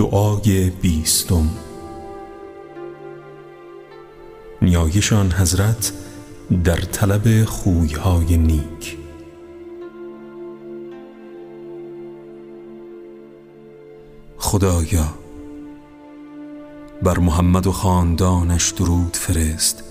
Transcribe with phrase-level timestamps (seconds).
[0.00, 1.50] دعای بیستم.
[4.62, 5.92] نیایشان حضرت
[6.64, 8.98] در طلب خویهای نیک.
[14.38, 15.14] خدایا
[17.02, 19.84] بر محمد و خاندانش درود فرست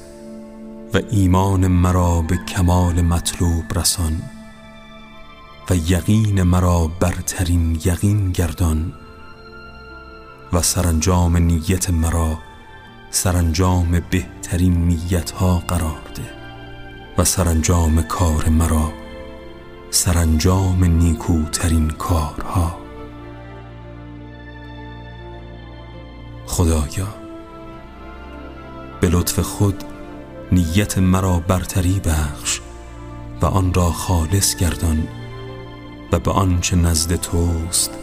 [0.93, 4.21] و ایمان مرا به کمال مطلوب رسان
[5.69, 8.93] و یقین مرا برترین یقین گردان.
[10.53, 12.37] و سرانجام نیت مرا
[13.11, 16.29] سرانجام بهترین نیت ها قرار ده.
[17.17, 18.93] و سرانجام کار مرا
[19.89, 22.77] سرانجام نیکوترین کارها.
[26.45, 27.07] خدایا
[29.01, 29.83] به لطف خود
[30.51, 32.59] نیت مرا برتری بخش
[33.41, 35.07] و آن را خالص گردان
[36.11, 37.98] و به آنچه نزد توست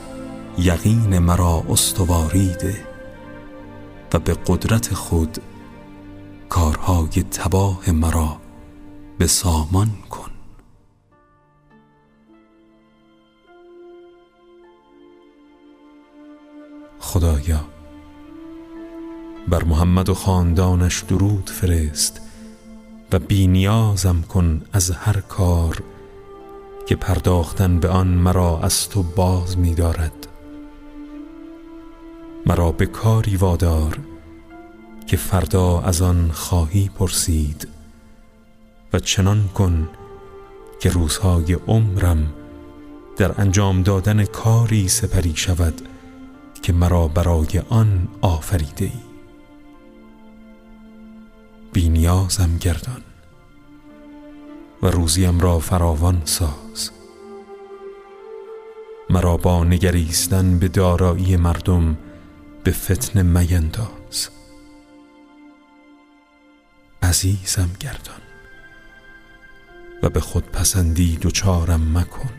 [0.59, 2.87] یقین مرا استواری ده
[4.13, 5.39] و به قدرت خود
[6.49, 8.37] کارهای تباه مرا
[9.19, 10.31] به سامان کن.
[17.01, 17.65] خدایا
[19.49, 22.21] بر محمد و خاندانش درود فرست
[23.13, 25.83] و بینیازم کن از هر کار
[26.87, 30.27] که پرداختن به آن مرا از تو باز می دارد
[32.47, 33.99] مرا به کاری وادار
[35.07, 37.69] که فردا از آن خواهی پرسید
[38.93, 39.89] و چنان کن
[40.81, 42.33] که روزهای عمرم
[43.17, 45.89] در انجام دادن کاری سپری شود
[46.63, 49.01] که مرا برای آن آفریده ای.
[51.73, 53.03] بینیازم گردان
[54.83, 56.91] و روزیم را فراوان ساز.
[59.11, 61.97] مرا با نگریستن به دارایی مردم
[62.67, 64.29] به فتن مینداز.
[67.03, 68.21] عزیزم گردان
[70.03, 72.31] و به خود پسندی دوچارم مکن.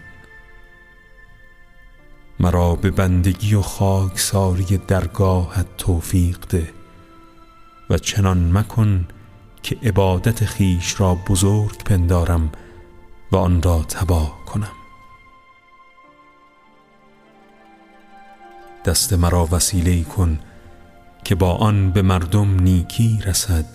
[2.39, 6.73] مرا به بندگی و خاکساری درگاهت توفیق ده
[7.89, 9.07] و چنان مکن
[9.63, 12.51] که عبادت خیش را بزرگ پندارم
[13.31, 14.76] و آن را تباه کنم.
[18.85, 20.39] دست مرا وسیله کن
[21.23, 23.65] که با آن به مردم نیکی رسد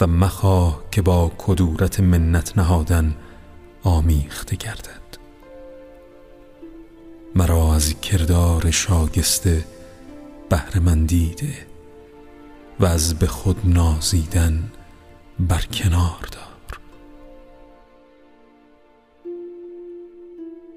[0.00, 3.14] و مخواه که با کدورت منت نهادن
[3.82, 5.04] آمیخته گردد.
[7.34, 9.64] مرا از کردار شاگسته
[10.48, 11.66] بهرهمندی ده
[12.80, 14.72] و از به خود نازیدن
[15.40, 16.80] برکنار دار.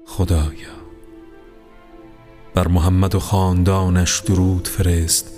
[0.06, 0.77] خدایا.
[2.58, 5.30] بر محمد و خاندانش درود فرست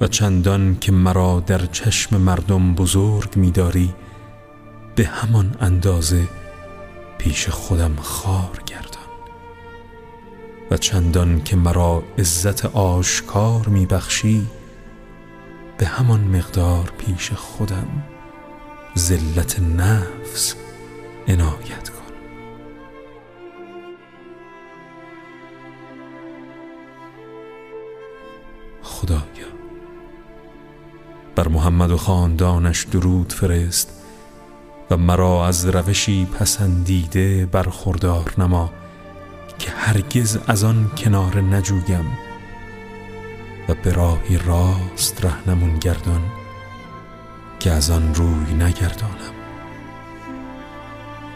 [0.00, 3.94] و چندان که مرا در چشم مردم بزرگ میداری
[4.94, 6.28] به همان اندازه
[7.18, 9.10] پیش خودم خار گردان.
[10.70, 14.46] و چندان که مرا عزت آشکار میبخشی
[15.78, 17.88] به همان مقدار پیش خودم
[18.98, 20.54] ذلت نفس
[21.28, 21.95] عنایت
[28.96, 29.50] خدایا.
[31.34, 34.02] بر محمد و خاندانش درود فرست
[34.90, 38.72] و مرا از روشی پسندیده برخوردار نما
[39.58, 42.18] که هرگز از آن کنار نجویم
[43.68, 46.22] و به راهی راست رهنمون گردان
[47.60, 49.34] که از آن روی نگردانم.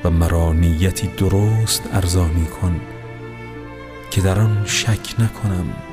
[0.04, 2.81] و مرا نیتی درست ارزانی کن
[4.11, 5.89] که در آن شک نکنم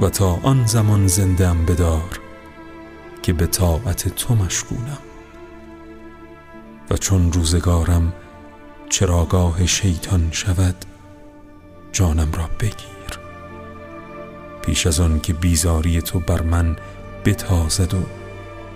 [0.00, 2.20] و تا آن زمان زندم بدار
[3.22, 4.98] که به طاعت تو مشغولم.
[6.90, 8.12] و چون روزگارم
[8.90, 10.84] چراگاه شیطان شود
[11.92, 13.18] جانم را بگیر.
[14.62, 16.76] پیش از آن که بیزاری تو بر من
[17.24, 18.02] بتازد و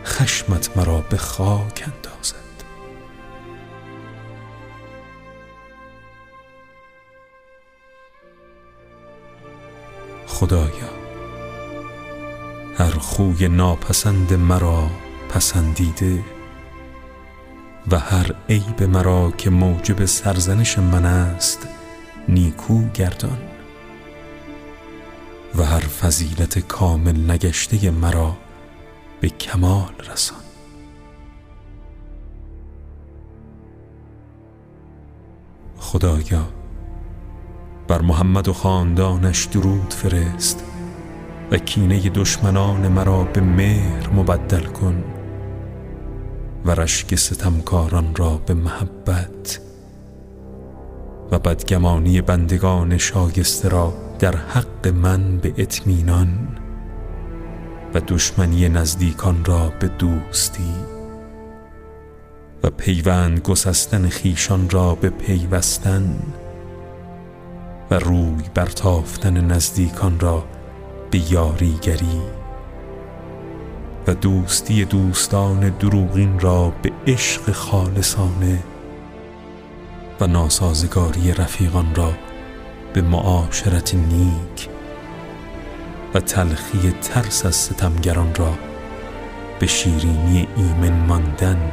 [0.04, 2.34] خشمت مرا به خاک اندازد.
[10.26, 10.97] خدایا
[12.78, 14.90] هر خوی ناپسند مرا
[15.28, 16.24] پسندیده
[17.90, 21.68] و هر عیب مرا که موجب سرزنش من است
[22.28, 23.38] نیکو گردان
[25.54, 28.36] و هر فضیلت کامل نگشته مرا
[29.20, 30.38] به کمال رسان
[35.78, 36.48] خدایا
[37.88, 40.67] بر محمد و خاندانش درود فرست.
[41.50, 45.04] و کینه دشمنان مرا به مهر مبدل کن
[46.64, 49.60] و رشک ستمکاران را به محبت
[51.30, 56.28] و بدگمانی بندگان شایسته را در حق من به اطمینان
[57.94, 60.74] و دشمنی نزدیکان را به دوستی
[62.62, 66.18] و پیوند گسستن خیشان را به پیوستن
[67.90, 70.44] و روی برتافتن نزدیکان را
[71.10, 72.20] به یاریگری
[74.06, 78.62] و دوستی دوستان دروغین را به عشق خالصانه
[80.20, 82.12] و ناسازگاری رفیقان را
[82.92, 84.68] به معاشرت نیک
[86.14, 88.54] و تلخی ترس از ستمگران را
[89.60, 91.72] به شیرینی ایمن ماندن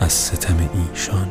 [0.00, 1.28] از ستم ایشان.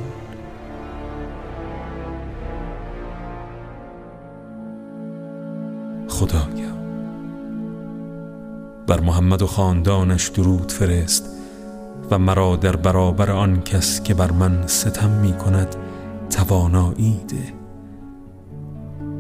[6.10, 6.75] خدایا.
[8.88, 11.26] بر محمد و خاندانش درود فرست
[12.12, 15.76] و مرا در برابر آن کس که بر من ستم می کند
[16.30, 17.54] توانایی ده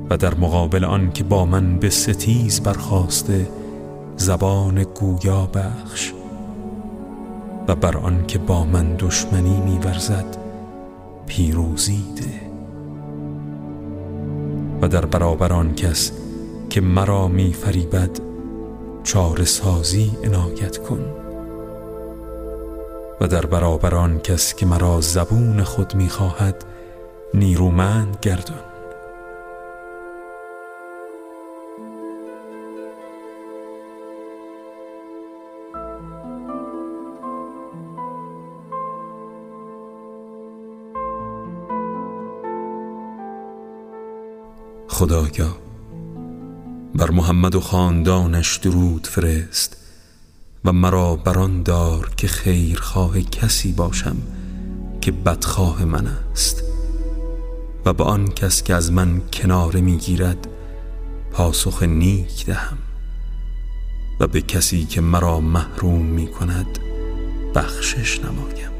[0.10, 3.48] و در مقابل آن که با من به ستیز برخواسته
[4.18, 6.14] زبان گویا بخش
[7.68, 10.38] و بر آن که با من دشمنی میورزد
[11.28, 12.42] پیروزی ده
[14.82, 16.12] و در برابر آن کس
[16.70, 18.25] که مرا میفریبد
[19.06, 21.06] چاره سازی عنایت کن.
[23.22, 26.66] و در برابر آن کس که مرا زبون خود می‌خواهد
[27.34, 28.60] نیرومند گردان.
[44.88, 45.65] خدایا
[46.96, 49.78] بر محمد و خاندانش درود فرست
[50.66, 54.16] و مرا بران دار که خیرخواه کسی باشم
[55.02, 56.64] که بدخواه من است
[57.86, 60.48] و به آن کس که از من کناره می‌گیرد
[61.32, 62.78] پاسخ نیک دهم
[64.20, 66.80] و به کسی که مرا محروم می کند
[67.56, 68.72] بخشش نمایم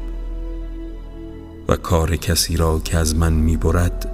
[1.68, 4.12] و کار کسی را که از من می‌برد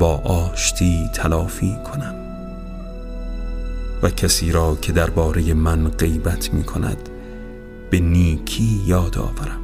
[0.00, 2.27] با آشتی تلافی کنم.
[4.02, 7.08] و کسی را که درباره من غیبت می کند
[7.90, 9.60] به نیکی یاد آورم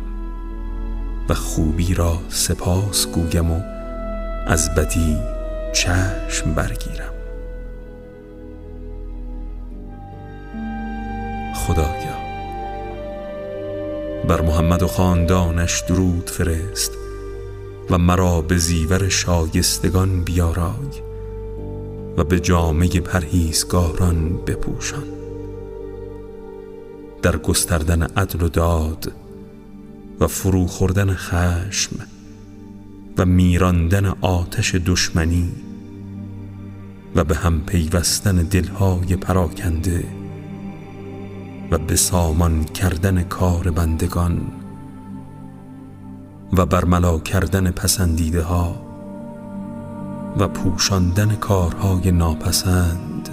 [1.29, 3.61] و خوبی را سپاس گویم و
[4.47, 5.17] از بدی
[5.75, 7.15] چشم برگیرم.
[11.55, 12.15] خدایا
[14.29, 16.93] بر محمد و خاندانش درود فرست
[17.91, 21.14] و مرا به زیور شایستگان بیارای.
[22.17, 25.05] و به جامعه پرهیزگاران بپوشان.
[27.23, 29.13] در گستردن عدل و داد
[30.21, 31.97] و فرو خوردن خشم
[33.19, 35.53] و میراندن آتش دشمنی
[37.15, 40.05] و به هم پیوستن دلهای پراکنده
[41.71, 44.41] و به سامان کردن کار بندگان
[46.53, 48.84] و برملا کردن پسندیده ها
[50.39, 53.29] و پوشاندن کارهای ناپسند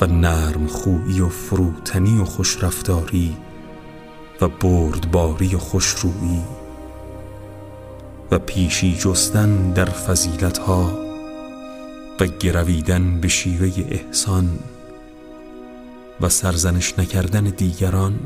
[0.00, 3.36] و نرم خویی و فروتنی و خوشرفتاری
[4.40, 6.42] و بردباری و خوشرویی
[8.30, 10.98] و پیشی جستن در فضیلتها
[12.20, 14.58] و گرویدن به شیوه احسان
[16.20, 18.20] و سرزنش نکردن دیگران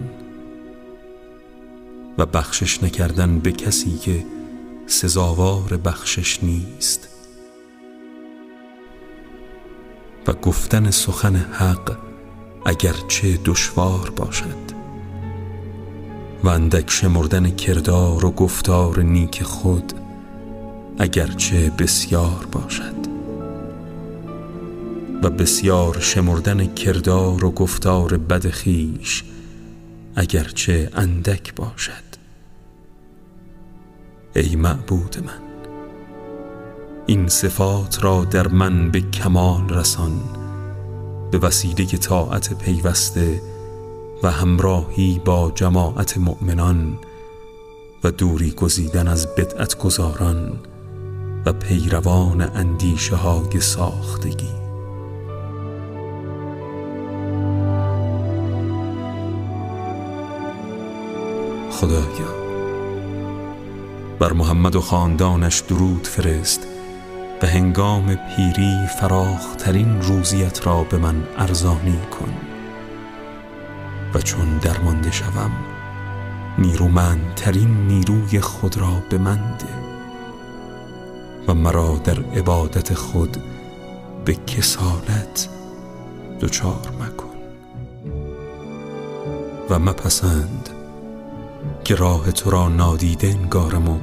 [2.18, 4.24] و بخشش نکردن به کسی که
[4.86, 7.05] سزاوار بخشش نیست.
[10.28, 11.96] و گفتن سخن حق
[12.66, 14.66] اگرچه دشوار باشد.
[16.44, 19.92] و اندک شمردن کردار و گفتار نیک خود
[20.98, 23.06] اگرچه بسیار باشد.
[25.22, 29.24] و بسیار شمردن کردار و گفتار بد خیش
[30.16, 32.06] اگرچه اندک باشد.
[34.36, 35.45] ای معبود من
[37.08, 40.20] این صفات را در من به کمال رسان
[41.30, 43.42] به وسیله طاعت پیوسته
[44.22, 46.98] و همراهی با جماعت مؤمنان
[48.04, 50.58] و دوری گزیدن از بدعت گذاران
[51.46, 54.52] و پیروان اندیشه های ساختگی.
[61.70, 62.36] خدایا
[64.18, 66.75] بر محمد و خاندانش درود فرست.
[67.40, 72.32] به هنگام پیری فراخترین روزیت را به من ارزانی کن.
[74.14, 75.50] و چون درمانده شوم
[76.58, 79.66] نیرومندترین نیروی خود را به من ده.
[81.48, 83.36] و مرا در عبادت خود
[84.24, 85.48] به کسالت
[86.40, 87.36] دچار مکن.
[89.70, 90.68] و مپسند
[91.84, 93.98] که راه تو را نادیده انگارم و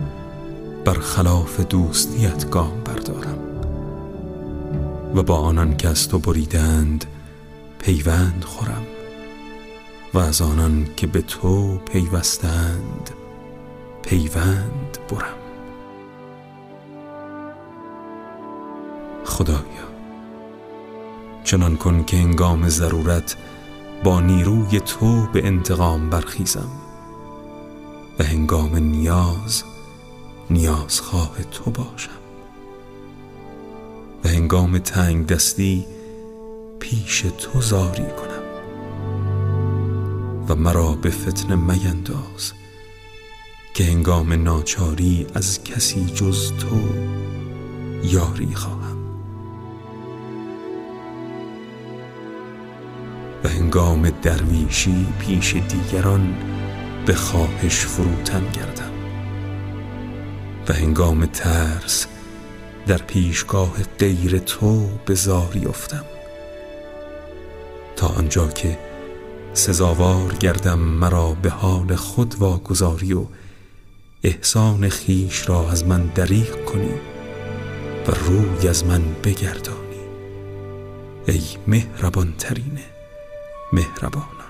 [0.91, 3.37] خلاف دوستیت گام بردارم.
[5.15, 7.05] و با آنان که از تو بریدند
[7.79, 8.83] پیوند خورم.
[10.13, 13.09] و از آنان که به تو پیوستند
[14.01, 15.37] پیوند برم.
[19.25, 19.63] خدایا
[21.43, 23.35] چنان کن که انگام ضرورت
[24.03, 26.69] با نیروی تو به انتقام برخیزم.
[28.19, 29.63] و هنگام نیاز
[30.49, 32.09] نیازخواه تو باشم.
[34.23, 35.85] و هنگام تنگ دستی
[36.79, 38.43] پیش تو زاری کنم.
[40.49, 42.53] و مرا به فتن مینداز
[43.73, 46.79] که هنگام ناچاری از کسی جز تو
[48.03, 48.97] یاری خواهم.
[53.43, 56.35] و هنگام درویشی پیش دیگران
[57.05, 58.92] به خواهش فروتن گردم.
[60.69, 62.07] و هنگام ترس
[62.87, 66.05] در پیشگاه غیر تو به زاری افتم.
[67.95, 68.77] تا آنجا که
[69.53, 73.25] سزاوار گردم مرا به حال خود واگذاری و
[74.23, 76.93] احسان خیش را از من دریغ کنی
[78.07, 79.77] و روی از من بگردانی.
[81.27, 82.79] ای مهربان ترین
[83.73, 84.42] مهربان.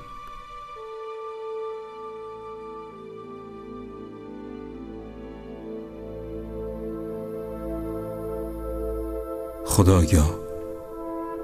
[9.74, 10.40] خدایا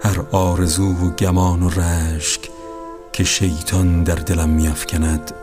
[0.01, 2.49] هر آرزو و گمان و رشک
[3.13, 5.33] که شیطان در دلم میافکند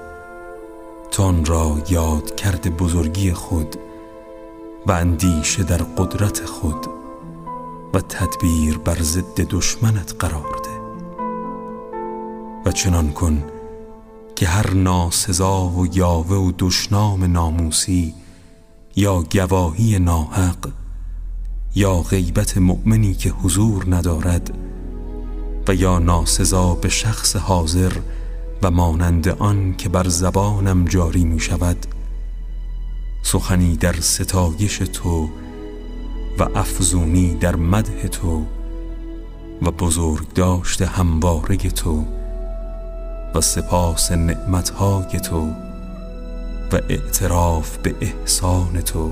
[1.10, 3.76] تان را یاد کرده بزرگی خود
[4.86, 6.86] و اندیشه در قدرت خود
[7.94, 10.80] و تدبیر بر ضد دشمنت قرار ده.
[12.66, 13.44] و چنان کن
[14.36, 18.14] که هر ناسزا و یاوه و دشنام ناموسی
[18.96, 20.68] یا گواهی ناحق
[21.76, 24.54] یا غیبت مؤمنی که حضور ندارد
[25.68, 27.92] و یا ناسزا به شخص حاضر
[28.62, 31.86] و مانند آن که بر زبانم جاری می شود
[33.22, 35.28] سخنی در ستایش تو
[36.38, 38.44] و افزونی در مده تو
[39.62, 42.04] و بزرگ داشت همواره تو
[43.34, 45.48] و سپاس نعمتهای تو
[46.72, 49.10] و اعتراف به احسان تو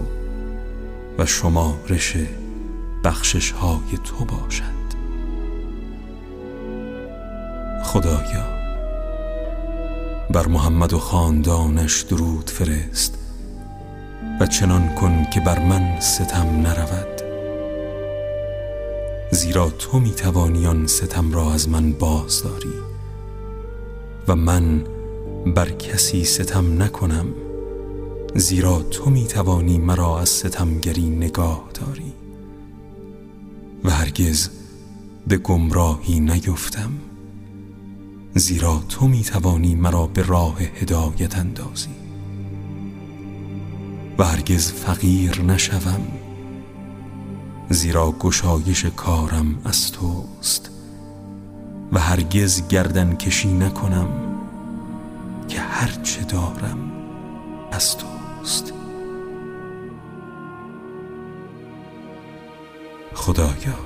[1.18, 2.16] و شمارش
[3.04, 4.84] بخشش های تو باشد
[7.84, 8.54] خدایا
[10.30, 13.18] بر محمد و خاندانش درود فرست
[14.40, 17.22] و چنان کن که بر من ستم نرود.
[19.30, 22.74] زیرا تو می توانی آن ستم را از من بازداری
[24.28, 24.84] و من
[25.46, 27.26] بر کسی ستم نکنم
[28.34, 32.03] زیرا تو می توانی مرا از ستمگری نگاه داری.
[33.84, 34.48] و هرگز
[35.26, 36.90] به گمراهی نیفتم
[38.34, 41.88] زیرا تو می توانی مرا به راه هدایت اندازی.
[44.18, 46.00] و هرگز فقیر نشوم
[47.70, 50.70] زیرا گشایش کارم از توست.
[51.92, 54.08] و هرگز گردن کشی نکنم
[55.48, 56.92] که هرچه دارم
[57.72, 58.83] از توست.
[63.14, 63.78] خدایا.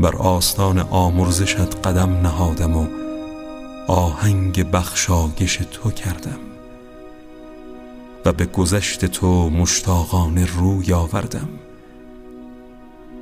[0.00, 2.86] بر آستان آمرزشت قدم نهادم و
[3.88, 6.38] آهنگ بخشایش تو کردم
[8.24, 11.48] و به گذشت تو مشتاقان روی آوردم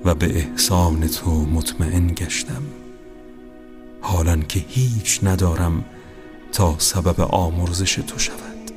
[0.05, 2.63] و به احسان تو مطمئن گشتم.
[4.01, 5.85] حالا که هیچ ندارم
[6.53, 8.71] تا سبب آمرزش تو شود.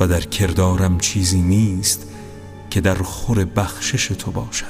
[0.00, 2.11] و در کردارم چیزی نیست
[2.72, 4.66] که در خور بخشش تو باشد.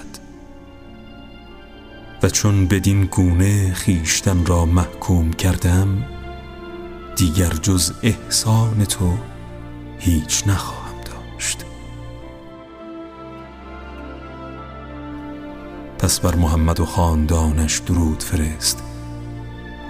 [2.23, 6.05] و چون بدین گونه خیشتن را محکوم کردم
[7.17, 9.17] دیگر جز احسان تو
[9.99, 11.65] هیچ نخواهم داشت.
[15.99, 18.83] پس بر محمد و خاندانش درود فرست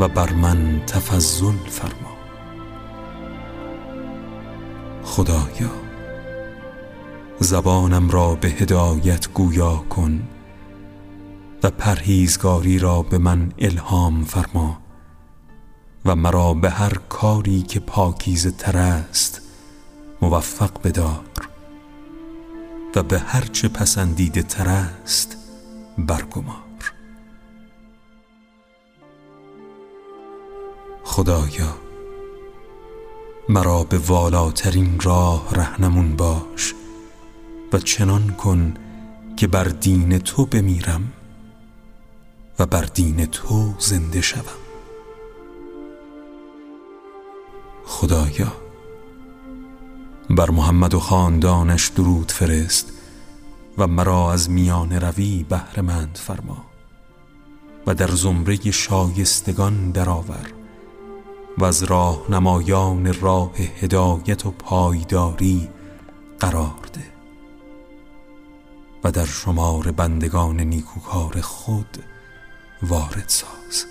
[0.01, 2.13] و بر من تفضل فرما.
[7.43, 10.23] زبانم را به هدایت گویا کن
[11.63, 14.81] و پرهیزگاری را به من الهام فرما
[16.05, 19.43] و مرا به هر کاری که پاکیزه تر است
[20.23, 21.49] موفق بدار
[22.97, 25.37] و به هر چه پسندیده تر است
[25.99, 26.93] برگمار.
[31.05, 31.77] خدایا
[33.49, 36.75] مرا به والاترین راه رهنمون باش
[37.73, 38.75] و چنان کن
[39.37, 41.13] که بر دین تو بمیرم
[42.59, 44.63] و بر دین تو زنده شوم.
[47.85, 48.53] خدایا
[50.31, 52.93] بر محمد و خاندانش درود فرست
[53.79, 56.65] و مرا از میان روی بهرمند فرما
[57.87, 60.53] و در زمره شایستگان درآور
[61.59, 65.69] و از راه نمایان راه هدایت و پایداری
[66.41, 66.82] قرار.
[69.05, 72.05] و در شمار بندگان نیکوکار خود
[72.83, 73.87] وارد ساز.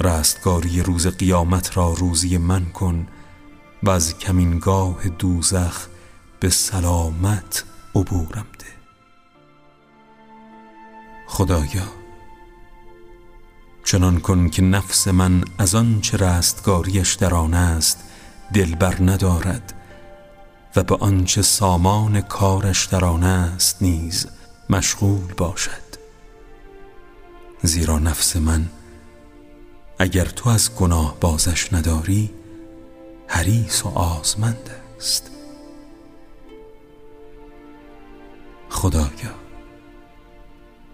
[0.00, 3.06] رستگاری روز قیامت را روزی من کن
[3.82, 5.86] و از کمینگاه دوزخ
[6.40, 8.66] به سلامت عبورم ده.
[11.26, 11.88] خدایا
[13.84, 18.04] چنان کن که نفس من از آن چه رستگاریش در آن است
[18.54, 19.75] دلبر ندارد.
[20.76, 24.26] و به آنچه سامان کارش در آن است نیز
[24.70, 25.86] مشغول باشد.
[27.62, 28.66] زیرا نفس من
[29.98, 32.30] اگر تو از گناه بازش نداری
[33.26, 35.30] حریص و آزمند است.
[38.70, 39.34] خدایا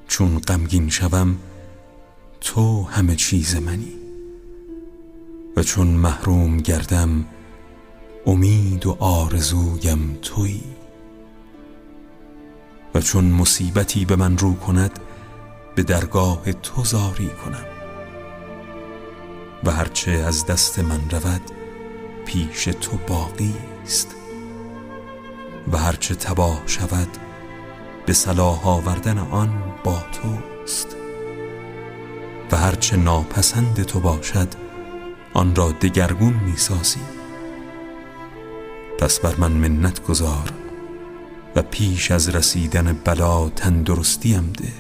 [0.09, 1.39] چون غمگین شوم
[2.41, 3.93] تو همه چیز منی
[5.57, 7.25] و چون محروم گردم
[8.27, 10.65] امید و آرزویم تویی
[12.95, 14.99] و چون مصیبتی به من رو کند
[15.75, 17.67] به درگاه تو زاری کنم.
[19.65, 21.41] و هرچه از دست من رود
[22.27, 23.55] پیش تو باقی
[23.85, 24.17] است.
[25.73, 27.09] و هرچه تباه شود
[28.07, 30.97] به صلاح آوردن آن با توست.
[32.53, 34.49] و هرچه ناپسند تو باشد
[35.35, 37.22] آن را دگرگون می‌سازی.
[39.03, 40.53] پس بر من منت گذار
[41.57, 44.73] و پیش از رسیدن بلا تندرستیم ده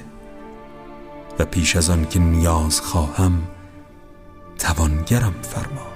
[1.39, 3.43] و پیش از آن که نیاز خواهم
[4.59, 5.87] توانگرم فرما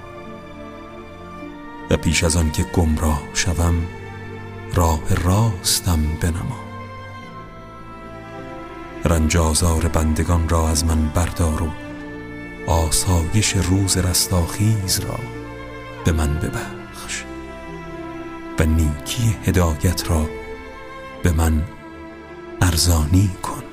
[1.89, 3.75] و پیش از آن که گمراه شوم
[4.73, 6.59] راه راستم بنما
[9.05, 11.71] رنجازار بندگان را از من بردار و
[12.71, 15.19] آسایش روز رستاخیز را
[16.05, 16.76] به من ببخش
[18.59, 20.25] و نیکی هدایت را
[21.23, 21.63] به من
[22.61, 23.66] ارزانی کن.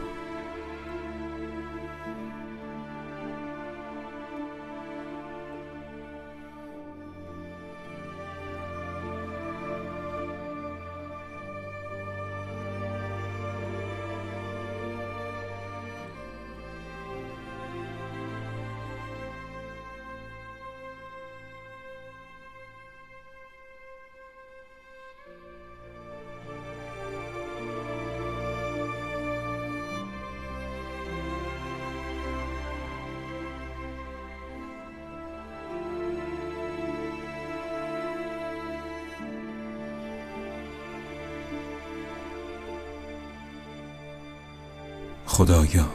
[45.35, 45.89] خدایا.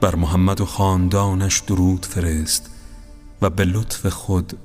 [0.00, 2.70] بر محمد و خاندانش درود فرست
[3.42, 4.58] و به لطف خود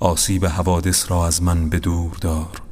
[0.00, 2.62] آسیب حوادث را از من به دور دار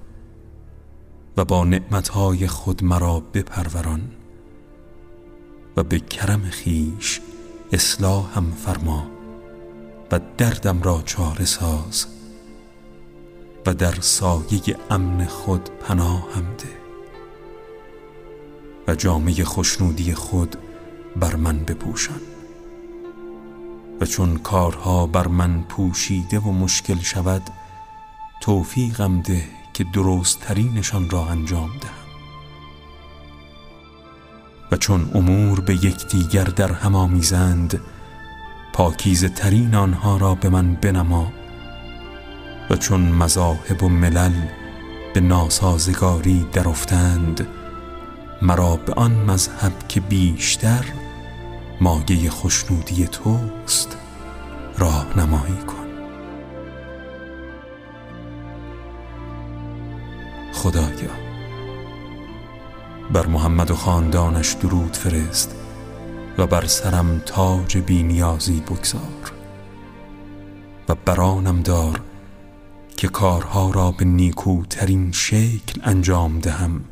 [1.37, 4.11] و با نعمتهای خود مرا بپروران
[5.77, 7.20] و به کرم خیش
[7.72, 9.07] اصلاحم فرما
[10.12, 12.07] و دردم را چاره ساز
[13.66, 16.78] و در سایه امن خود پناهم ده.
[18.88, 20.57] و جامعه خوشنودی خود
[21.16, 22.20] بر من بپوشان.
[24.01, 27.42] و چون کارها بر من پوشیده و مشکل شود
[28.40, 31.92] توفیقم ده که درست ترینشان را انجام دهم.
[34.72, 37.81] و چون امور به یکدیگر در هم آمیزند
[38.72, 41.33] پاکیزه ترین آنها را به من بنما.
[42.70, 44.46] و چون مذاهب و ملل
[45.14, 47.46] به ناسازگاری درافتند
[48.42, 50.85] مرا به آن مذهب که بیشتر
[51.81, 53.96] مایه خوشنودی توست
[54.79, 55.74] راه نمایی کن.
[60.53, 61.11] خدایا
[63.12, 65.55] بر محمد و خاندانش درود فرست
[66.38, 69.33] و بر سرم تاج بینیازی بگذار
[70.88, 72.01] و برانم دار
[72.96, 76.85] که کارها را به نیکوترین شکل انجام دهم.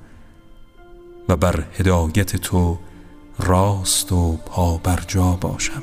[1.28, 2.78] و بر هدایت تو
[3.38, 5.82] راست و پا بر جا باشم.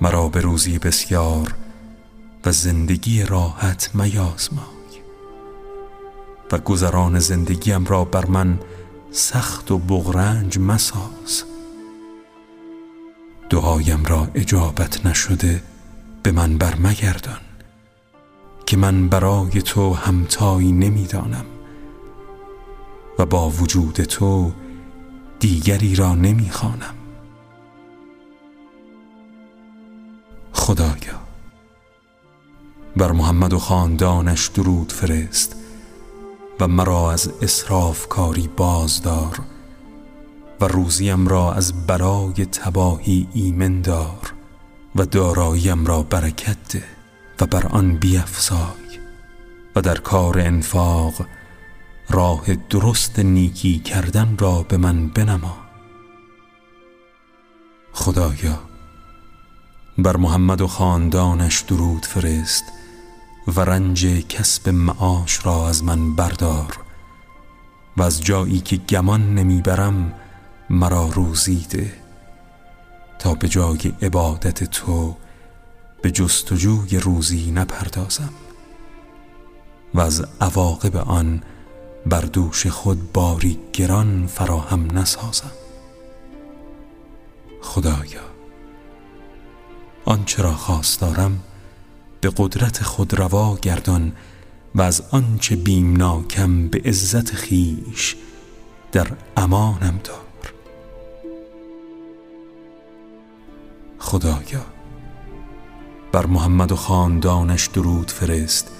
[0.00, 1.54] مرا به روزی بسیار
[2.44, 4.62] و زندگی راحت میازمای
[6.52, 8.58] و گذران زندگیم را بر من
[9.10, 11.44] سخت و بغرنج مساز.
[13.50, 15.62] دعایم را اجابت نشده
[16.22, 17.40] به من برمگردان
[18.66, 21.44] که من برای تو همتایی نمی‌دانم.
[23.18, 24.52] و با وجود تو
[25.40, 26.94] دیگری را نمی‌خوانم.
[30.52, 31.18] خدایا
[32.96, 35.56] بر محمد و خاندانش درود فرست
[36.60, 39.40] و مرا از اصراف کاری بازدار
[40.60, 44.34] و روزیم را از برای تباهی ایمن دار
[44.96, 46.84] و داراییم را برکت ده
[47.40, 48.98] و بر آن بیفزای
[49.76, 51.14] و در کار انفاق
[52.10, 55.56] راه درست نیکی کردن را به من بنما.
[57.92, 58.60] خدایا
[59.98, 62.64] بر محمد و خاندانش درود فرست
[63.46, 66.78] و رنج کسب معاش را از من بردار
[67.96, 70.14] و از جایی که گمان نمی‌برم
[70.70, 71.92] مرا روزیده
[73.18, 75.16] تا به جای عبادت تو
[76.02, 78.32] به جستجوی روزی نپردازم
[79.94, 81.42] و از عواقب آن
[82.08, 85.50] بر دوش خود باری گران فراهم نسازم.
[87.62, 88.20] خدایا
[90.04, 91.40] آنچه را خواست دارم
[92.20, 94.12] به قدرت خود روا گردان
[94.74, 98.16] و از آنچه بیمناکم به عزت خیش
[98.92, 100.52] در امانم دار.
[103.98, 104.66] خدایا
[106.12, 108.77] بر محمد و خاندانش درود فرست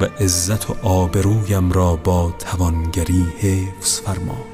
[0.00, 4.44] و عزت و آبرویم را با توانگری حفظ فرما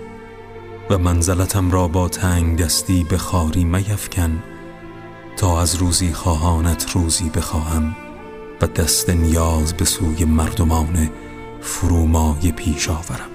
[0.90, 4.42] و منزلتم را با تنگ دستی به خاری میفکن
[5.36, 7.96] تا از روزی خواهانت روزی بخواهم
[8.60, 11.10] و دست نیاز به سوی مردمان
[11.60, 13.30] فرومای پیش آورم.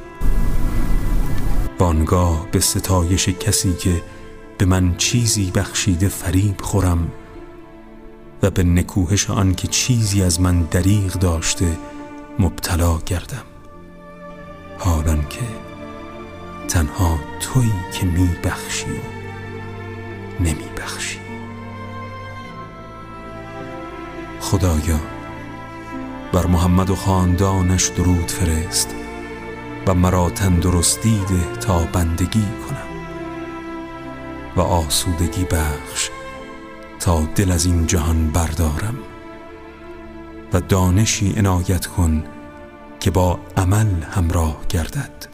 [1.77, 4.01] بانگاه به ستایش کسی که
[4.57, 7.11] به من چیزی بخشیده فریب خورم
[8.43, 11.77] و به نکوهش آن که چیزی از من دریغ داشته
[12.39, 13.43] مبتلا گردم.
[14.77, 15.41] حالان که
[16.67, 21.19] تنها تویی که می بخشی و نمی بخشی
[24.39, 24.99] خدایا
[26.33, 28.95] بر محمد و خاندانش درود فرست
[29.87, 32.91] و مرا تندرستی ده تا بندگی کنم
[34.55, 36.09] و آسودگی بخش
[36.99, 39.10] تا دل از این جهان بردارم.
[40.53, 42.23] و دانشی عنایت کن
[42.99, 45.25] که با عمل همراه گردد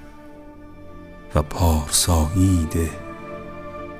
[1.36, 2.90] و پارسایی ده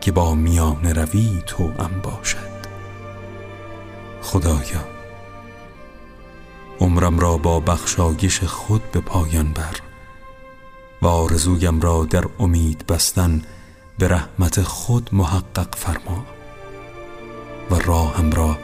[0.02, 2.58] که با میان روی تو ام باشد.
[4.22, 4.98] خدایا
[6.80, 9.76] عمرم را با بخشایش خود به پایان بر
[11.02, 13.42] و آرزویم را در امید بستن
[13.98, 16.26] به رحمت خود محقق فرما
[17.72, 18.58] و راهم را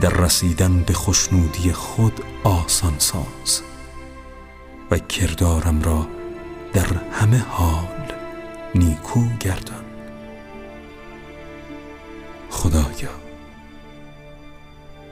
[0.00, 3.62] در رسیدن به خوشنودی خود آسان ساز
[4.90, 6.06] و کردارم را
[6.72, 8.12] در همه حال
[8.74, 9.84] نیکو گردان.
[12.50, 13.10] خدایا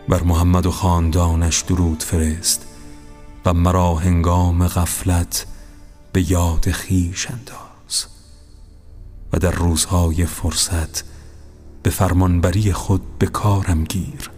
[0.08, 2.66] بر محمد و خاندانش درود فرست
[3.44, 5.46] و مرا هنگام غفلت
[6.12, 8.06] به یاد خیش انداز
[9.32, 11.04] و در روزهای فرصت
[11.82, 14.30] به فرمانبری خود به کارم گیر.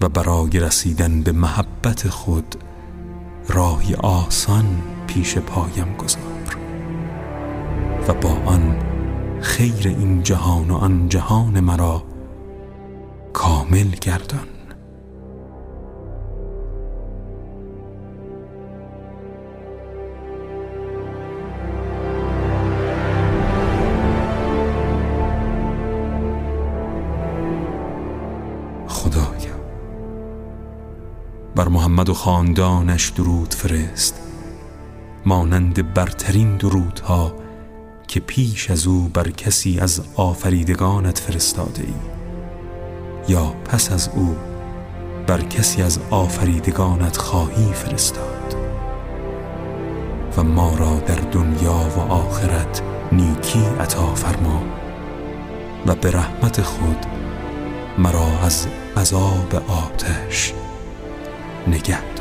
[0.00, 2.54] و برای رسیدن به محبت خود
[3.48, 6.22] راهی آسان پیش پایم گذار.
[8.08, 8.76] و با آن
[9.40, 12.04] خیر این جهان و آن جهان مرا
[13.32, 14.57] کامل گردان.
[31.58, 34.20] بر محمد و خاندانش درود فرست
[35.26, 37.34] مانند برترین درودها
[38.08, 41.94] که پیش از او بر کسی از آفریدگانت فرستاده ای
[43.28, 44.36] یا پس از او
[45.26, 48.56] بر کسی از آفریدگانت خواهی فرستاد.
[50.36, 54.62] و ما را در دنیا و آخرت نیکی عطا فرما
[55.86, 57.06] و به رحمت خود
[57.98, 58.66] مرا از
[58.96, 60.54] عذاب آتش
[61.66, 62.17] نگه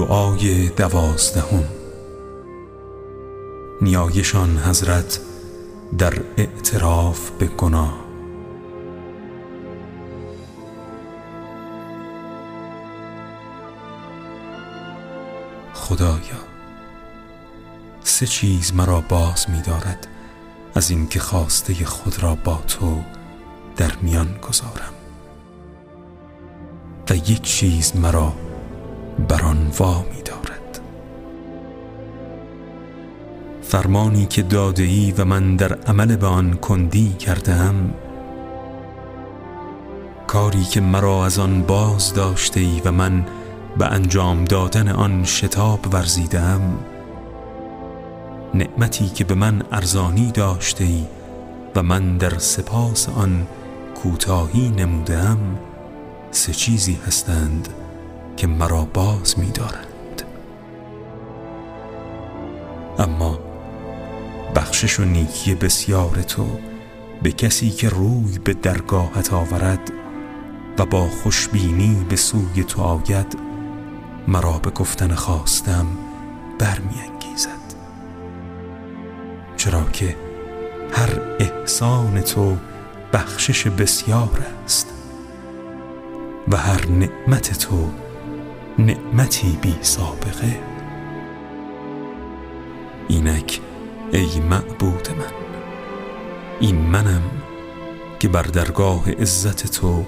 [0.00, 1.64] دعای دوازدهم.
[3.80, 5.20] نیایشان حضرت
[5.98, 7.94] در اعتراف به گناه.
[15.74, 16.18] خدایا
[18.02, 20.06] سه چیز مرا باز می دارد
[20.74, 23.02] از اینکه خواسته خود را با تو
[23.76, 24.92] در میان گذارم.
[27.10, 28.32] و یک چیز مرا
[29.28, 30.80] بر آن وا می دارد
[33.62, 37.94] فرمانی که داده ای و من در عمل به آن کندی کردم
[40.26, 43.26] کاری که مرا از آن باز داشته ای و من
[43.78, 46.60] به انجام دادن آن شتاب ورزیدم
[48.54, 51.04] نعمتی که به من ارزانی داشته ای
[51.74, 53.46] و من در سپاس آن
[54.02, 55.38] کوتاهی نمودم
[56.30, 57.68] سه چیزی هستند.
[58.40, 60.22] که مرا باز می دارند
[62.98, 63.38] اما
[64.54, 66.46] بخشش و نیکی بسیار تو
[67.22, 69.92] به کسی که روی به درگاهت آورد
[70.78, 73.38] و با خوشبینی به سوی تو آید
[74.28, 75.86] مرا به گفتن خواستم
[76.58, 77.74] برمیانگیزد.
[79.56, 80.16] چرا که
[80.92, 82.56] هر احسان تو
[83.12, 84.86] بخشش بسیار است
[86.48, 87.90] و هر نعمت تو
[88.78, 90.60] نعمتی بی سابقه.
[93.08, 93.60] اینک
[94.12, 95.32] ای معبود من
[96.60, 97.22] این منم
[98.18, 100.04] که بر درگاه عزت تو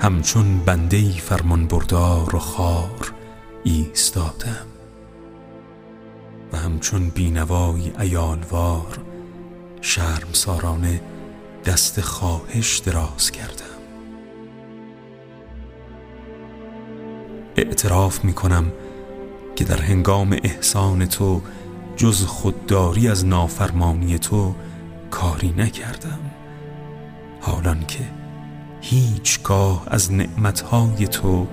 [0.00, 3.12] همچون بنده فرمان بردار و خار
[3.64, 4.66] ایستادم
[6.52, 8.98] و همچون بینوای ایالوار
[9.80, 11.00] شرم سارانه
[11.64, 13.67] دست خواهش دراز کردم.
[17.58, 18.72] اعتراف می کنم
[19.56, 21.42] که در هنگام احسان تو
[21.96, 24.54] جز خودداری از نافرمانی تو
[25.10, 26.18] کاری نکردم.
[27.40, 28.04] حالان که
[28.80, 31.46] هیچگاه از نعمتهای تو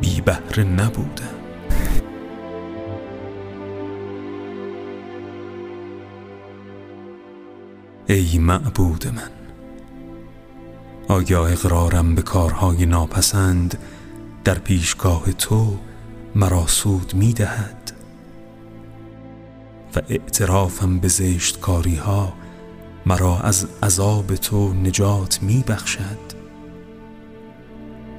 [0.00, 1.40] بی بهره نبودم.
[8.06, 9.30] ای معبود من
[11.08, 13.78] آیا اقرارم به کارهای ناپسند
[14.44, 15.78] در پیشگاه تو
[16.34, 17.92] مرا سود می دهد
[19.96, 22.32] و اعترافم به زشت کاری ها
[23.06, 26.40] مرا از عذاب تو نجات می بخشد.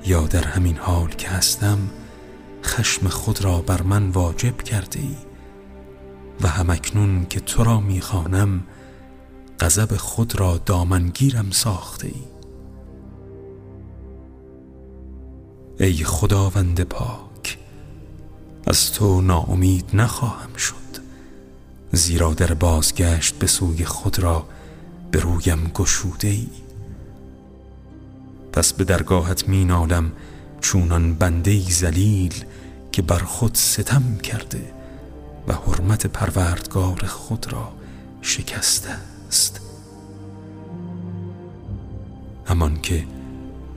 [0.05, 1.77] یا در همین حال که هستم
[2.63, 5.15] خشم خود را بر من واجب کرده ای
[6.41, 8.63] و همکنون که تو را می‌خوانم
[9.59, 12.30] غضب خود را دامنگیرم ساخته ای
[15.81, 17.57] ای خداوند پاک
[18.67, 20.75] از تو ناامید نخواهم شد
[21.91, 24.45] زیرا در بازگشت به سوی خود را
[25.11, 26.47] به رویم گشوده ای
[28.53, 30.11] پس به درگاهت می نالم
[30.61, 32.45] چونان بنده زلیل
[32.91, 34.73] که بر خود ستم کرده
[35.47, 37.73] و حرمت پروردگار خود را
[38.21, 38.89] شکسته
[39.27, 39.61] است.
[42.45, 43.05] همان که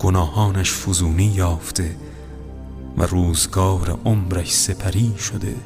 [0.05, 1.97] گناهانش فزونی یافته
[2.97, 5.57] و روزگار عمرش سپری شده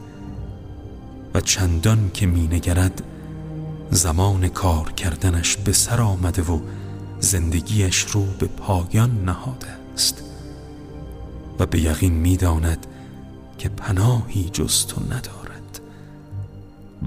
[1.34, 3.02] و چندان که مینگرد
[3.90, 6.60] زمان کار کردنش به سر آمده و
[7.20, 10.22] زندگیش رو به پایان نهاده است.
[11.58, 12.86] و به یقین می‌داند
[13.58, 15.80] که پناهی جز تو ندارد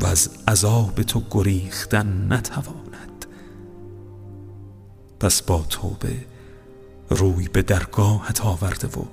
[0.01, 3.25] و از عذاب تو گریختن نتواند.
[5.19, 6.30] پس با توبه
[7.11, 9.03] روی به درگاهت آورده و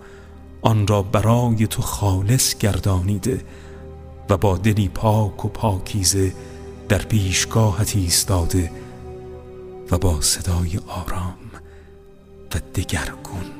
[0.62, 3.44] آن را برای تو خالص گردانیده
[4.30, 6.32] و با دلی پاک و پاکیزه
[6.88, 8.70] در پیشگاهت ایستاده
[9.90, 11.38] و با صدای آرام
[12.54, 13.57] و دگرگون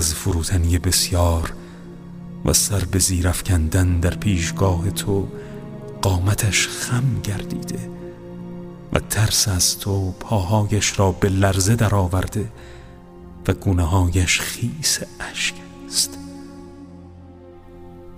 [0.00, 1.52] از فروتنی بسیار
[2.44, 3.30] و سر به زیر
[4.00, 5.28] در پیشگاه تو
[6.02, 7.90] قامتش خم گردیده
[8.92, 12.52] و ترس از تو پاهایش را به لرزه درآورده
[13.48, 14.98] و گونه هایش خیس
[15.32, 15.54] اشک
[15.86, 16.18] است.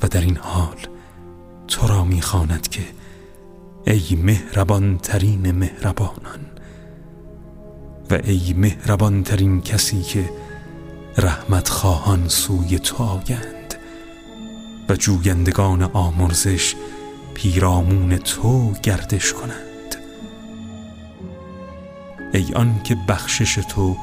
[0.02, 0.78] و در این حال
[1.68, 2.82] تو را می‌خواند که
[3.86, 6.40] ای مهربان ترین مهربانان
[8.10, 10.41] و ای مهربان ترین کسی که
[11.18, 13.74] رحمت خواهان سوی تو آیند
[14.88, 16.74] و جویندگان آمرزش
[17.34, 19.96] پیرامون تو گردش کنند.
[22.34, 23.96] ای آن که بخشش تو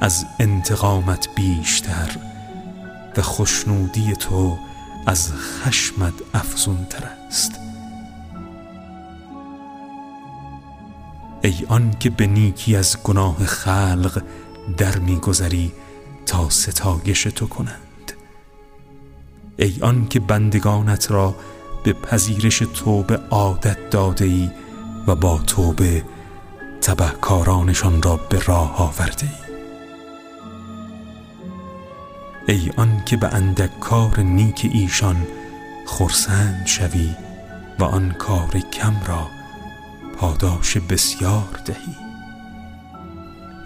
[0.00, 2.16] از انتقامت بیشتر
[3.16, 4.58] و خوشنودی تو
[5.06, 7.52] از خشمت افزون تر است.
[11.42, 14.22] ای آن که به نیکی از گناه خلق
[14.76, 15.72] در میگذری
[16.30, 18.12] تا ستایش تو کنند.
[19.56, 21.34] ای آن که بندگانت را
[21.84, 24.50] به پذیرش توبه عادت داده ای
[25.06, 26.04] و با توبه
[26.80, 29.30] تبهکارانشان را به راه آورده
[32.46, 35.26] ای ای آن که به اندک کار نیک ایشان
[35.86, 37.14] خرسند شوی
[37.78, 39.28] و آن کار کم را
[40.16, 42.09] پاداش بسیار دهی.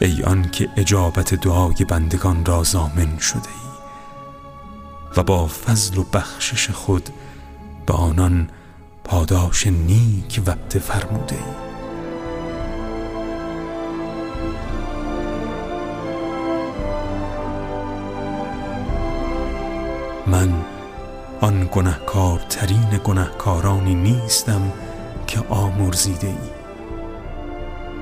[0.05, 3.65] ای آن که اجابت دعای بندگان را زامن شده ای
[5.17, 7.09] و با فضل و بخشش خود
[7.87, 8.51] به آنان
[9.05, 11.65] پاداش نیک وقت فرموده ای.
[20.27, 20.65] من
[21.41, 24.73] آن گنهکارترین گنهکارانی نیستم
[25.27, 26.54] که آمرزیده ای.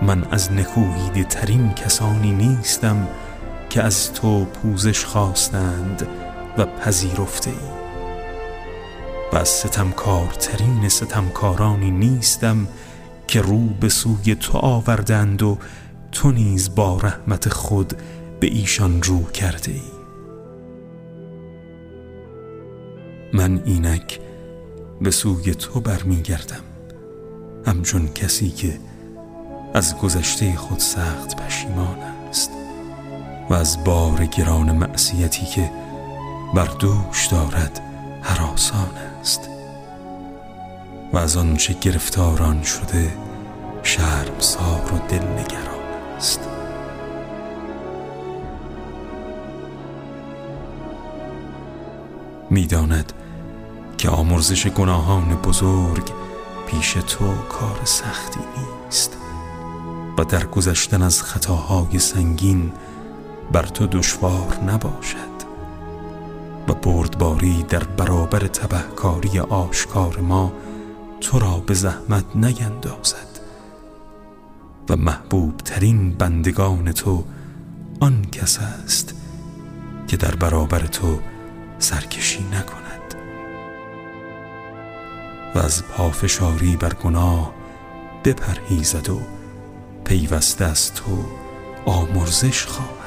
[0.02, 3.08] من از نکوهیده ترین کسانی نیستم
[3.70, 6.06] که از تو پوزش خواستند
[6.58, 7.56] و پذیرفته ای
[9.32, 12.68] و از ستمکارترین ستمکارانی نیستم
[13.26, 15.58] که رو به سوی تو آوردند و
[16.12, 17.92] تو نیز با رحمت خود
[18.40, 19.92] به ایشان رو کرده ای
[23.32, 24.20] من اینک
[25.00, 26.62] به سوی تو برمیگردم.
[27.66, 28.78] همچون کسی که
[29.74, 32.50] از گذشته خود سخت پشیمان است
[33.50, 35.70] و از بار گران معصیتی که
[36.54, 37.80] بر دوش دارد
[38.22, 39.48] حراسان است
[41.12, 43.12] و از آنچه گرفتاران شده
[43.82, 45.82] شرمسار و دلنگران
[46.16, 46.40] است.
[52.50, 53.12] می‌داند
[53.98, 56.12] که آمرزش گناهان بزرگ
[56.66, 59.21] پیش تو کار سختی نیست.
[60.18, 62.72] و در گذشتن از خطاهای سنگین
[63.52, 65.32] بر تو دشوار نباشد
[66.68, 70.52] و بردباری در برابر تبهکاری آشکار ما
[71.20, 73.40] تو را به زحمت نیندازد
[74.88, 77.24] و محبوب ترین بندگان تو
[78.00, 79.14] آن کس است
[80.08, 81.18] که در برابر تو
[81.78, 83.14] سرکشی نکند
[85.54, 87.52] و از پافشاری بر گناه
[88.24, 89.20] بپرهیزد و
[90.04, 91.24] پیوسته از تو
[91.86, 93.01] آمرزش خواهد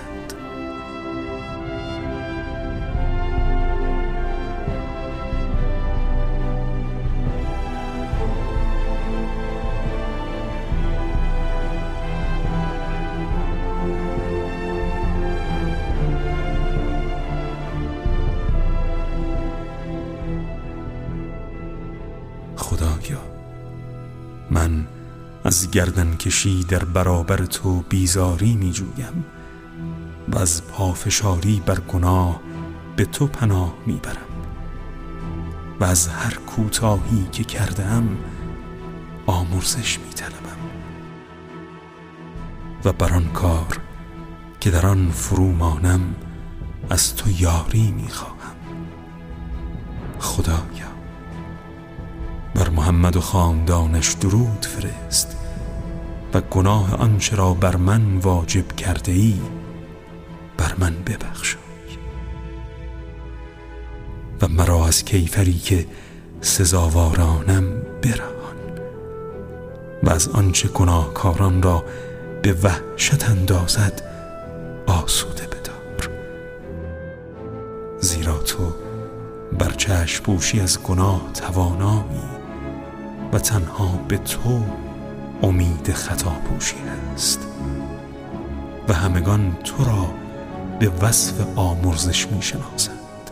[25.76, 29.26] گردن کشی در برابر تو بیزاری می جویم
[30.28, 32.42] و از پافشاری بر گناه
[32.96, 34.16] به تو پناه می برم
[35.80, 38.18] و از هر کوتاهی که کردم
[39.26, 40.58] آمرزش می طلبم
[42.86, 43.80] و بر آن کار
[44.60, 46.16] که در آن فرو مانم
[46.90, 48.56] از تو یاری می خواهم
[50.20, 50.96] خدایا
[52.56, 55.45] بر محمد و خاندانش درود فرست.
[56.36, 59.40] و گناه آنچه را بر من واجب کرده ای
[60.58, 61.62] بر من ببخشای
[64.42, 65.86] و مرا از کیفری که
[66.42, 67.64] سزاوارانم
[68.02, 68.56] برهان
[70.04, 71.84] و از آنچه گناهکاران را
[72.42, 74.02] به وحشت اندازد
[74.88, 76.10] آسوده بدار.
[78.00, 78.74] زیرا تو
[79.60, 82.22] بر چشم پوشی از گناه توانایی
[83.34, 84.64] و تنها به تو
[85.46, 86.76] امید خطا پوشی
[87.14, 87.48] است
[88.88, 90.14] و همگان تو را
[90.80, 93.32] به وصف آمرزش می شناسند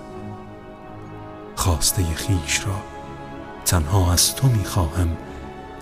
[1.56, 2.82] خواسته خیش را
[3.66, 5.18] تنها از تو می خواهم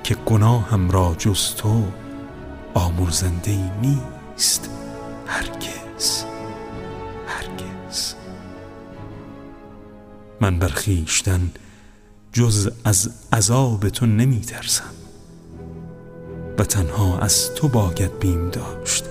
[0.04, 1.84] که گناهم را جز تو
[2.74, 4.70] آمرزنده نیست.
[5.28, 6.24] هرگز
[7.28, 8.14] هرگز.
[10.42, 11.52] من بر خیشتن
[12.34, 15.01] جز از عذاب تو نمی ترسم
[16.62, 19.05] و تنها از تو باید بیم داشت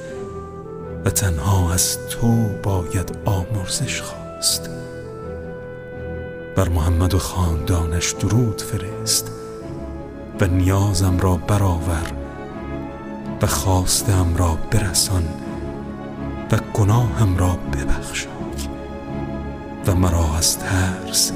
[1.04, 4.70] و تنها از تو باید آمرزش خواست.
[6.56, 9.30] بر محمد و خاندانش درود فرست
[10.40, 12.12] و نیازم را برآور
[13.42, 15.28] و خواستم را برسان
[16.52, 18.30] و گناهم را ببخشای
[19.86, 21.32] و مرا از ترس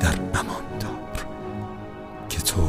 [0.00, 1.26] در امان دار
[2.28, 2.62] که تو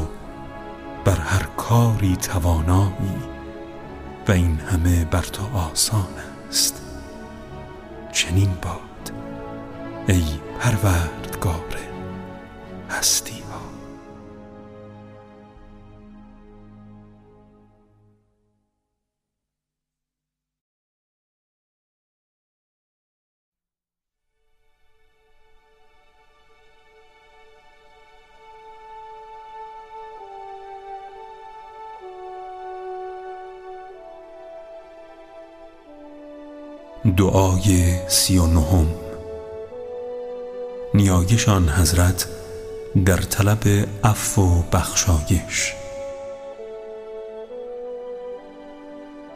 [1.04, 3.16] بر هر کاری توانایی
[4.28, 6.08] و این همه بر تو آسان
[6.48, 6.82] است.
[8.12, 9.12] چنین باد
[10.08, 10.24] ای
[10.60, 11.76] پروردگار
[12.90, 13.43] هستی.
[37.16, 38.86] دعای سی و نهم.
[40.94, 42.26] نیایشان حضرت
[43.04, 43.58] در طلب
[44.04, 45.74] عفو و بخشایش.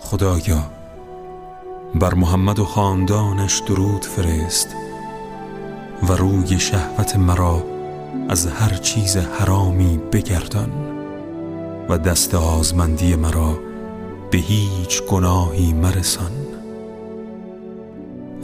[0.01, 0.71] خدایا
[1.95, 4.69] بر محمد و خاندانش درود فرست
[6.09, 7.65] و روی شهوت مرا
[8.29, 10.71] از هر چیز حرامی بگردان
[11.89, 13.59] و دست آزمندی مرا
[14.31, 16.38] به هیچ گناهی مرسان.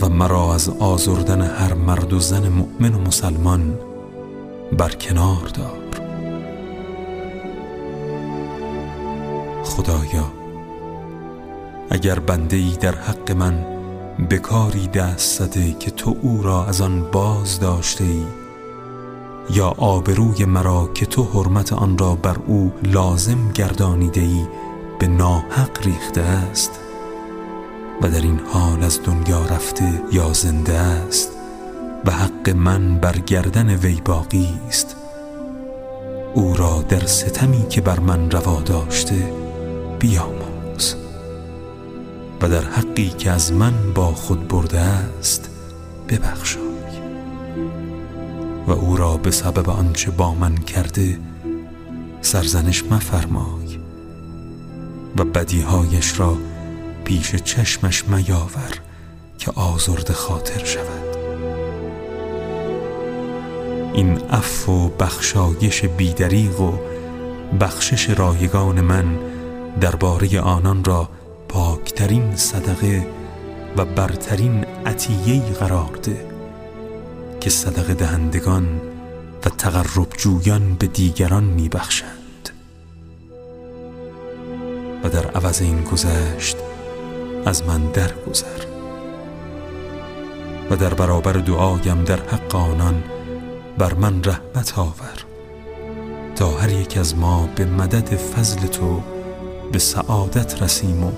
[0.00, 3.78] و مرا از آزردن هر مرد و زن مؤمن و مسلمان
[4.78, 5.78] برکنار دار.
[9.64, 10.32] خدایا
[11.90, 13.66] اگر بنده ای در حق من
[14.30, 18.24] بکاری دست زده که تو او را از آن باز داشته ای
[19.50, 24.46] یا آبروی مرا که تو حرمت آن را بر او لازم گردانیده ای
[24.98, 26.83] به ناحق ریخته است.
[28.02, 31.30] و در این حال از دنیا رفته یا زنده است
[32.04, 34.96] و حق من بر گردن وی باقی است.
[36.34, 39.32] او را در ستمی که بر من روا داشته
[39.98, 40.96] بیاموز.
[42.42, 45.50] و در حقی که از من با خود برده است
[46.08, 46.64] ببخشای.
[48.66, 51.18] و او را به سبب آنچه با من کرده
[52.20, 53.78] سرزنش مفرمای.
[55.16, 56.36] و بدیهایش را
[57.04, 58.80] پیش چشمش میاور
[59.38, 61.16] که آزرد خاطر شود.
[63.94, 66.78] این عفو و بخشایش بیدریغ و
[67.60, 69.18] بخشش رایگان من
[69.80, 71.08] درباره آنان را
[71.48, 73.06] پاکترین صدقه
[73.76, 76.26] و برترین عطیهی قرار ده
[77.40, 78.80] که صدقه دهندگان
[79.44, 82.50] و تقرب جویان به دیگران میبخشند.
[85.04, 86.56] و در عوض این گذشت
[87.46, 88.64] از من درگذر
[90.70, 93.04] و در برابر دعایم در حق آنان
[93.78, 95.24] بر من رحمت آور
[96.36, 99.02] تا هر یک از ما به مدد فضل تو
[99.72, 101.10] به سعادت رسیم و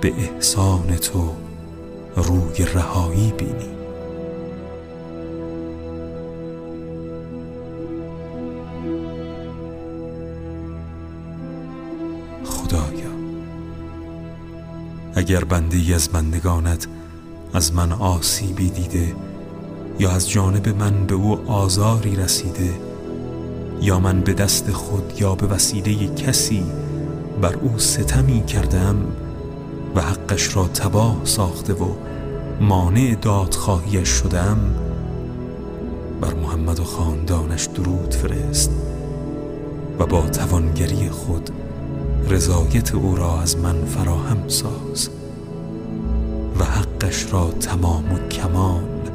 [0.00, 1.32] به احسان تو
[2.16, 3.71] روی رهایی بینیم.
[15.22, 16.86] اگر بنده از بندگانت
[17.54, 19.16] از من آسیبی دیده
[19.98, 22.70] یا از جانب من به او آزاری رسیده
[23.80, 26.64] یا من به دست خود یا به وسیله کسی
[27.40, 28.96] بر او ستمی کردم
[29.94, 31.88] و حقش را تباه ساخته و
[32.60, 34.74] مانع دادخواهیش شدم
[36.20, 38.70] بر محمد و خاندانش درود فرست
[39.98, 41.50] و با توانگری خود
[42.28, 45.08] رضایت او را از من فراهم ساز
[46.58, 49.10] و حقش را تمام و کمال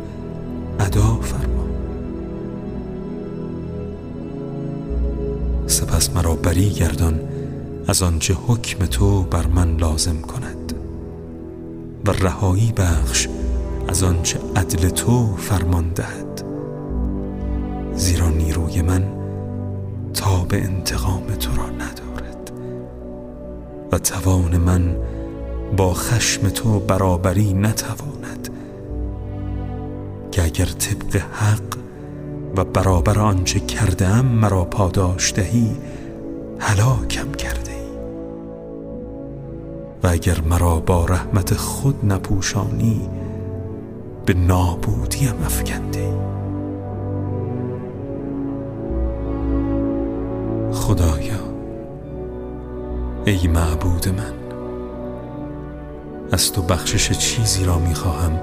[0.79, 1.67] ادا فرما.
[5.67, 7.19] سپس مرا بری گردان
[7.87, 10.73] از آنچه حکم تو بر من لازم کند
[12.05, 13.27] و رهایی بخش
[13.87, 16.43] از آنچه عدل تو فرمان دهد.
[17.95, 19.03] زیرا نیروی من
[20.13, 22.06] تا به انتقام تو را ندارد.
[23.91, 24.95] و توان من
[25.77, 28.49] با خشم تو برابری نتواند.
[30.31, 31.77] که اگر طبق حق
[32.57, 35.75] و برابر آنچه کردم مرا پاداش دهی
[36.59, 37.77] هلاکم کرده ای
[40.03, 43.09] و اگر مرا با رحمت خود نپوشانی
[44.25, 46.17] به نابودیم افکنده ای
[50.73, 51.46] خدایا.
[53.27, 54.33] ای معبود من
[56.31, 58.39] از تو بخشش چیزی را می‌خواهم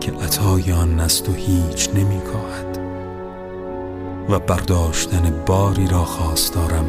[0.00, 2.78] که عطای آن از تو هیچ نمیکاهد
[4.28, 6.84] و برداشتن باری را خواست دارم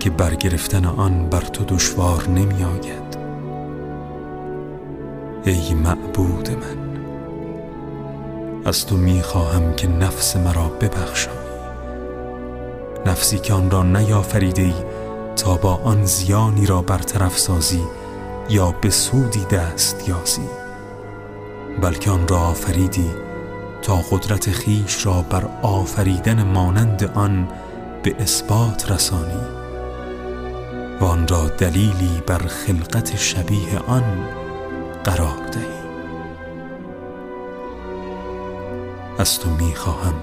[0.00, 3.18] که برگرفتن آن بر تو دشوار نمی آید.
[5.44, 6.88] ای معبود من
[8.64, 11.38] از تو می خواهم که نفس مرا ببخشایی
[13.06, 14.87] نفسی که آن را نیافریده ای
[15.38, 17.82] تا با آن زیانی را برطرف سازی
[18.48, 20.48] یا به سودی دست یازی.
[21.82, 23.10] بلکه آن را آفریدی
[23.82, 27.48] تا قدرت خیش را بر آفریدن مانند آن
[28.02, 29.42] به اثبات رسانی.
[31.00, 34.28] و آن را دلیلی بر خلقت شبیه آن
[35.04, 35.78] قرار دهی.
[39.18, 40.14] از تو می‌خواهم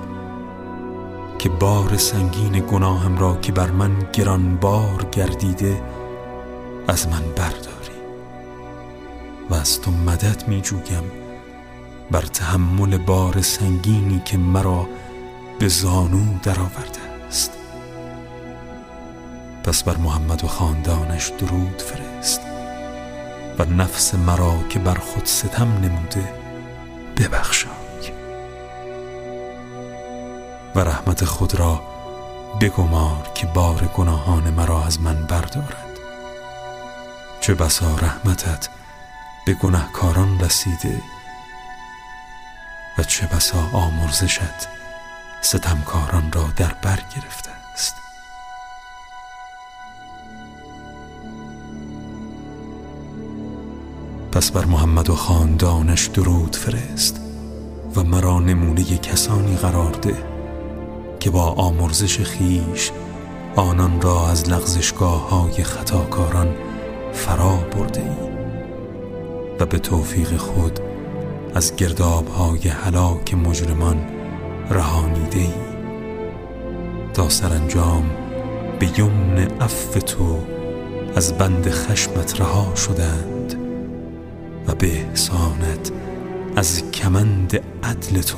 [1.39, 5.81] که بار سنگین گناهم را که بر من گرانبار گردیده
[6.87, 7.95] از من برداری.
[9.49, 11.11] و از تو مدد می جویم
[12.11, 14.87] بر تحمل بار سنگینی که مرا
[15.59, 17.51] به زانو درآورده است.
[19.63, 22.41] پس بر محمد و خاندانش درود فرست
[23.59, 26.33] و نفس مرا که بر خود ستم نموده
[27.17, 27.84] ببخشای
[30.75, 31.81] و رحمت خود را
[32.61, 35.99] بگمار که بار گناهان مرا از من بردارد.
[37.41, 38.69] چه بسا رحمتت
[39.45, 41.01] به گناهکاران رسیده
[42.97, 44.67] و چه بسا آمرزشت
[45.41, 47.95] ستمکاران را در بر گرفته است.
[54.31, 57.21] پس بر محمد و خاندانش درود فرست
[57.95, 60.34] و مرا نمونه کسانی قرار ده
[61.25, 62.91] که با آمرزش خیش
[63.55, 66.55] آنان را از لغزشگاه های خطاکاران
[67.13, 68.29] فرا برده ای
[69.59, 70.79] و به توفیق خود
[71.55, 74.05] از گرداب های حلاک مجرمان
[74.69, 75.53] رهانیده ای
[77.13, 78.11] تا سرانجام
[78.79, 80.39] به یمن عفو تو
[81.15, 83.55] از بند خشمت رها شدند
[84.67, 85.91] و به احسانت
[86.55, 88.37] از کمند عدل تو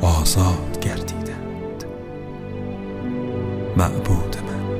[0.00, 1.21] آزاد گردیدند
[3.76, 4.78] معبود من.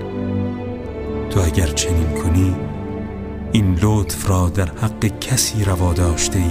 [1.30, 2.56] تو اگر چنین کنی
[3.52, 6.50] این لطف را در حق کسی روا داشته ای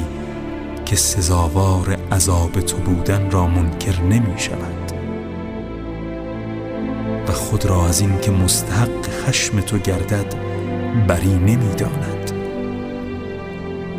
[0.86, 4.92] که سزاوار عذاب تو بودن را منکر نمی شود.
[7.28, 10.36] و خود را از این که مستحق خشم تو گردد
[11.08, 12.32] بری نمی داند.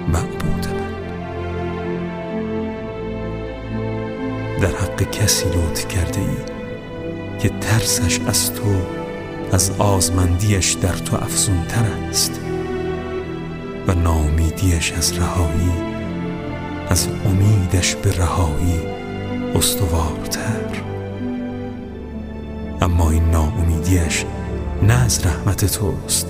[0.08, 0.92] معبود من.
[4.60, 6.51] در حق کسی لطف کرده ای
[7.42, 8.82] که ترسش از تو
[9.52, 12.40] از آزمندیش در تو افزونتر است.
[13.86, 15.72] و نامیدیش از رهایی
[16.88, 18.80] از امیدش به رهایی
[19.54, 20.82] استوارتر.
[22.80, 24.24] اما این ناامیدیش
[24.82, 26.26] نه از رحمت توست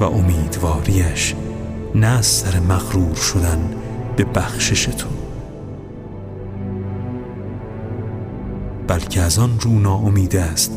[0.00, 1.34] و امیدواریش
[1.94, 3.74] نه از سر مغرور شدن
[4.16, 5.17] به بخشش تو.
[8.88, 10.72] بلکه از آن رو ناامید است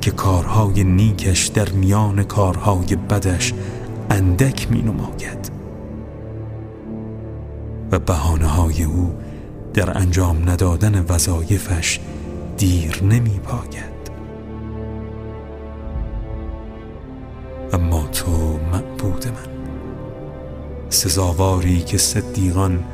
[0.00, 3.54] که کارهای نیکش در میان کارهای بدش
[4.10, 5.50] اندک می نماید
[7.92, 9.14] و بحانه های او
[9.74, 12.00] در انجام ندادن وظایفش
[12.56, 14.00] دیر نمی پاید
[17.72, 19.50] اما تو معبود من.
[20.88, 22.84] سزاواری که صدیقان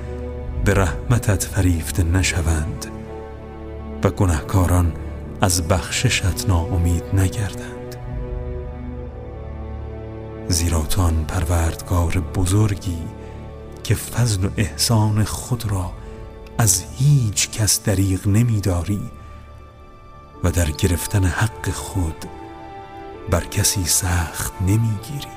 [0.64, 2.95] به رحمتت فریفته نشوند
[4.06, 4.92] و گناهکاران
[5.40, 7.96] از بخششت ناامید نگردند.
[10.48, 13.02] زیرا تو پروردگار بزرگی
[13.84, 15.92] که فضل و احسان خود را
[16.58, 19.10] از هیچ کس دریغ نمیداری
[20.44, 22.24] و در گرفتن حق خود
[23.30, 25.36] بر کسی سخت نمی‌گیری.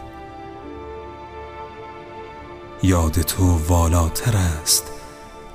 [2.83, 4.91] یاد تو والاتر است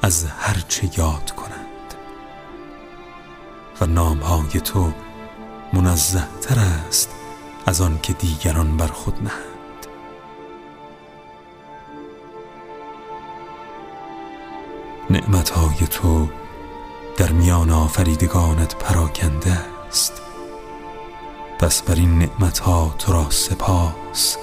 [0.03, 1.54] از هرچه یاد کنند
[3.85, 4.93] و نامهای تو
[5.73, 7.11] منزه تر است
[7.67, 9.87] از آن که دیگران بر خود نهند.
[15.11, 16.29] نعمتهای تو
[17.17, 19.59] در میان آفریدگانت پراکنده
[19.89, 20.23] است.
[21.59, 24.37] پس بر این نعمتها تو را سپاس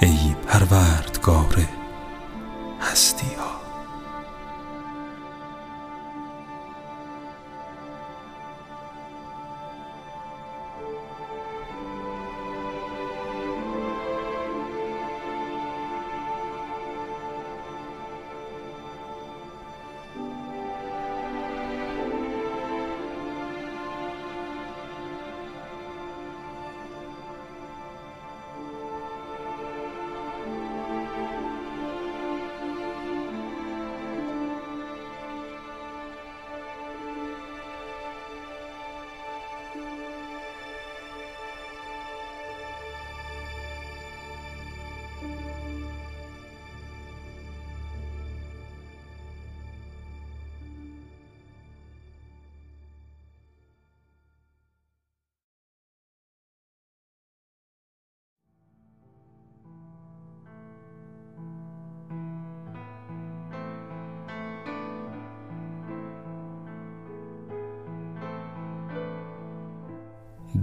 [0.00, 1.66] ای پروردگار
[2.80, 3.61] هستی ها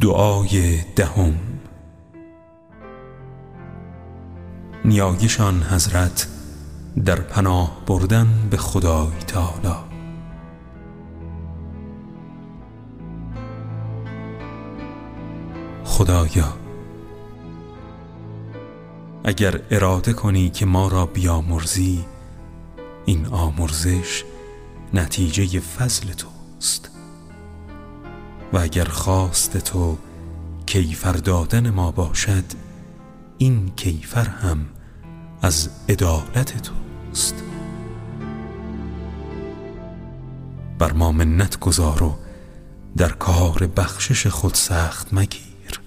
[0.09, 1.39] دعای دهم.
[4.85, 6.27] نیایشان حضرت
[7.05, 9.75] در پناه بردن به خدای تعالی.
[15.83, 16.53] خدایا
[19.23, 22.05] اگر اراده کنی که ما را بیامرزی
[23.05, 24.23] این آمرزش
[24.93, 26.98] نتیجه فضل توست.
[28.53, 29.97] و اگر خواست تو
[30.65, 32.43] کیفر دادن ما باشد
[33.37, 34.65] این کیفر هم
[35.41, 37.35] از عدالت توست.
[40.79, 42.15] بر ما منت گذار و
[42.97, 45.81] در کار بخشش خود سخت مگیر.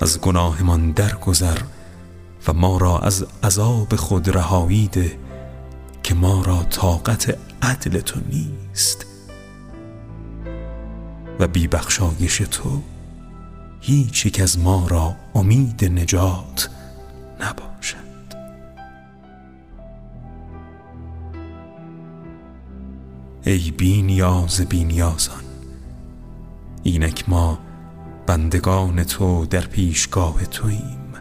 [0.00, 1.58] از گناهمان درگذر
[2.48, 5.18] و ما را از عذاب خود رهایی ده
[6.02, 9.09] که ما را طاقت عدل تو نیست.
[11.40, 12.82] و بی بخشایش تو
[13.80, 16.70] هیچ یک از ما را امید نجات
[17.40, 17.96] نباشد.
[23.44, 25.44] ای بی نیاز بی نیازان
[26.82, 27.58] اینک ما
[28.26, 31.12] بندگان تو در پیشگاه توییم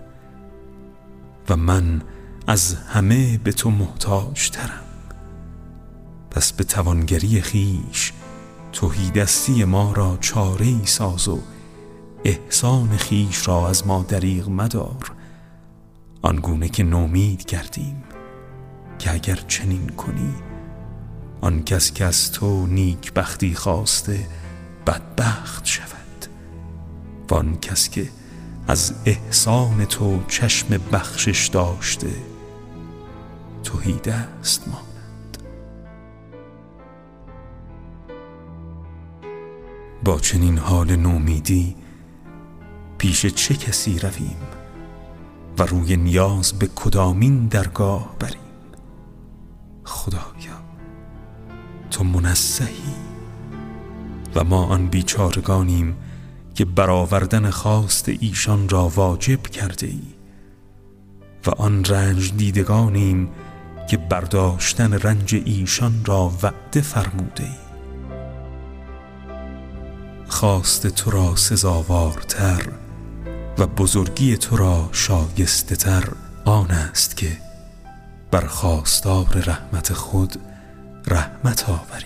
[1.49, 2.01] و من
[2.47, 4.83] از همه به تو محتاج ترم.
[6.31, 8.13] پس به توانگری خیش
[8.71, 11.39] توهی دستی ما را چاره ای ساز و
[12.23, 15.11] احسان خیش را از ما دریغ مدار.
[16.21, 18.03] آنگونه که نومید کردیم
[18.99, 20.33] که اگر چنین کنی
[21.41, 24.27] آن کس که از تو نیک بختی خواسته
[24.87, 26.25] بدبخت شود.
[27.29, 28.09] و آن کس که
[28.67, 32.11] از احسان تو چشم بخشش داشته
[33.63, 34.88] توهی دست ما.
[40.03, 41.75] با چنین حال نومیدی
[42.97, 44.37] پیش چه کسی رویم
[45.59, 48.39] و روی نیاز به کدامین درگاه بریم؟
[49.83, 50.59] خدایا
[51.91, 52.93] تو منسهی
[54.35, 55.97] و ما آن بیچارگانیم
[56.55, 60.01] که برآوردن خواست ایشان را واجب کرده ای
[61.47, 63.29] و آن رنج دیدگانیم
[63.89, 67.68] که برداشتن رنج ایشان را وعده فرموده ای
[70.29, 72.69] خواست تو را سزاوارتر
[73.57, 76.03] و بزرگی تو را شایسته تر
[76.45, 77.37] آن است که
[78.31, 80.35] بر خواستار رحمت خود
[81.07, 82.05] رحمت آوری.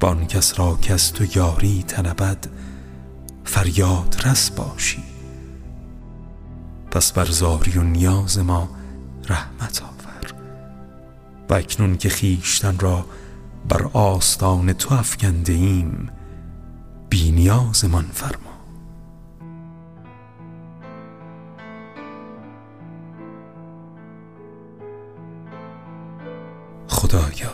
[0.00, 2.46] بان کس را کس تو یاری طلبد
[3.44, 5.02] فریاد رس باشی.
[6.90, 8.68] پس بر زاری و نیاز ما
[9.28, 10.34] رحمت آور.
[11.50, 13.04] و اکنون که خیشتن را
[13.68, 16.10] بر آستان تو افکنده ایم
[17.08, 18.58] بی نیازمان فرما.
[26.88, 27.52] خدایا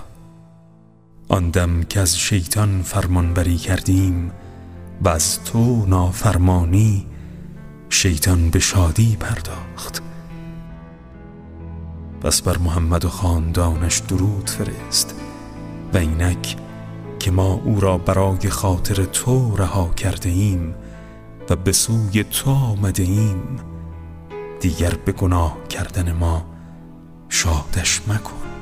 [1.28, 4.32] آن دم که از شیطان فرمانبری کردیم
[5.02, 7.06] و از تو نافرمانی
[7.90, 10.02] شیطان به شادی پرداخت.
[12.20, 15.14] پس بر محمد و خاندانش درود فرست
[15.94, 16.56] و اینک
[17.24, 20.74] که ما او را برای خاطر تو رها کرده ایم
[21.50, 23.56] و به سوی تو آمده ایم.
[24.60, 26.46] دیگر به گناه کردن ما
[27.28, 28.53] شادش مکن.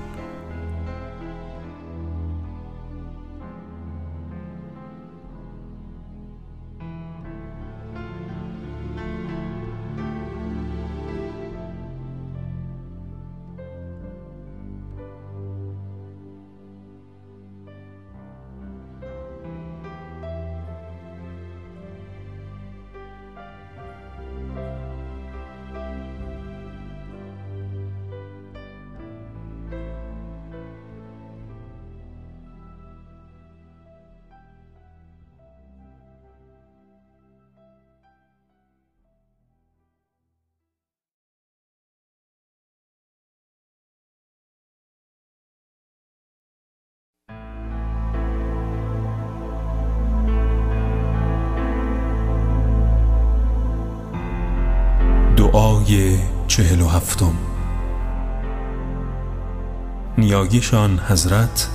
[60.43, 61.69] نیایشان حضرت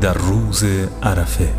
[0.00, 0.64] در روز
[1.02, 1.54] عرفه.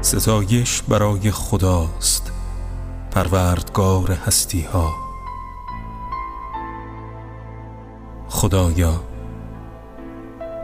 [0.00, 2.32] ستایش برای خداست
[3.10, 4.90] پروردگار هستی ها
[8.28, 9.00] خدایا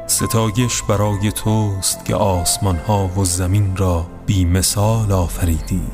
[0.06, 5.88] ستایش برای توست که آسمان ها و زمین را بی مثال آفریدی.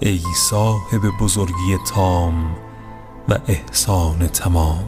[0.00, 2.69] ای صاحب بزرگی تام
[3.28, 4.84] و احسان تمام.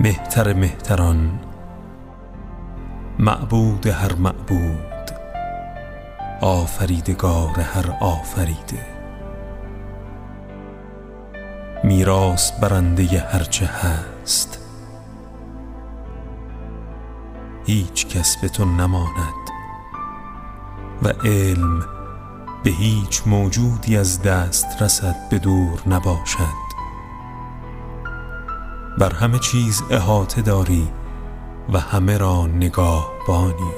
[0.00, 1.38] مهتر مهتران
[3.18, 5.10] معبود هر معبود
[6.40, 8.86] آفریدگار هر آفریده.
[11.84, 14.64] میراث برنده هرچه هست.
[17.66, 19.48] هیچ کس به تو نماند
[21.02, 21.97] و علم
[22.64, 26.68] به هیچ موجودی از دست رسد به دور نباشد.
[28.98, 30.88] بر همه چیز احاطه داری
[31.72, 33.72] و همه را نگاه بانی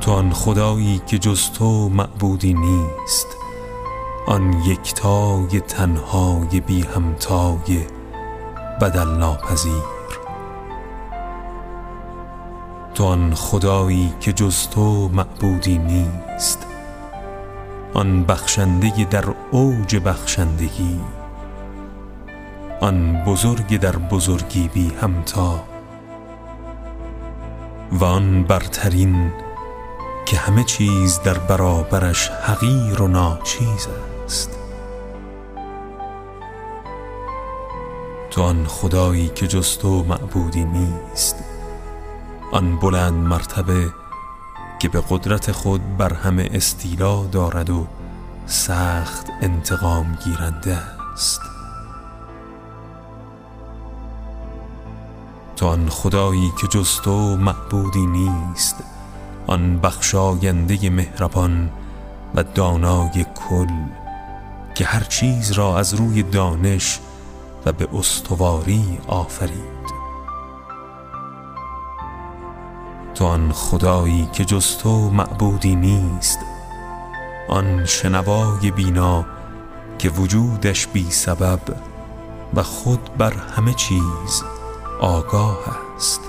[0.00, 3.26] تو آن خدایی که جز تو معبودی نیست
[4.26, 7.95] آن یکتای تنهای بی همتای
[8.80, 9.96] بدل ناپذیر
[12.96, 16.66] تو آن خدایی که جز تو معبودی نیست.
[17.94, 21.00] آن بخشنده در اوج بخشندگی.
[22.80, 25.64] آن بزرگ در بزرگی بی همتا.
[27.92, 29.32] و آن برترین
[30.26, 33.88] که همه چیز در برابرش حقیر و ناچیز
[34.24, 34.55] است.
[38.36, 41.36] تو آن خدایی که جز تو معبودی نیست.
[42.52, 43.88] آن بلند مرتبه
[44.78, 47.86] که به قدرت خود بر همه استیلا دارد و
[48.46, 50.78] سخت انتقام گیرنده
[51.12, 51.40] است.
[55.56, 58.76] تو آن خدایی که جز تو معبودی نیست.
[59.46, 61.70] آن بخشاینده مهربان
[62.34, 63.74] و دانای کل
[64.74, 67.00] که هر چیز را از روی دانش
[67.66, 69.76] و به استواری آفرید.
[73.14, 76.38] تو آن خدایی که جز تو معبودی نیست
[77.48, 79.24] آن شنوای بینا
[79.98, 81.60] که وجودش بی سبب
[82.54, 84.42] و خود بر همه چیز
[85.00, 85.58] آگاه
[85.96, 86.20] است.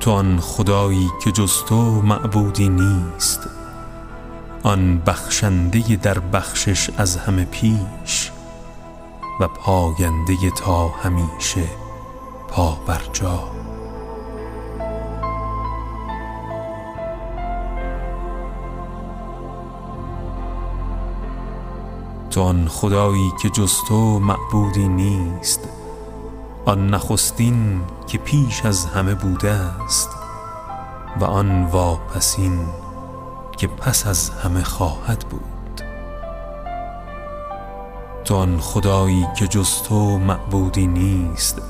[0.00, 3.40] تو آن خدایی که جز تو معبودی نیست
[4.64, 8.30] آن بخشنده در بخشش از همه پیش
[9.40, 11.64] و پاینده تا همیشه
[12.48, 13.50] پا بر جا.
[22.30, 25.60] تو آن خدایی که جز تو معبودی نیست
[26.64, 30.08] آن نخستین که پیش از همه بوده است
[31.20, 32.58] و آن واپسین
[33.62, 35.82] که پس از همه خواهد بود.
[38.24, 41.62] تو آن خدایی که جز تو معبودی نیست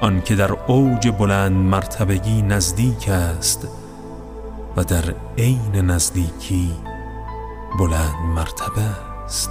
[0.00, 3.68] آن که در اوج بلند مرتبگی نزدیک است
[4.76, 6.74] و در عین نزدیکی
[7.78, 8.82] بلند مرتبه
[9.24, 9.50] است.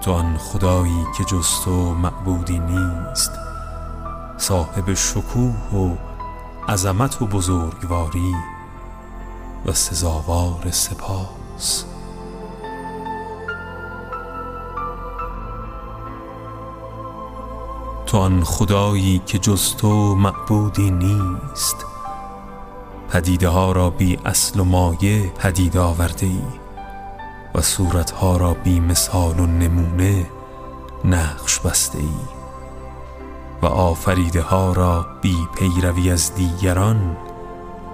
[0.00, 3.30] تو آن خدایی که جز تو معبودی نیست
[4.36, 6.11] صاحب شکوه و
[6.68, 8.34] عظمت و بزرگواری
[9.66, 11.84] و سزاوار سپاس.
[18.06, 21.76] تو آن خدایی که جز تو معبودی نیست
[23.10, 26.42] پدیده ها را بی اصل و مایه پدید آورده ای
[27.54, 30.26] و صورتها را بی مثال و نمونه
[31.04, 32.41] نقش بسته ای
[33.62, 37.16] و آفریده ها را بی پیروی از دیگران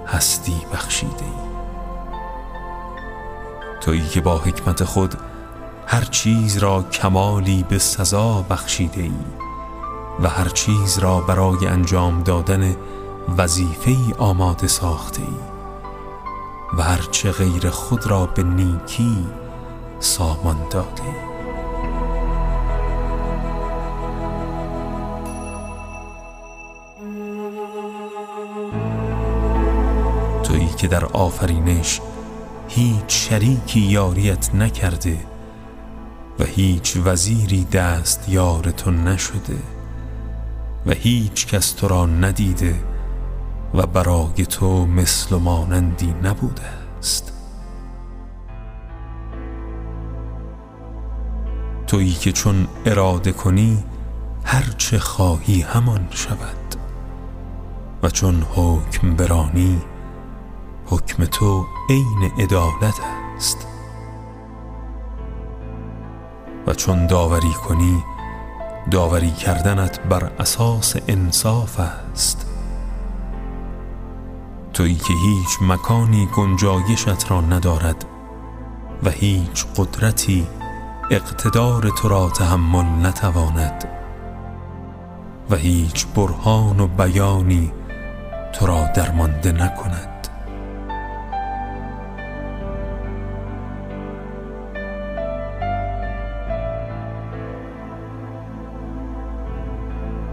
[0.07, 1.49] هستی بخشیده ای
[3.81, 5.15] تویی که با حکمت خود
[5.87, 9.13] هر چیز را کمالی به سزا بخشیده ای
[10.23, 12.77] و هر چیز را برای انجام دادن
[13.39, 15.39] وظیفه آماده ساخته ای
[16.79, 19.27] و هرچه غیر خود را به نیکی
[20.01, 21.28] سامان داده ای
[30.79, 32.01] که در آفرینش
[32.69, 35.19] هیچ شریکی یاریت نکرده
[36.39, 39.59] و هیچ وزیری دست یار تو نشده
[40.87, 42.75] و هیچ کس تو را ندیده
[43.75, 46.63] و برای تو مثل و مانندی نبوده
[46.99, 47.33] است.
[51.87, 53.85] تویی که چون اراده کنی
[54.45, 56.75] هرچه خواهی همان شود
[58.03, 59.81] و چون حکم برانی
[60.91, 63.01] حکم تو عین عدالت
[63.37, 63.67] است.
[66.67, 68.05] و چون داوری کنی
[68.91, 72.47] داوری کردنت بر اساس انصاف است.
[74.73, 78.05] تویی که هیچ مکانی گنجایشت را ندارد
[79.03, 80.47] و هیچ قدرتی
[81.11, 83.89] اقتدار تو را تحمل نتواند
[85.51, 87.73] و هیچ برهان و بیانی
[88.53, 90.18] تو را درمانده نکند.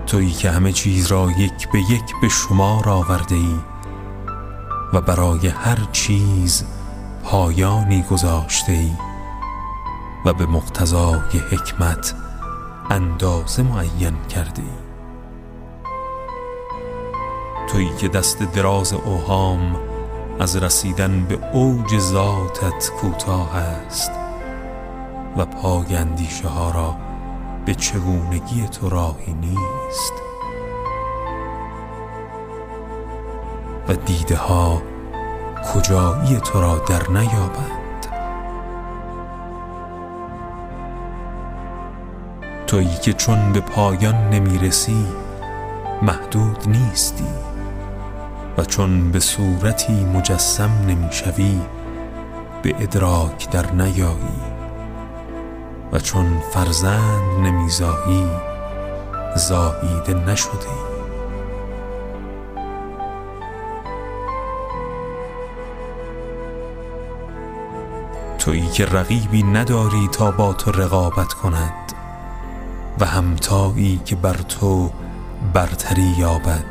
[0.07, 3.59] تویی که همه چیز را یک به یک به شمار آورده ای
[4.93, 6.65] و برای هر چیز
[7.23, 8.91] پایانی گذاشته ای
[10.25, 12.15] و به مقتضای حکمت
[12.89, 14.85] اندازه معین کرده ای.
[17.67, 19.75] تویی که دست دراز اوهام
[20.39, 24.11] از رسیدن به اوج ذاتت کوتاه است
[25.37, 27.04] و پای اندیشه ها را
[27.65, 30.13] به چگونگی تو راهی نیست.
[33.87, 34.81] و دیده ها
[35.73, 38.07] کجایی تو را در نیابند؟
[42.67, 45.05] تویی که چون به پایان نمی‌رسی
[46.01, 47.27] محدود نیستی.
[48.57, 51.61] و چون به صورتی مجسم نمی‌شوی
[52.61, 54.54] به ادراک در نیایی.
[55.95, 58.27] و چون فرزند نمیزایی
[59.35, 60.55] زاییده نشدی.
[68.39, 71.93] تویی که رقیبی نداری تا با تو رقابت کند
[72.99, 74.91] و همتایی که بر تو
[75.53, 76.65] برتری یابد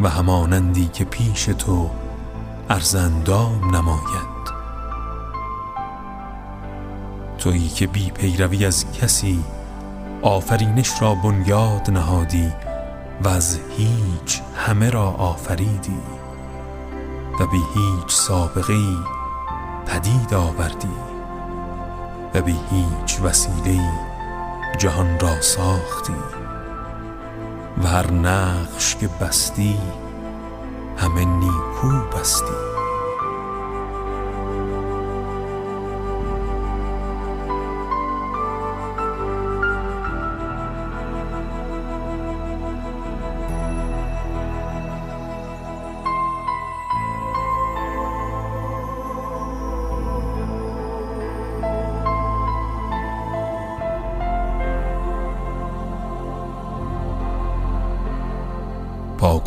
[0.00, 1.90] و همانندی که پیش تو
[2.70, 4.33] ارزندام نماید.
[7.44, 9.44] تویی که بی پیروی از کسی
[10.22, 12.52] آفرینش را بنیاد نهادی
[13.22, 15.98] و از هیچ همه را آفریدی
[17.40, 18.78] و بی هیچ سابقه
[19.86, 20.96] پدید آوردی
[22.34, 23.80] و بی هیچ وسیله
[24.78, 26.16] جهان را ساختی
[27.82, 29.78] و هر نقش که بستی
[30.96, 32.73] همه نیکو بستی.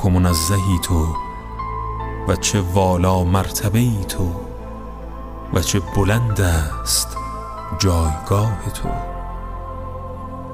[0.07, 1.15] و منزهی تو
[2.27, 4.31] و چه والا مرتبه ای تو
[5.53, 7.17] و چه بلند است
[7.79, 8.89] جایگاه تو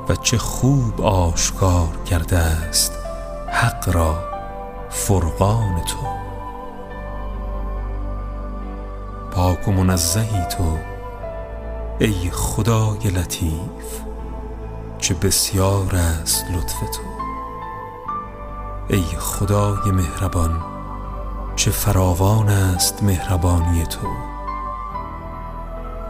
[0.09, 2.91] و چه خوب آشکار کرده است
[3.51, 4.23] حق را
[4.89, 5.97] فرقان تو.
[9.31, 10.77] پاک و منزهی تو
[11.99, 14.01] ای خدای لطیف
[14.97, 17.12] چه بسیار است لطف تو.
[18.87, 20.63] ای خدای مهربان
[21.55, 24.07] چه فراوان است مهربانی تو.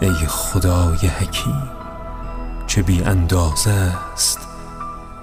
[0.02, 1.70] ای خدای حکیم
[2.68, 4.40] چه بی اندازه است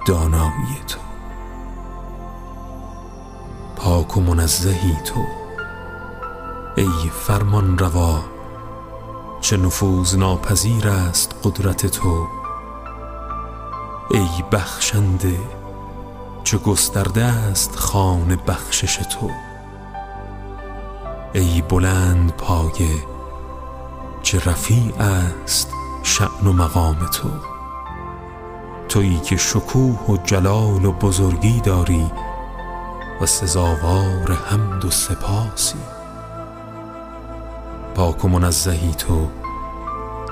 [0.07, 0.99] دانایی تو.
[3.75, 5.25] پاک و منزهی تو.
[6.77, 8.19] ای فرمان روا
[9.41, 12.27] چه نفوذ ناپذیر است قدرت تو.
[14.11, 15.60] ای بخشنده
[16.43, 19.29] چه گسترده است خان بخشش تو.
[21.33, 23.03] ای بلند پایه
[24.21, 25.73] چه رفیع است
[26.03, 27.29] شعن و مقام تو.
[28.89, 32.11] تویی که شکوه و جلال و بزرگی داری
[33.21, 35.79] و سزاوار حمد و سپاسی.
[37.95, 39.27] پاک و منزهی تو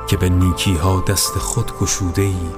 [0.07, 2.49] که به نیکی ها دست خود گشوده ای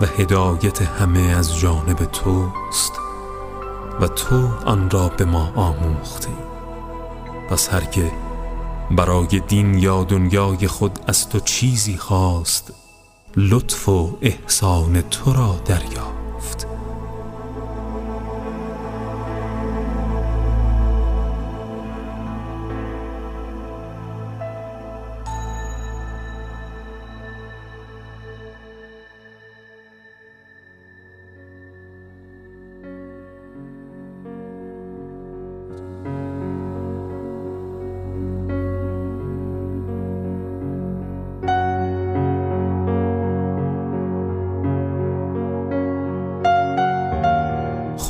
[0.00, 2.92] و هدایت همه از جانب توست
[4.00, 6.36] و تو آن را به ما آموختی.
[7.50, 8.12] پس هر که
[8.90, 12.72] برای دین یا دنیای خود از تو چیزی خواست
[13.36, 16.15] لطف و احسان تو را دریافت.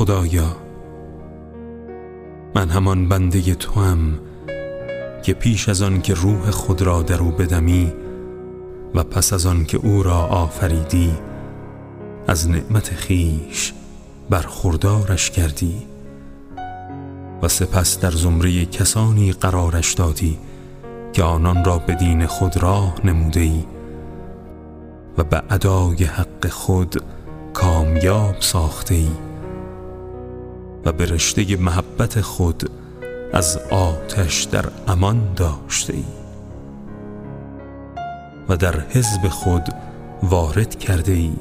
[0.07, 0.57] خدایا
[2.55, 4.19] من همان بنده تو هم
[5.23, 7.93] که پیش از آن که روح خود را در او بدمی
[8.95, 11.13] و پس از آن که او را آفریدی
[12.27, 13.73] از نعمت خیش
[14.31, 15.87] برخوردارش کردی
[17.43, 20.39] و سپس در زمره کسانی قرارش دادی
[21.13, 23.65] که آنان را به دین خود راه نموده ای
[25.19, 27.03] و به ادای حق خود
[27.53, 29.26] کامیاب ساخته ای
[30.87, 32.71] و به رشته محبت خود
[33.33, 36.05] از آتش در امان داشته ای.
[38.49, 39.63] و در حزب خود
[40.23, 41.37] وارد کرده ای.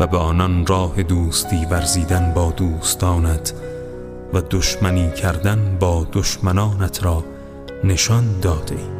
[0.00, 3.54] و به آنان راه دوستی ورزیدن با دوستانت
[4.34, 7.24] و دشمنی کردن با دشمنانت را
[7.84, 8.94] نشان داده ای.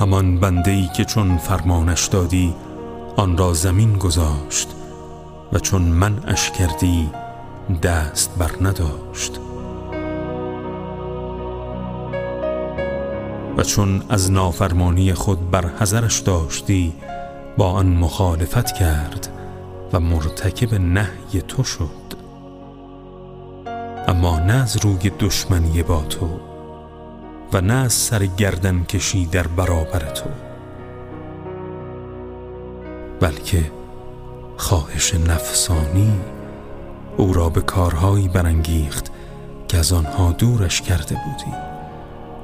[0.00, 2.54] همان بنده ای که چون فرمانش دادی
[3.16, 4.77] آن را زمین گذاشت.
[5.52, 7.10] و چون من اش کردی
[7.82, 9.40] دست بر نداشت.
[13.56, 16.92] و چون از نافرمانی خود بر حذرش داشتی
[17.56, 19.28] با آن مخالفت کرد
[19.92, 22.08] و مرتکب نهی تو شد.
[24.08, 26.28] اما نه از روی دشمنی با تو
[27.52, 30.30] و نه از سر گردن کشی در برابر تو
[33.20, 33.77] بلکه
[34.58, 36.20] خواهش نفسانی
[37.16, 39.10] او را به کارهایی برانگیخت
[39.68, 41.56] که از آنها دورش کرده بودی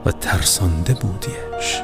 [0.06, 1.82] و ترسانده بودیش.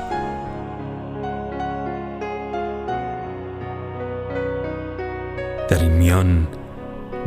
[5.68, 6.46] در این میان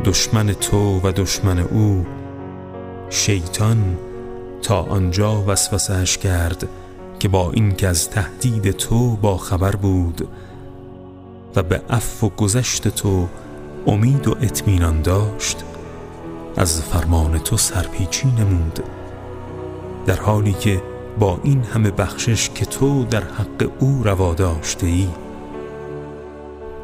[0.04, 2.06] دشمن تو و دشمن او
[3.10, 3.98] شیطان
[4.62, 6.68] تا آنجا وسوسهش کرد
[7.20, 10.28] که با اینکه از تهدید تو با خبر بود
[11.56, 13.28] و به عفو و گذشت تو
[13.86, 15.64] امید و اطمینان داشت.
[16.56, 18.80] از فرمان تو سرپیچی نمود.
[20.06, 20.82] در حالی که
[21.18, 25.08] با این همه بخشش که تو در حق او روا داشته ای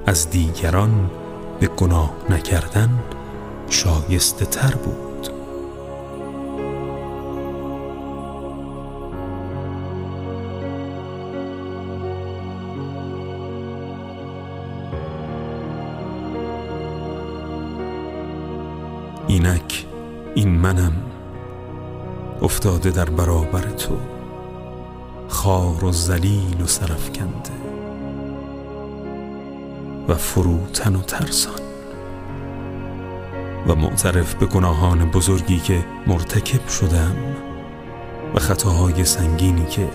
[0.06, 1.10] از دیگران
[1.60, 2.98] به گناه نکردن
[3.68, 5.09] شایسته تر بود.
[19.30, 19.86] اینک
[20.34, 20.92] این منم
[22.42, 23.96] افتاده در برابر تو
[25.28, 27.50] خار و زلیل و سرفکنده
[30.08, 31.60] و فروتن و ترسان
[33.66, 37.16] و معترف به گناهان بزرگی که مرتکب شدم
[38.34, 39.88] و خطاهای سنگینی که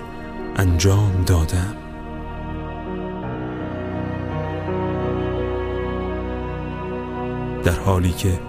[0.56, 1.76] انجام دادم.
[7.64, 8.40] در حالی که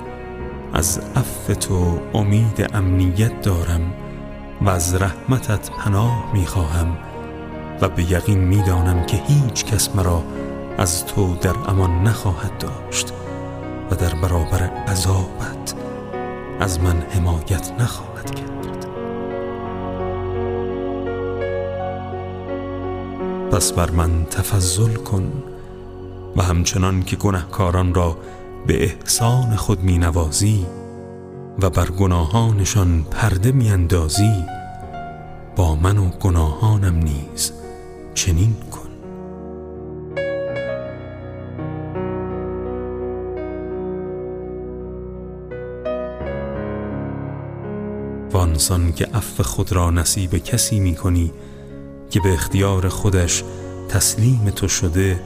[0.77, 3.95] از عفو تو امید امنیت دارم
[4.61, 6.99] و از رحمتت پناه می‌خواهم
[7.81, 10.23] و به یقین می‌دانم که هیچ کس مرا
[10.79, 13.13] از تو در امان نخواهد داشت
[13.91, 15.75] و در برابر عذابت
[16.61, 18.87] از من حمایت نخواهد کرد.
[23.51, 25.33] پس بر من تفضل کن
[26.37, 28.17] و همچنان که گنهکاران را
[28.67, 30.67] به احسان خود می نوازی
[31.63, 34.45] و بر گناهانشان پرده می اندازی
[35.57, 37.53] با من و گناهانم نیز
[38.15, 38.81] چنین کن.
[48.33, 51.33] وانسان که عفو خود را نصیب کسی می کنی
[52.11, 53.45] که به اختیار خودش
[53.89, 55.21] تسلیم تو شده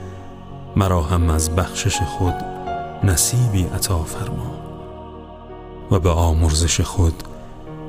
[0.75, 2.60] مرا هم از بخشش خود
[3.03, 4.61] نصیبی عطا فرما
[5.91, 7.23] و به آمرزش خود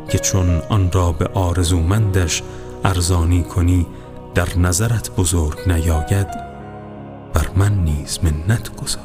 [0.09, 2.43] که چون آن را به آرزومندش
[2.85, 3.87] ارزانی کنی
[4.35, 6.27] در نظرت بزرگ نیاید
[7.33, 9.03] بر من نیز منت گذار.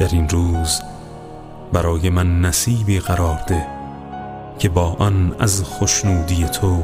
[0.00, 0.80] در این روز
[1.72, 3.66] برای من نصیبی قرار ده
[4.58, 6.82] که با آن از خوشنودی تو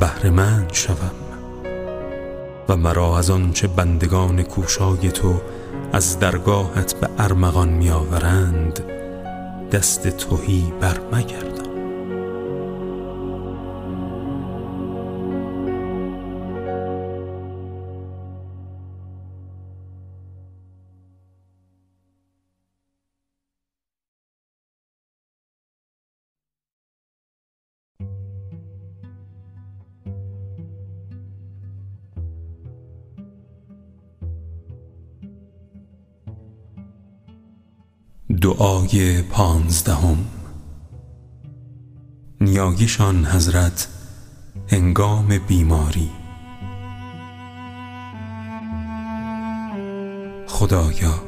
[0.00, 1.10] بهرهمند شوم
[2.68, 5.40] و مرا از آنچه بندگان کوشای تو
[5.92, 8.80] از درگاهت به ارمغان میآورند
[9.72, 10.98] دست توهی بر
[38.42, 40.24] دعای پانزدهم.
[42.40, 43.88] نیایشان حضرت
[44.68, 46.10] هنگام بیماری.
[50.46, 51.22] خدایا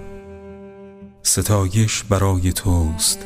[1.22, 3.18] ستایش برای توست.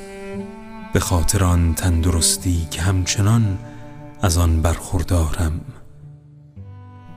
[0.93, 3.59] به خاطر آن تندرستی که همچنان
[4.23, 5.61] از آن برخوردارم.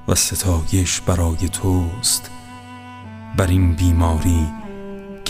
[0.07, 2.31] و ستایش برای توست.
[3.37, 4.60] بر این بیماری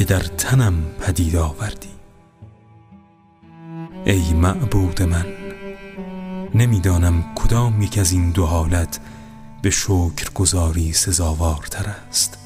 [0.01, 1.89] که در تنم پدید آوردی.
[4.05, 5.25] ای معبود من
[6.55, 8.99] نمی‌دانم کدام یک از این دو حالت
[9.61, 12.37] به شکر گذاری سزاوارتر است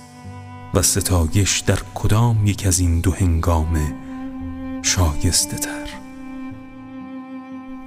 [0.73, 3.93] و ستایش در کدام یک از این دو هنگام
[4.81, 5.89] شایسته تر.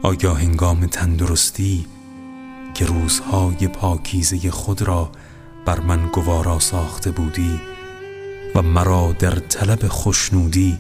[0.03, 1.87] آیا هنگام تندرستی
[2.75, 5.11] که روزهای پاکیزه خود را
[5.67, 7.78] بر من گوارا ساخته بودی
[8.55, 10.79] و مرا در طلب خوشنودی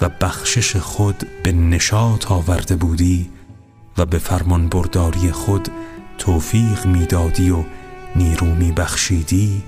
[0.00, 3.30] و بخشش خود به نشاط آورده بودی
[3.98, 5.68] و به فرمان برداری خود
[6.18, 7.64] توفیق می‌دادی و
[8.16, 9.62] نیرو می بخشیدی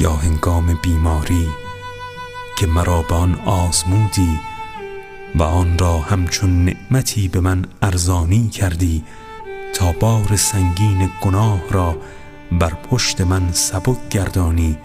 [0.00, 1.48] یا هنگام بیماری
[2.58, 4.40] که مرا به آن آزمودی
[5.34, 9.04] و آن را همچون نعمتی به من ارزانی کردی
[9.74, 11.96] تا بار سنگین گناه را
[12.58, 14.78] بر پشت من سبک گردانی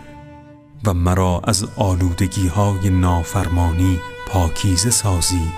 [0.86, 5.52] و مرا از آلودگی های نافرمانی پاکیزه سازی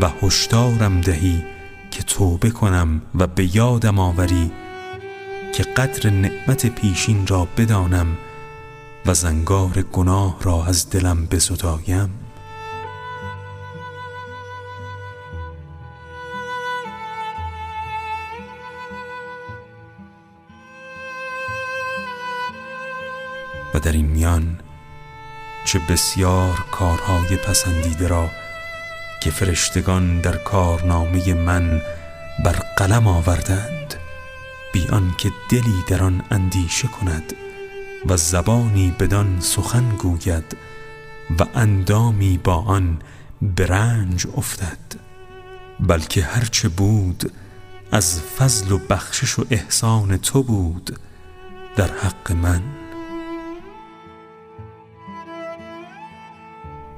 [0.00, 1.44] و هشدارم دهی
[1.90, 4.50] که توبه کنم و به یادم آوری
[5.54, 8.06] که قدر نعمت پیشین را بدانم
[9.06, 12.21] و زنگار گناه را از دلم بزدایم.
[23.74, 24.60] و در این میان
[25.64, 28.30] چه بسیار کارهای پسندیده را
[29.22, 31.82] که فرشتگان در کارنامه من
[32.44, 33.94] بر قلم آوردند
[34.72, 34.86] بی
[35.18, 37.32] که دلی در آن اندیشه کند
[38.06, 40.56] و زبانی بدان سخن گوید
[41.38, 42.98] و اندامی با آن
[43.42, 44.78] برنج افتد
[45.80, 47.32] بلکه هرچه بود
[47.92, 50.98] از فضل و بخشش و احسان تو بود
[51.76, 52.81] در حق من.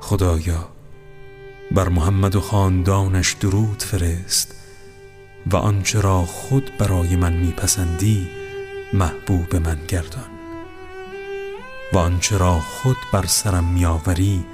[0.05, 0.68] خدایا
[1.70, 4.55] بر محمد و خاندانش درود فرست
[5.47, 8.28] و آنچه را خود برای من میپسندی
[8.93, 10.31] محبوب من گردان.
[11.93, 14.44] و آنچه را خود بر سرم میآوری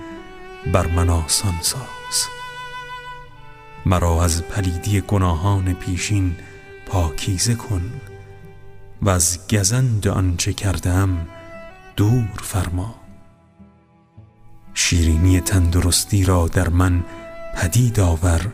[0.72, 2.26] بر من آسان ساز.
[3.86, 6.36] مرا از پلیدی گناهان پیشین
[6.86, 7.92] پاکیزه کن
[9.02, 11.28] و از گزند آنچه کردم
[11.96, 12.99] دور فرما.
[14.80, 17.04] شیرینی تندرستی را در من
[17.56, 18.52] پدید آور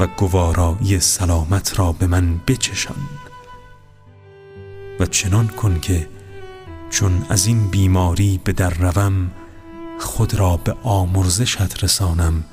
[0.00, 2.96] و گوارایی سلامت را به من بچشان.
[5.00, 6.08] و چنان کن که
[6.90, 9.30] چون از این بیماری به در روم
[10.00, 12.44] خود را به آمرزشت رسانم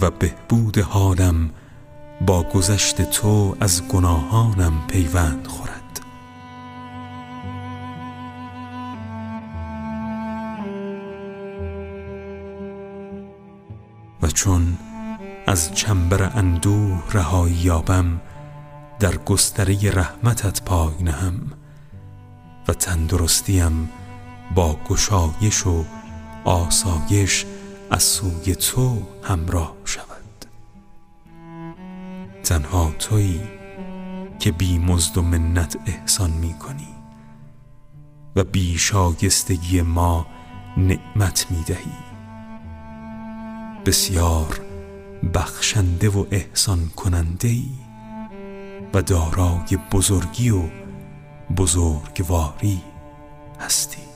[0.00, 1.50] و بهبود حالم
[2.26, 5.81] با گذشت تو از گناهانم پیوند خورد.
[14.32, 14.78] چون
[15.46, 18.20] از چنبر اندوه رهایی یابم
[19.00, 21.52] در گستره رحمتت پای نهم
[22.68, 23.90] و تندرستیم
[24.54, 25.84] با گشایش و
[26.44, 27.46] آسایش
[27.90, 30.46] از سوی تو همراه شود.
[32.44, 33.40] تنها تویی
[34.38, 36.88] که بی مزد و منت احسان می کنی
[38.36, 40.26] و بی شایستگی ما
[40.76, 42.11] نعمت می دهی.
[43.86, 44.60] بسیار
[45.34, 47.68] بخشنده و احسان کننده ای
[48.94, 50.62] و دارای بزرگی و
[51.56, 52.80] بزرگواری
[53.60, 54.11] هستی.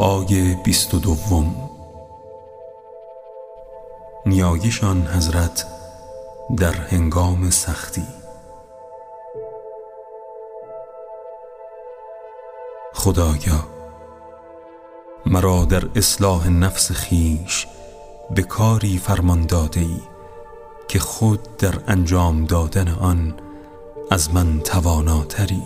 [0.00, 1.70] دعای بیست و دوم.
[4.26, 5.66] نیایشان حضرت
[6.56, 8.06] در هنگام سختی.
[12.94, 13.66] خدایا
[15.26, 17.66] مرا در اصلاح نفس خیش
[18.30, 20.00] به کاری فرمان داده ای
[20.88, 23.34] که خود در انجام دادن آن
[24.10, 25.62] از من تواناتری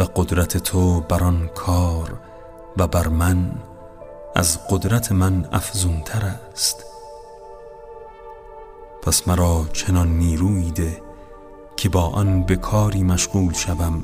[0.00, 2.33] و قدرت تو بر آن کار
[2.76, 3.52] و بر من
[4.34, 6.84] از قدرت من افزونتر است.
[9.02, 11.02] پس مرا چنان نیرویی ده
[11.76, 14.02] که با آن به کاری مشغول شوم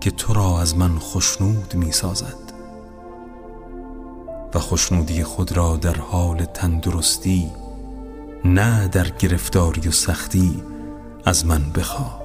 [0.00, 2.46] که تو را از من خشنود می سازد.
[4.54, 7.52] و خشنودی خود را در حال تندرستی
[8.44, 10.62] نه در گرفتاری و سختی
[11.24, 12.22] از من بخواه.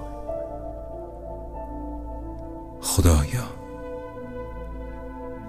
[2.82, 3.51] خدایا.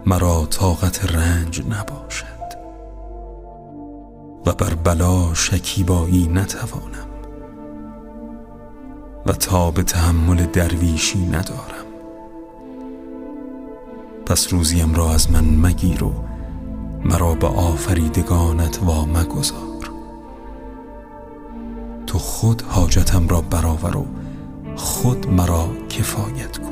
[0.06, 2.26] مرا طاقت رنج نباشد
[4.46, 7.08] و بر بلا شکیبایی نتوانم
[9.26, 11.86] و تا به تحمل درویشی ندارم.
[14.26, 16.12] پس روزیم را از من مگیر و
[17.04, 19.72] مرا به آفریدگانت وا مگذار
[22.06, 24.06] تو خود حاجتم را برآور و
[24.76, 26.71] خود مرا کفایت کن.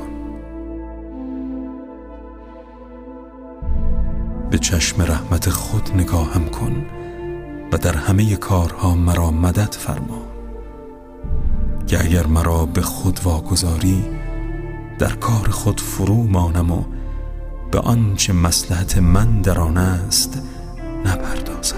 [4.51, 6.85] به چشم رحمت خود نگاهم کن
[7.71, 10.21] و در همه کارها مرا مدد فرما.
[11.87, 14.05] که اگر مرا به خود واگذاری
[14.99, 16.83] در کار خود فرو مانم و
[17.71, 20.41] به آنچه مسلحت من در آن است
[21.05, 21.75] نپردازم.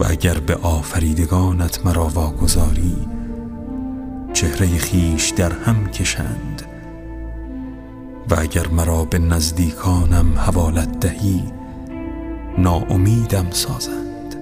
[0.00, 2.96] و اگر به آفریدگانت مرا واگذاری
[4.32, 6.67] چهره خیش در هم کشند
[8.30, 11.52] و اگر مرا به نزدیکانم حوالت دهی
[12.58, 14.34] ناامیدم سازند.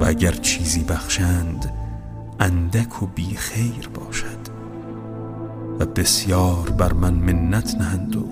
[0.00, 1.72] و اگر چیزی بخشند
[2.40, 4.54] اندک و بی خیر باشد.
[5.80, 8.28] و بسیار بر من منت نهند و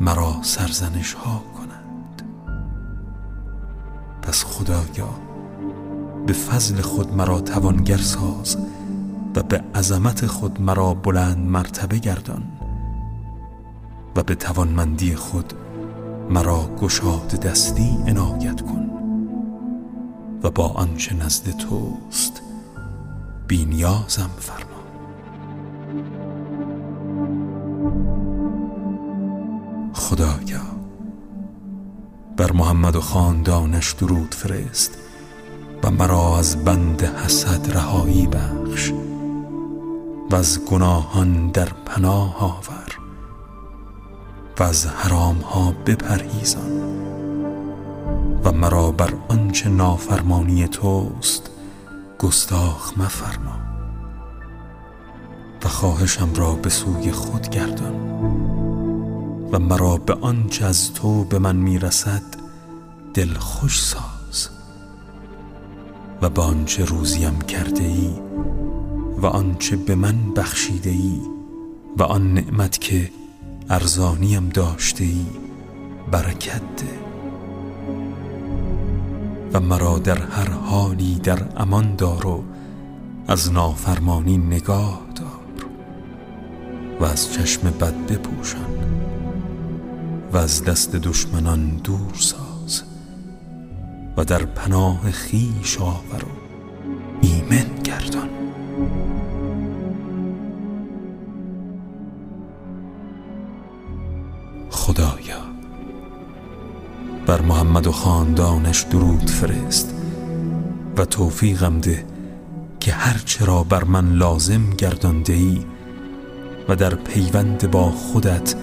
[0.00, 2.22] مرا سرزنش ها کنند.
[4.22, 5.08] پس خدایا
[6.26, 8.56] به فضل خود مرا توانگر ساز
[9.36, 12.42] و به عظمت خود مرا بلند مرتبه گردان
[14.16, 15.52] و به توانمندی خود
[16.30, 18.90] مرا گشاد دستی عنایت کن
[20.42, 22.42] و با آنچه نزد توست
[23.48, 24.66] بینیازم فرما.
[29.92, 30.62] خدایا
[32.36, 34.98] بر محمد و خاندانش درود فرست
[35.82, 38.92] و مرا از بند حسد رهایی بخش.
[40.30, 42.98] و از گناهان در پناه آور
[44.58, 46.80] و از حرام ها بپرهیزان
[48.44, 51.50] و مرا بر آنچه نافرمانی توست
[52.18, 53.56] گستاخ مفرما
[55.64, 57.94] و خواهشم را به سوی خود گردان
[59.52, 62.22] و مرا به آنچه از تو به من می‌رسد
[63.14, 64.48] دل خوش ساز
[66.22, 68.25] و به آنچه روزیم کرده ای
[69.22, 71.20] و آنچه به من بخشیده ای
[71.98, 73.10] و آن نعمت که
[73.70, 75.26] ارزانیم داشته ای
[76.10, 77.06] برکت ده
[79.52, 82.44] و مرا در هر حالی در امان دار و
[83.28, 85.66] از نافرمانی نگاه دار
[87.00, 88.76] و از چشم بد بپوشان
[90.32, 92.82] و از دست دشمنان دور ساز
[94.16, 96.28] و در پناه خیش آور و
[97.20, 98.45] ایمن گردان.
[104.70, 105.42] خدایا
[107.26, 109.94] بر محمد و خاندانش درود فرست
[110.96, 112.06] و توفیقم ده
[112.80, 115.64] که هرچه را بر من لازم گردانده ای
[116.68, 118.54] و در پیوند با خودت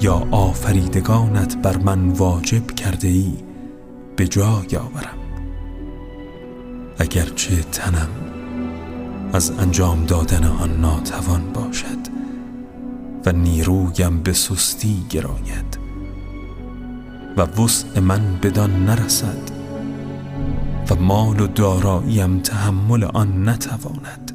[0.00, 3.34] یا آفریدگانت بر من واجب کرده ای
[4.16, 5.18] به جای آورم.
[6.98, 8.29] اگرچه تنم
[9.32, 11.98] از انجام دادن آن ناتوان باشد
[13.26, 15.78] و نیرویم به سستی گراید
[17.36, 19.50] و وسع من بدان نرسد
[20.90, 24.32] و مال و داراییم تحمل آن نتواند.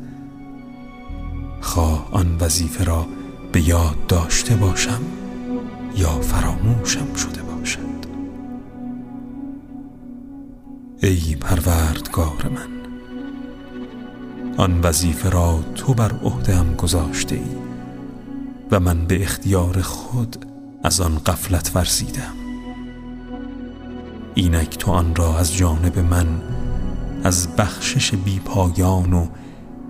[1.62, 3.06] خواه آن وظیفه را
[3.52, 5.02] به یاد داشته باشم
[5.98, 8.06] یا فراموشم شده باشد.
[11.02, 12.75] ای پروردگار من
[14.58, 17.56] آن وظیفه را تو بر عهدهام گذاشته ای
[18.72, 20.46] و من به اختیار خود
[20.84, 22.34] از آن قفلت ورزیدم.
[24.34, 26.28] اینک تو آن را از جانب من
[27.24, 28.14] از بخشش
[28.46, 29.28] پایان و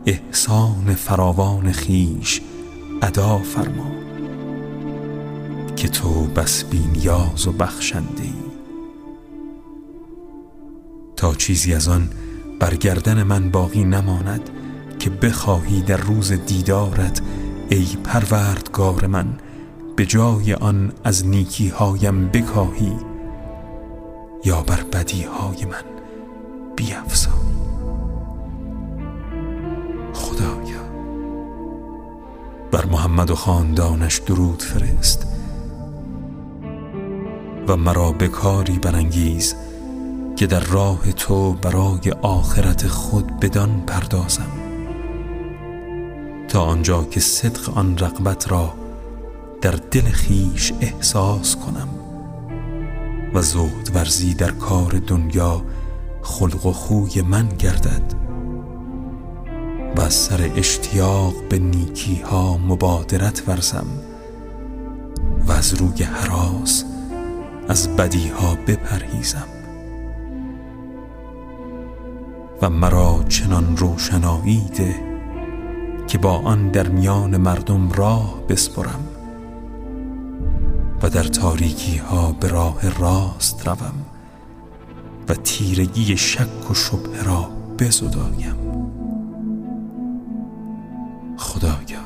[0.06, 2.42] احسان فراوان خیش
[3.02, 3.92] ادا فرما
[5.76, 8.34] که تو بس بینیاز و بخشنده ای
[11.16, 12.10] تا چیزی از آن
[12.60, 14.50] برگردن من باقی نماند
[15.00, 17.22] که بخواهی در روز دیدارت
[17.70, 19.26] ای پروردگار من
[19.96, 22.96] به جای آن از نیکی هایم بکاهی
[24.46, 25.84] یا بر بدی های من
[26.76, 27.36] بیافزایی
[30.14, 30.86] خدایا
[32.72, 35.28] بر محمد و خاندانش درود فرست
[37.68, 39.56] و مرا به کاری برانگیز
[40.36, 44.65] که در راه تو برای آخرت خود بدان پردازم.
[46.56, 48.74] تا آنجا که صدق آن رغبت را
[49.62, 51.88] در دل خیش احساس کنم
[53.34, 55.62] و زود ورزی در کار دنیا
[56.22, 58.14] خلق و خوی من گردد
[59.98, 63.88] و سر اشتیاق به نیکی ها مبادرت ورزم
[65.48, 66.84] و از روی حراس
[67.68, 69.48] از بدی ها بپرهیزم
[72.62, 75.15] و مرا چنان روشنایی ده
[76.08, 79.08] که با آن در میان مردم راه بسپرم
[81.04, 83.94] و در تاریکی ها به راه راست روم
[85.30, 87.50] و تیرگی شک و شبه را
[87.80, 88.56] بزدایم
[91.38, 92.06] خدایا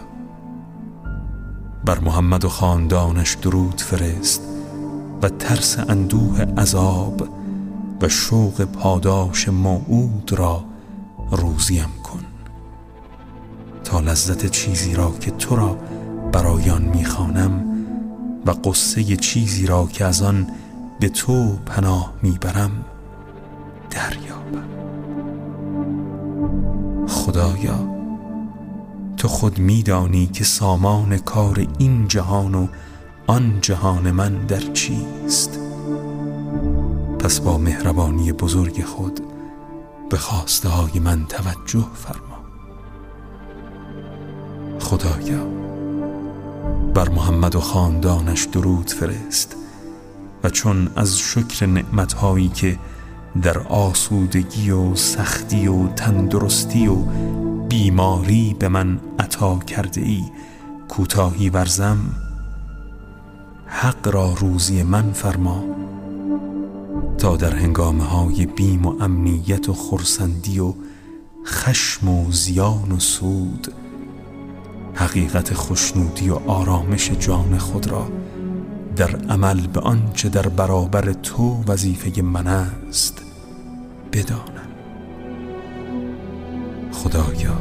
[1.85, 4.41] بر محمد و خاندانش درود فرست
[5.21, 7.27] و ترس اندوه عذاب
[8.01, 10.63] و شوق پاداش موعود را
[11.31, 11.98] روزیم.
[13.89, 15.77] تا لذت چیزی را که تو را
[16.31, 17.65] برایان می‌خوانم
[18.45, 20.47] و قصه چیزی را که از آن
[20.99, 22.71] به تو پناه می‌برم
[23.89, 24.69] دریابم.
[27.07, 27.89] خدایا
[29.17, 32.67] تو خود میدانی که سامان کار این جهان و
[33.27, 35.59] آن جهان من در چیست.
[37.19, 39.19] پس با مهربانی بزرگ خود
[40.09, 42.28] به خواسته های من توجه فرما.
[44.89, 45.45] خدایا.
[46.93, 49.55] بر محمد و خاندانش درود فرست
[50.43, 52.79] و چون از شکر نعمتهایی که
[53.41, 56.95] در آسودگی و سختی و تندرستی و
[57.69, 60.23] بیماری به من عطا کرده ای
[60.87, 61.99] کوتاهی ورزم.
[63.65, 65.63] حق را روزی من فرما
[67.17, 70.73] تا در هنگامه های بیم و امنیت و خرسندی و
[71.45, 73.73] خشم و زیان و سود
[74.95, 78.07] حقیقت خوشنودی و آرامش جان خود را
[78.95, 83.21] در عمل به آنچه در برابر تو وظیفه من است
[84.13, 84.69] بدانم.
[86.91, 87.57] خدایا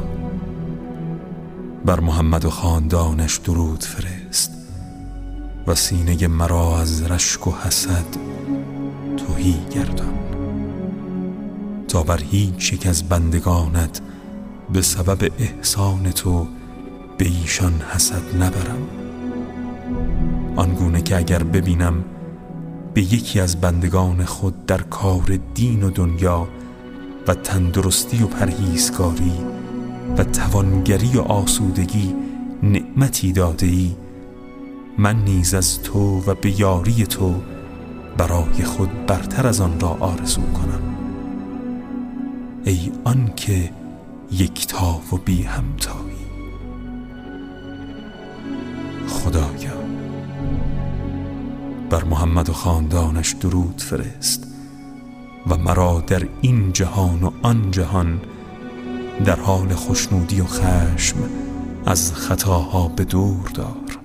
[1.85, 4.51] بر محمد و خاندانش درود فرست
[5.67, 8.05] و سینه مرا از رشک و حسد
[9.17, 10.13] توهی گردان.
[11.87, 14.01] تا بر هیچ یک از بندگانت
[14.73, 16.47] به سبب احسان تو
[17.19, 18.87] به ایشان حسد نبرم.
[20.55, 22.03] آنگونه که اگر ببینم
[22.93, 26.47] به یکی از بندگان خود در کار دین و دنیا
[27.27, 29.33] و تندرستی و پرهیزکاری
[30.17, 32.15] و توانگری و آسودگی
[32.63, 33.95] نعمتی داده ای
[34.97, 37.35] من نیز از تو و به یاری تو
[38.17, 40.81] برای خود برتر از آن را آرزو کنم.
[42.65, 43.71] ای آن که
[44.31, 46.08] یکتا و بی همتایی
[49.09, 49.79] خدایا.
[51.89, 54.47] بر محمد و خاندانش درود فرست
[55.47, 58.21] و مرا در این جهان و آن جهان
[59.25, 61.17] در حال خوشنودی و خشم
[61.85, 63.99] از خطاها به دور دار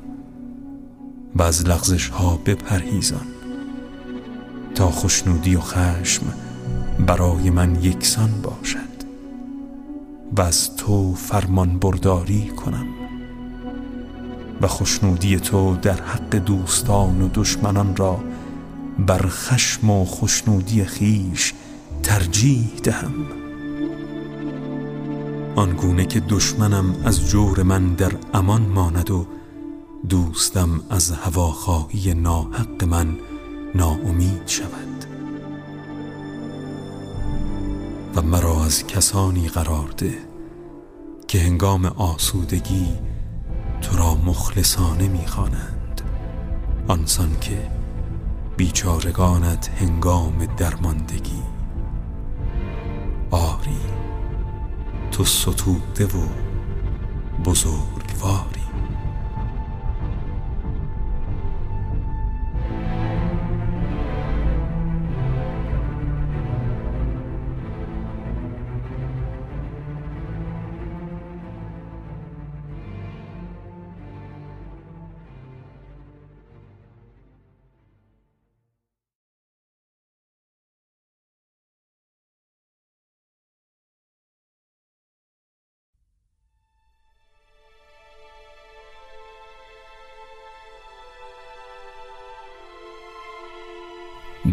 [1.37, 3.27] و از لغزش ها بپرهیزان
[4.75, 6.23] تا خوشنودی و خشم
[7.07, 8.95] برای من یکسان باشد
[10.37, 13.04] و از تو فرمان برداری کنم.
[14.61, 18.21] و خوشنودی تو در حق دوستان و دشمنان را
[18.99, 21.53] بر خشم و خوشنودی خیش
[22.03, 23.15] ترجیح دهم.
[25.57, 29.27] آنگونه که دشمنم از جور من در امان ماند و
[30.09, 33.17] دوستم از هواخواهی ناحق من
[33.75, 35.05] ناامید شود.
[38.17, 40.19] و مرا از کسانی قرار ده
[41.29, 42.89] که هنگام آسودگی
[43.85, 46.03] تو را مخلصانه می‌خوانند
[46.89, 47.71] آنسان که
[48.57, 51.43] بیچارگانت هنگام درماندگی.
[53.31, 53.81] آری
[55.13, 56.29] تو ستوده و
[57.45, 58.64] بزرگواری.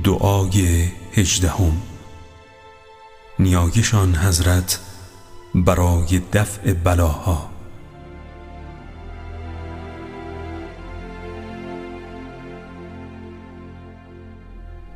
[0.03, 1.81] دعای هجدهم.
[3.39, 4.79] نیایشان حضرت
[5.55, 7.49] برای دفع بلاها.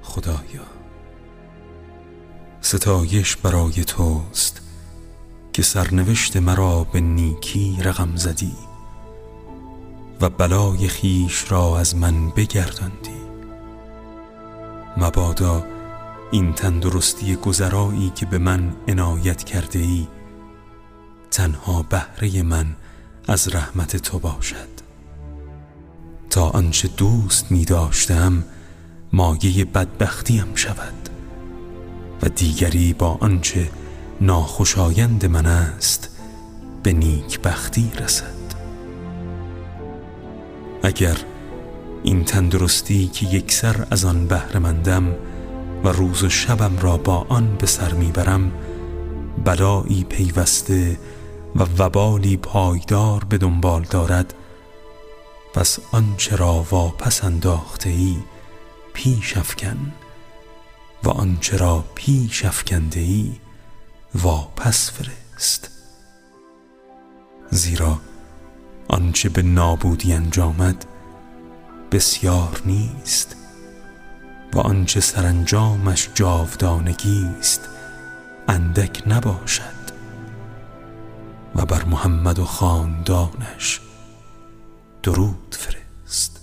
[0.02, 0.66] خدایا
[2.62, 4.62] ستایش برای توست
[5.54, 8.56] که سرنوشت مرا به نیکی رقم زدی
[10.22, 13.25] و بلای خیش را از من بگرداندی.
[14.98, 15.66] مبادا
[16.32, 20.08] این تندرستی گذرایی که به من عنایت کرده ای
[21.32, 22.66] تنها بهره من
[23.28, 24.76] از رحمت تو باشد.
[26.30, 28.44] تا آنچه دوست می داشتم
[29.14, 31.10] مایه بدبختیم شود
[32.22, 33.70] و دیگری با آنچه
[34.22, 36.10] ناخوشایند من است
[36.84, 38.36] به نیک بختی رسد.
[40.84, 41.18] اگر
[42.06, 45.16] این تندرستی که یکسر از آن بهرهمندم
[45.84, 48.52] و روز و شبم را با آن به سر می‌برم
[49.46, 51.00] بلایی پیوسته
[51.56, 54.34] و وبالی پایدار به دنبال دارد.
[55.54, 58.16] پس آنچه را واپس انداخته ای
[58.94, 59.94] پیش افکن
[61.04, 63.32] و آنچه را پیش افکنده ای
[64.16, 65.70] واپس فرست.
[67.50, 68.00] زیرا
[68.88, 70.86] آنچه به نابودی انجامد
[71.96, 73.36] بسیار نیست
[74.54, 77.70] و آنچه سرانجامش جاودانگی است
[78.48, 79.86] اندک نباشد
[81.56, 83.82] و بر محمد و خاندانش
[85.04, 86.35] درود فرست.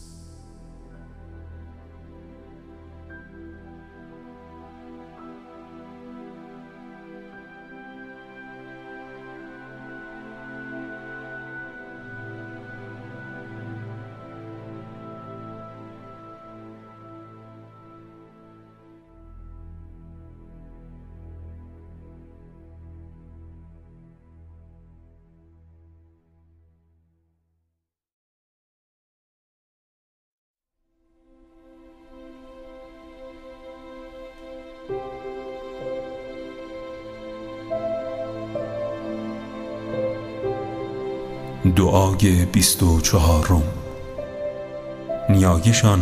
[42.22, 43.00] دعای بیست و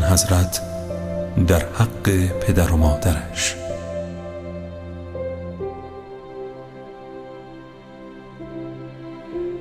[0.03, 0.61] حضرت
[1.47, 2.11] در حق
[2.41, 3.57] پدر و مادرش.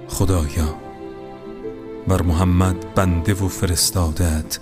[0.07, 0.75] خدایا
[2.07, 4.59] بر محمد بنده و فرستادت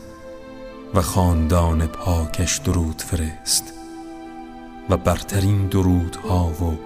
[0.94, 3.74] و خاندان پاکش درود فرست
[4.90, 6.78] و برترین درودها و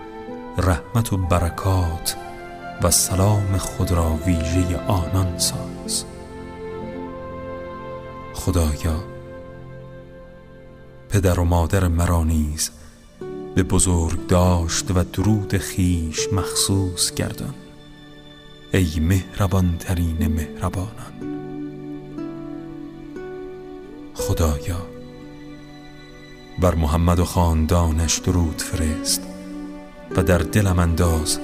[0.58, 2.16] رحمت و برکات
[2.84, 6.06] و سلام خود را ویژه آنان ساز.
[8.34, 9.04] خدایا
[11.10, 12.72] پدر و مادر مرا نیز
[13.56, 17.54] به بزرگ داشت و درود خیش مخصوص گردان.
[18.74, 21.14] ای مهربان ترین مهربانان.
[24.14, 24.82] خدایا
[26.60, 29.22] بر محمد و خاندانش درود فرست
[30.16, 31.40] و در دلم انداز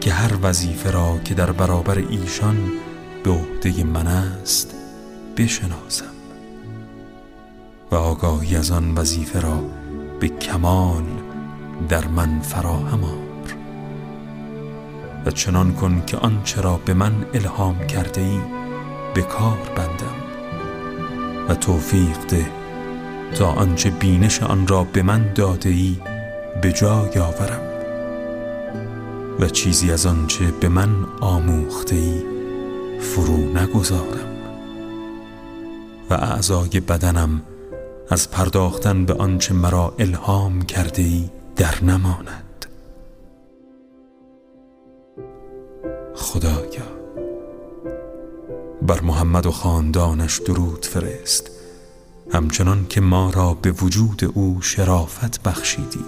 [0.00, 2.56] که هر وظیفه را که در برابر ایشان
[3.24, 4.74] به عهده من است
[5.36, 6.04] بشناسم.
[7.90, 9.62] و آگاهی از آن وظیفه را
[10.20, 11.04] به کمال
[11.88, 13.28] در من فراهم آر
[15.26, 18.40] و چنان کن که آنچه را به من الهام کرده ای
[19.14, 20.18] به کار بندم.
[21.48, 22.46] و توفیق ده
[23.34, 25.96] تا آنچه بینش آن را به من داده ای
[26.62, 27.67] به جای آورم.
[29.40, 32.22] و چیزی از آنچه به من آموخته ای
[33.00, 34.38] فرو نگذارم.
[36.10, 37.42] و اعضای بدنم
[38.10, 42.66] از پرداختن به آنچه مرا الهام کرده ای در نماند.
[46.14, 46.98] خدایا
[48.82, 51.50] بر محمد و خاندانش درود فرست.
[52.32, 56.04] همچنان که ما را به وجود او شرافت بخشیدی.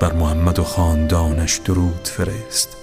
[0.00, 2.76] بر محمد و خاندانش درود فرست.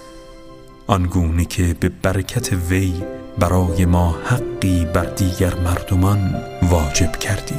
[0.87, 2.93] آنگونه که به برکت وی
[3.39, 7.55] برای ما حقی بر دیگر مردمان واجب کردی.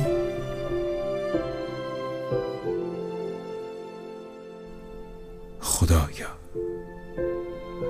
[5.60, 6.28] خدایا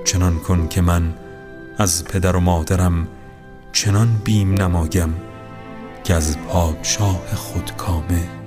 [0.04, 1.14] چنان کن که من
[1.78, 3.08] از پدر و مادرم
[3.72, 5.14] چنان بیم نمایم
[6.04, 8.43] که از پادشاه خود کامه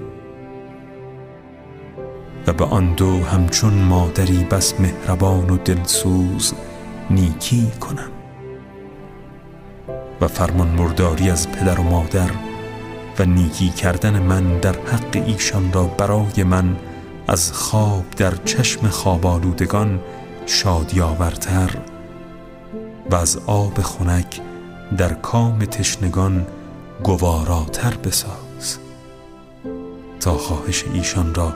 [2.47, 6.53] و به آن دو همچون مادری بس مهربان و دلسوز
[7.09, 8.11] نیکی کنم.
[10.21, 12.29] و فرمان مرداری از پدر و مادر
[13.19, 16.75] و نیکی کردن من در حق ایشان را برای من
[17.27, 19.99] از خواب در چشم خواب آلودگان
[20.45, 21.69] شادی آورتر
[23.09, 24.41] و از آب خنک
[24.97, 26.47] در کام تشنگان
[27.03, 28.77] گواراتر بساز
[30.19, 31.53] تا خواهش ایشان را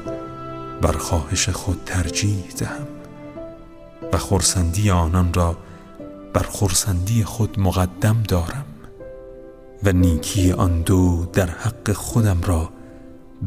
[0.82, 2.88] بر خواهش خود ترجیح دهم
[4.14, 5.58] و خورسندی آنان را
[6.34, 8.66] بر خورسندی خود مقدم دارم
[9.84, 12.70] و نیکی آن دو در حق خودم را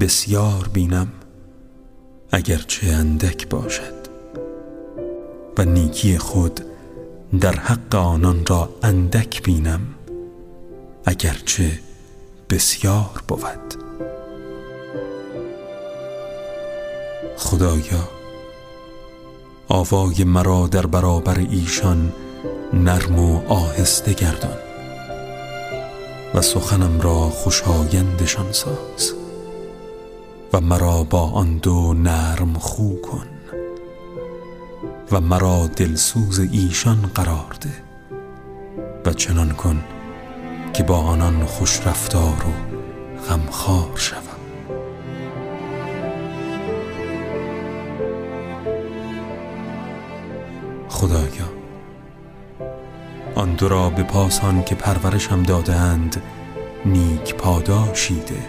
[0.00, 1.08] بسیار بینم
[2.30, 4.04] اگرچه اندک باشد
[5.58, 6.60] و نیکی خود
[7.40, 9.80] در حق آنان را اندک بینم
[11.04, 11.78] اگرچه
[12.50, 13.83] بسیار بود.
[17.36, 18.08] خدایا
[19.68, 22.12] آوای مرا در برابر ایشان
[22.72, 24.58] نرم و آهسته گردان
[26.34, 29.12] و سخنم را خوشایندشان ساز
[30.52, 33.26] و مرا با آن دو نرم خو کن
[35.12, 37.82] و مرا دلسوز ایشان قرار ده
[39.04, 39.84] و چنان کن
[40.72, 42.74] که با آنان خوش رفتار و
[43.28, 44.43] غمخوار شوم.
[51.04, 51.52] خدایا.
[53.34, 56.22] آن دو را به پاسان که پرورشم دادند
[56.86, 58.48] نیک پاداشیده.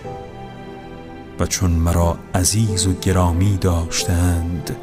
[1.40, 4.76] و چون مرا عزیز و گرامی داشتند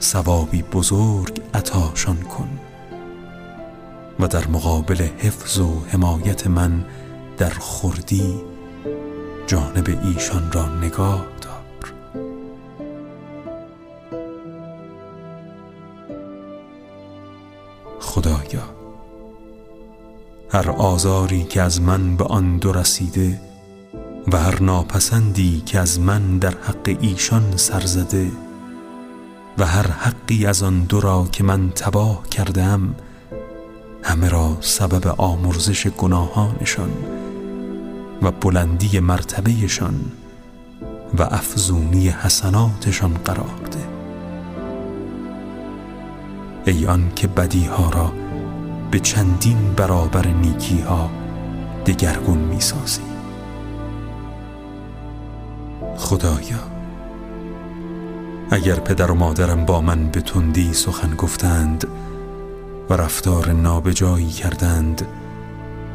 [0.00, 2.48] ثوابی بزرگ عطاشان کن.
[4.20, 6.84] و در مقابل حفظ و حمایت من
[7.38, 8.34] در خردی
[9.46, 11.35] جانب ایشان را نگاه
[18.16, 18.62] خدایا
[20.50, 23.40] هر آزاری که از من به آن دو رسیده
[24.32, 28.30] و هر ناپسندی که از من در حق ایشان سرزده
[29.58, 32.94] و هر حقی از آن دو را که من تباه کردم
[34.02, 36.90] همه را سبب آمرزش گناهانشان
[38.22, 40.00] و بلندی مرتبهشان
[41.18, 43.95] و افزونی حسناتشان قرار ده.
[46.66, 48.12] ای آن که بدیها را
[48.90, 51.10] به چندین برابر نیکی ها
[51.86, 53.02] دگرگون می سازی
[55.96, 56.58] خدایا
[58.50, 61.86] اگر پدر و مادرم با من به تندی سخن گفتند
[62.90, 65.06] و رفتار نابجایی کردند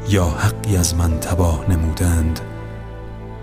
[0.10, 2.40] یا حقی از من تباه نمودند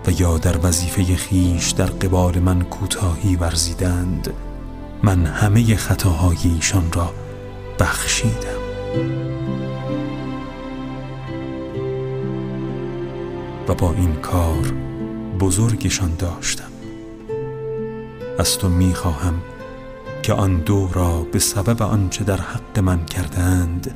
[0.07, 4.33] و یا در وظیفه خیش در قبال من کوتاهی ورزیدند
[5.03, 7.13] من همه خطاهای ایشان را
[7.79, 8.59] بخشیدم.
[13.67, 14.73] و با این کار
[15.39, 16.71] بزرگشان داشتم.
[18.39, 19.41] از تو می‌خواهم
[20.23, 23.95] که آن دو را به سبب آنچه در حق من کردند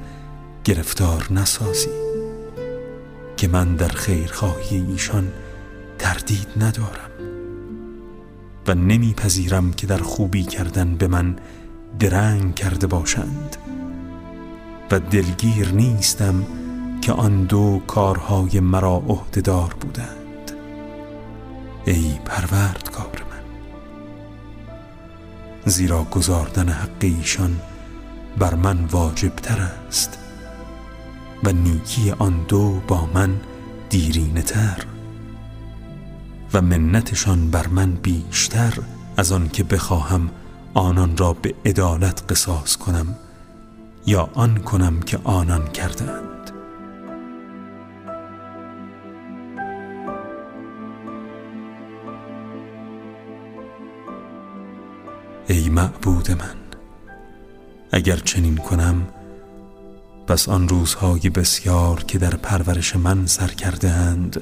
[0.63, 1.89] گرفتار نسازی
[3.37, 5.31] که من در خیرخواهی ایشان
[5.99, 7.12] تردید ندارم.
[8.67, 11.35] و نمیپذیرم که در خوبی کردن به من
[11.99, 13.57] درنگ کرده باشند.
[14.91, 16.45] و دلگیر نیستم
[17.01, 20.51] که آن دو کارهای مرا عهدهدار بودند.
[21.85, 23.23] ای پروردگار
[25.65, 27.59] زیرا گذاردن حق ایشان
[28.37, 30.19] بر من واجب تر است
[31.43, 33.39] و نیکی آن دو با من
[33.89, 34.77] دیرینه تر
[36.53, 38.73] و منتشان بر من بیشتر
[39.17, 40.29] از آن که بخواهم
[40.73, 43.15] آنان را به عدالت قصاص کنم
[44.05, 46.51] یا آن کنم که آنان کردند
[55.47, 56.55] ای معبود من
[57.91, 59.07] اگر چنین کنم
[60.27, 64.41] پس آن روزهای بسیار که در پرورش من سر کرده اند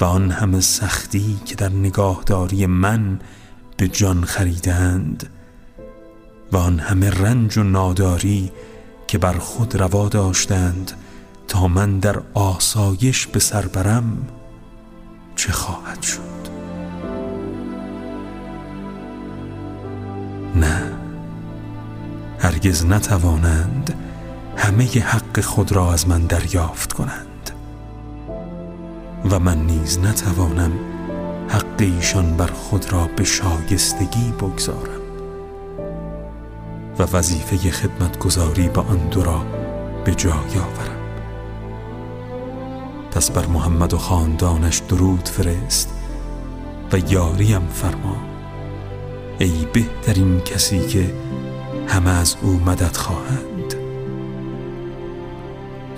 [0.00, 3.18] و آن همه سختی که در نگاهداری من
[3.76, 5.30] به جان خریدند
[6.52, 8.52] و آن همه رنج و ناداری
[9.06, 10.92] که بر خود روا داشتند
[11.48, 14.28] تا من در آسایش به سر برم
[15.36, 16.48] چه خواهد شد؟
[20.54, 20.82] نه
[22.38, 23.94] هرگز نتوانند
[24.56, 27.27] همه حق خود را از من دریافت کنند.
[29.24, 30.72] و من نیز نتوانم
[31.48, 35.00] حق ایشان بر خود را به شایستگی بگذارم
[36.98, 39.42] و وظیفه خدمتگذاری به آن دو را
[40.04, 40.98] به جای آورم.
[43.10, 45.94] پس بر محمد و خاندانش درود فرست
[46.92, 48.16] و یاریم فرما
[49.38, 51.14] ای بهترین کسی که
[51.86, 53.74] همه از او مدد خواهند.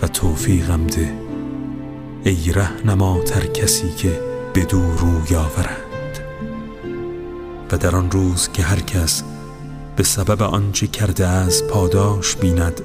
[0.02, 1.29] و توفیقم ده
[2.24, 2.52] ای
[3.26, 4.20] تر کسی که
[4.54, 6.18] به دو روی آورند
[7.72, 9.22] و در آن روز که هر کس
[9.96, 12.80] به سبب آنچه کرده از پاداش بیند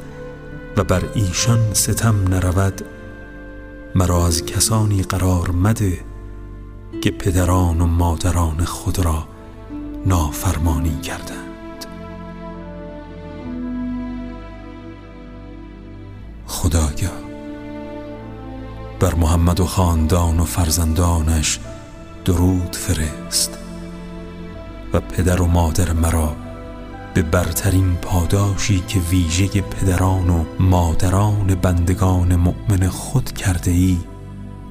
[0.77, 2.81] و بر ایشان ستم نرود
[3.95, 5.99] مرا از کسانی قرار مده
[7.01, 9.27] که پدران و مادران خود را
[10.05, 11.85] نافرمانی کردند.
[16.47, 17.24] خدایا
[19.05, 21.59] بر محمد و خاندان و فرزندانش
[22.25, 23.57] درود فرست
[24.93, 26.35] و پدر و مادر مرا
[27.13, 33.97] به برترین پاداشی که ویژه پدران و مادران بندگان مؤمن خود کرده ای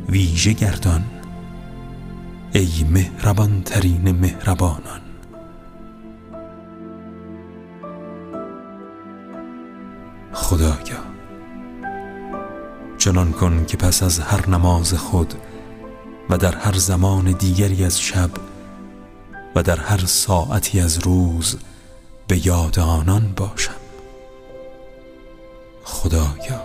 [0.08, 1.04] ویژه گردان
[2.52, 5.00] ای مهربان ترین مهربانان.
[10.32, 11.13] خدایا
[13.04, 15.34] چنان کن که پس از هر نماز خود
[16.30, 18.30] و در هر زمان دیگری از شب
[19.54, 21.56] و در هر ساعتی از روز
[22.28, 23.74] به یاد آنان باشم.
[25.84, 26.62] خدایا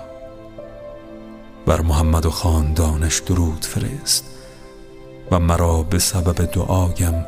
[1.65, 4.25] بر محمد و خاندانش درود فرست
[5.31, 7.25] و مرا به سبب دعایم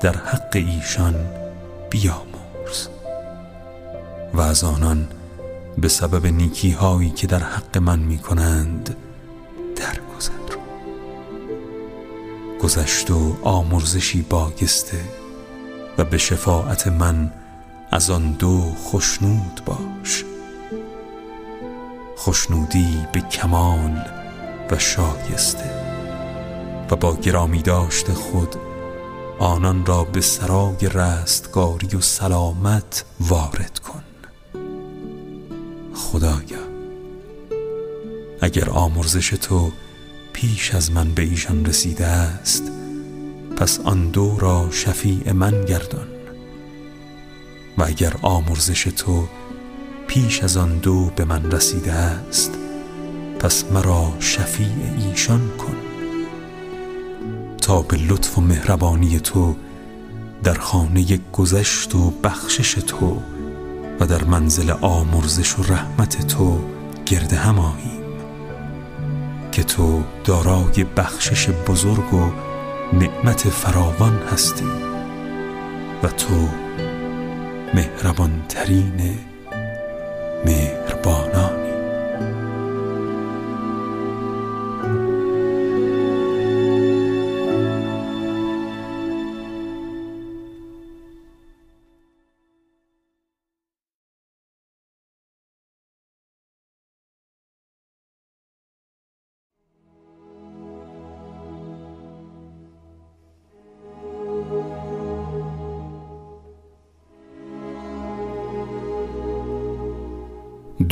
[0.00, 1.14] در حق ایشان
[1.90, 2.88] بیامرز
[4.34, 5.08] و از آنان
[5.80, 8.96] به سبب نیکی هایی که در حق من می کنند
[9.76, 10.38] درگذر.
[12.60, 15.00] گذشت و آمرزشی باگسته
[15.98, 17.32] و به شفاعت من
[17.90, 20.24] از آن دو خشنود باش.
[22.18, 24.04] خشنودی به کمال
[24.70, 25.70] و شایسته
[26.90, 28.56] و با گرامی داشت خود
[29.38, 34.07] آنان را به سرای رستگاری و سلامت وارد کن.
[35.98, 36.68] خدایا
[38.40, 39.72] اگر آمرزش تو
[40.32, 42.62] پیش از من به ایشان رسیده است
[43.56, 46.08] پس آن دو را شفیع من گردان.
[47.78, 49.28] و اگر آمرزش تو
[50.06, 52.52] پیش از آن دو به من رسیده است
[53.40, 55.76] پس مرا شفیع ایشان کن.
[57.60, 59.56] تا به لطف و مهربانی تو
[60.42, 63.22] در خانه گذشت و بخشش تو
[64.00, 66.60] و در منزل آمرزش و رحمت تو
[67.06, 67.98] گرد هم آییم
[69.52, 72.30] که تو دارای بخشش بزرگ و
[72.92, 74.66] نعمت فراوان هستی
[76.02, 76.48] و تو
[77.74, 78.42] مهربان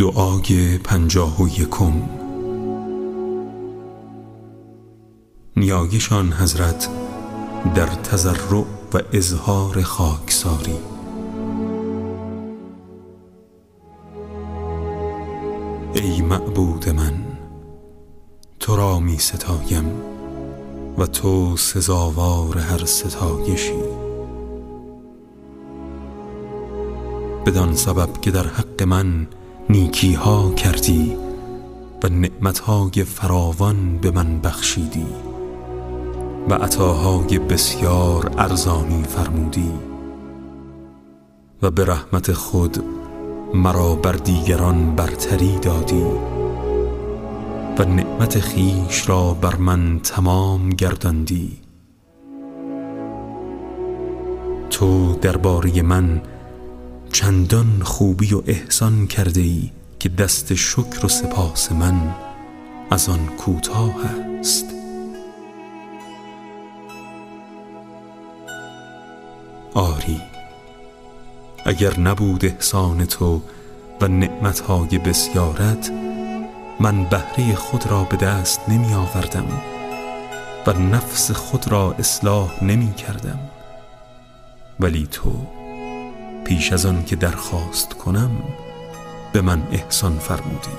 [0.07, 1.93] دعای پنجاه و یکم
[5.57, 6.89] نیایشان حضرت
[7.75, 8.65] در تضرع
[8.95, 10.77] و اظهار خاکساری.
[15.95, 17.15] ای معبود من
[18.61, 19.93] تو را می ستایم
[20.99, 23.83] و تو سزاوار هر ستایشی.
[27.47, 29.27] بدان سبب که در حق من
[29.71, 31.17] نیکی ها کردی
[32.03, 35.07] و نعمت های فراوان به من بخشیدی
[36.49, 39.73] و عطاهای بسیار ارزانی فرمودی
[41.63, 42.85] و به رحمت خود
[43.55, 46.05] مرا بر دیگران برتری دادی
[47.79, 51.59] و نعمت خیش را بر من تمام گرداندی.
[54.71, 56.23] تو درباره من
[57.17, 62.15] چندان خوبی و احسان کرده ای که دست شکر و سپاس من
[62.91, 63.95] از آن کوتاه
[64.41, 64.65] است.
[69.75, 70.21] آری
[71.65, 73.43] اگر نبود احسان تو
[74.01, 75.91] و نعمتهای بسیارت
[76.81, 79.63] من بهره خود را به دست نمی آوردم
[80.67, 83.39] و نفس خود را اصلاح نمی کردم
[84.81, 85.56] ولی تو
[86.47, 88.31] پیش از آن که درخواست کنم
[89.33, 90.77] به من احسان فرمودی.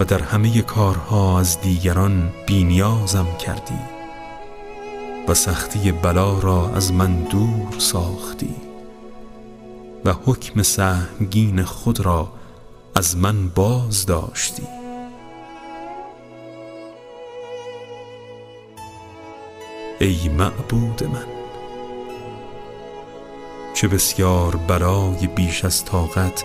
[0.00, 3.78] و در همه کارها از دیگران بینیازم کردی.
[5.28, 8.54] و سختی بلا را از من دور ساختی.
[10.04, 12.32] و حکم سهمگین خود را
[12.94, 14.66] از من باز داشتی.
[20.00, 21.31] ای معبود من!
[23.74, 26.44] چه بسیار برای بیش از طاقت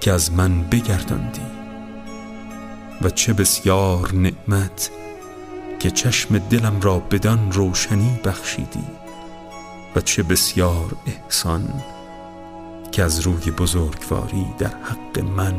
[0.00, 1.40] که از من بگرداندی
[3.02, 4.90] و چه بسیار نعمت
[5.78, 8.84] که چشم دلم را بدان روشنی بخشیدی
[9.96, 11.82] و چه بسیار احسان
[12.92, 15.54] که از روی بزرگواری در حق من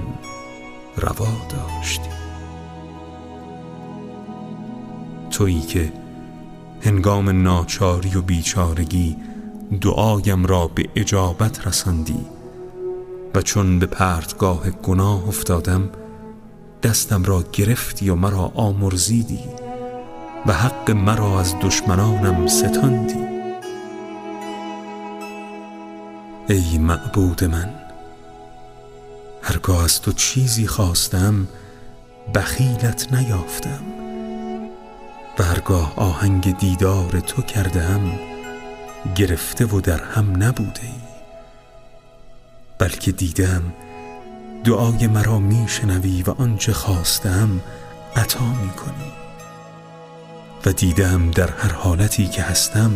[0.97, 2.09] روا داشتی.
[5.31, 5.93] تویی که
[6.81, 9.17] هنگام ناچاری و بیچارگی
[9.81, 12.25] دعایم را به اجابت رساندی
[13.35, 15.89] و چون به پرتگاه گناه افتادم
[16.83, 19.39] دستم را گرفتی و مرا آمرزیدی
[20.45, 23.25] و حق مرا از دشمنانم ستاندی.
[26.49, 27.69] ای معبود من
[29.41, 31.47] هرگاه از تو چیزی خواستم
[32.35, 33.83] بخیلت نیافتم
[35.39, 38.34] و هرگاه آهنگ دیدار تو کردم
[39.15, 41.01] گرفته و در هم نبوده ای.
[42.77, 43.73] بلکه دیدم
[44.63, 47.61] دعای مرا میشنوی و آنچه خواستم
[48.15, 49.11] عطا می‌کنی.
[50.65, 52.91] و دیدم در هر حالتی که هستم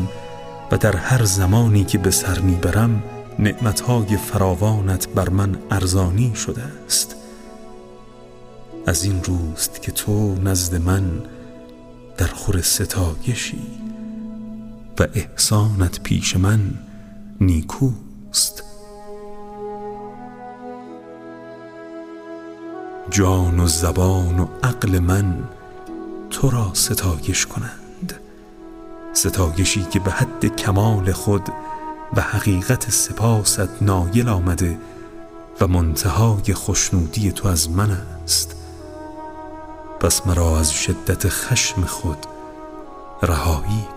[0.72, 3.04] و در هر زمانی که به سر می‌برم
[3.40, 7.16] نعمتهای فراوانت بر من ارزانی شده است.
[8.88, 11.22] از این روست که تو نزد من
[12.18, 13.79] در خور ستایشی.
[15.00, 16.74] و احسانت پیش من
[17.42, 18.64] نیکوست.
[23.10, 25.44] جان و زبان و عقل من
[26.30, 28.14] تو را ستایش کنند.
[29.14, 31.50] ستایشی که به حد کمال خود
[32.14, 34.78] و حقیقت سپاست نایل آمده
[35.62, 38.56] و منتهای خوشنودی تو از من است.
[40.00, 42.18] پس مرا از شدت خشم خود
[43.24, 43.88] رهایی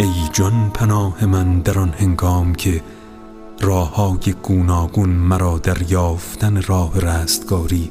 [0.00, 2.82] ای جان پناه من در آن هنگام که
[3.60, 7.90] راههای گوناگون مرا در یافتن راه رستگاری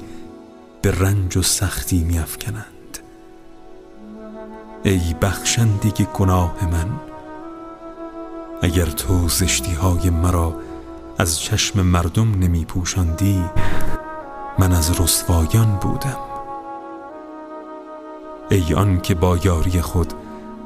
[0.82, 2.98] به رنج و سختی میافکنند.
[4.84, 6.88] ای بخشنده گناه من
[8.62, 10.56] اگر تو زشتی های مرا
[11.18, 13.44] از چشم مردم نمی پوشاندی
[14.60, 16.18] من از رسوایان بودم.
[18.52, 20.14] ای آن که با یاری خود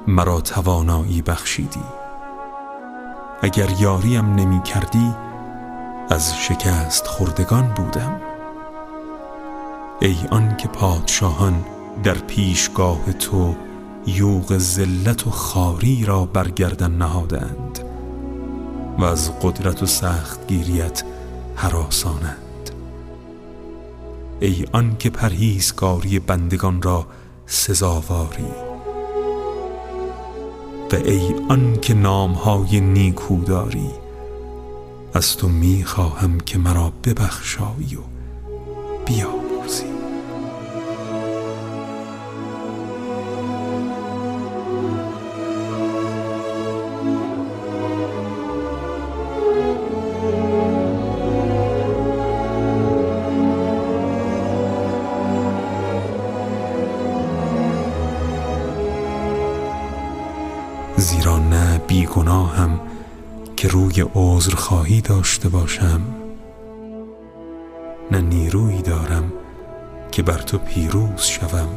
[0.08, 1.84] مرا توانایی بخشیدی.
[3.42, 5.14] اگر یاریم نمی کردی
[6.10, 8.22] از شکست خوردگان بودم.
[10.02, 11.66] ای آن که پادشاهان
[12.04, 13.56] در پیشگاه تو
[14.06, 17.80] یوغ ذلت و خاری را برگردن نهادند
[18.98, 21.04] و از قدرت و سختگیریت
[21.56, 22.72] حراسانند.
[24.40, 27.06] ای آن که پرهیزکاری بندگان را
[27.46, 28.71] سزاواری
[30.92, 33.90] و ای آن که نامهای نیکو داری.
[35.14, 38.02] از تو می‌خواهم که مرا ببخشایی و
[39.06, 39.51] بیامرزی
[64.42, 66.02] روی عذر خواهی داشته باشم
[68.12, 69.34] نه نیرویی دارم
[70.12, 71.68] که بر تو پیروز شوم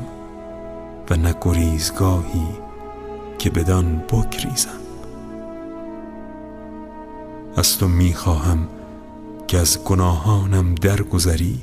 [1.10, 2.48] و نه گریزگاهی
[3.38, 4.80] که بدان بگریزم.
[7.56, 8.68] از تو می‌خواهم
[9.46, 11.62] که از گناهانم درگذری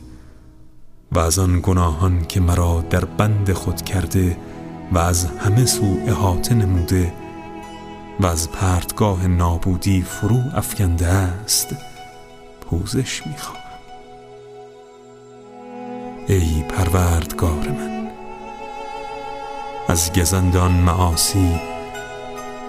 [1.11, 4.37] و از آن گناهان که مرا در بند خود کرده
[4.91, 7.13] و از همه سو احاطه نموده
[8.21, 11.75] و از پرتگاه نابودی فرو افکنده است
[12.61, 13.61] پوزش می‌خواهم
[16.27, 18.11] ای پروردگار من
[19.87, 21.61] از گزندان معاصی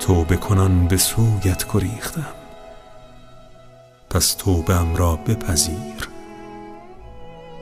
[0.01, 2.35] توبه کنان به سویت گریختم.
[4.11, 6.09] پس توبه را بپذیر.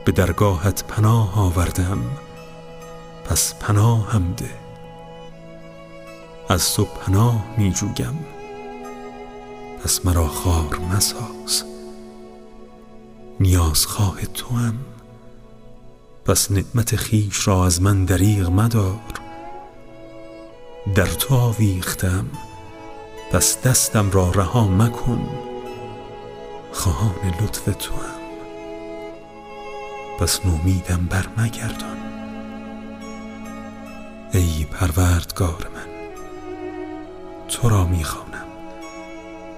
[0.05, 2.01] به درگاهت پناه آوردم.
[3.25, 4.60] پس پناه هم ده.
[6.51, 8.25] از تو پناه می جویم.
[9.83, 11.63] پس مرا خار مساز.
[13.39, 14.75] نیازخواه تو هم
[16.25, 18.99] پس نعمت خیش را از من دریغ مدار.
[20.95, 22.25] در تو آویختم.
[23.31, 25.29] پس دستم را رها مکن.
[26.71, 28.21] خواهان لطف تو هم
[30.19, 31.97] پس نومیدم بر مگردان
[34.33, 35.90] ای پروردگار من.
[37.51, 38.45] تو را می‌خوانم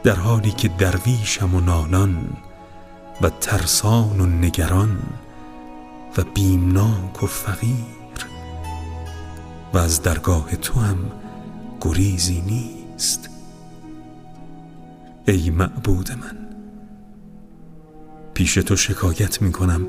[0.03, 2.29] در حالی که درویشم و نالان
[3.21, 4.99] و ترسان و نگران
[6.17, 7.93] و بیمناک و فقیر
[9.73, 10.97] و از درگاه تو هم
[11.81, 13.29] گریزی نیست.
[15.27, 16.37] ای معبود من
[18.33, 19.87] پیش تو شکایت می کنم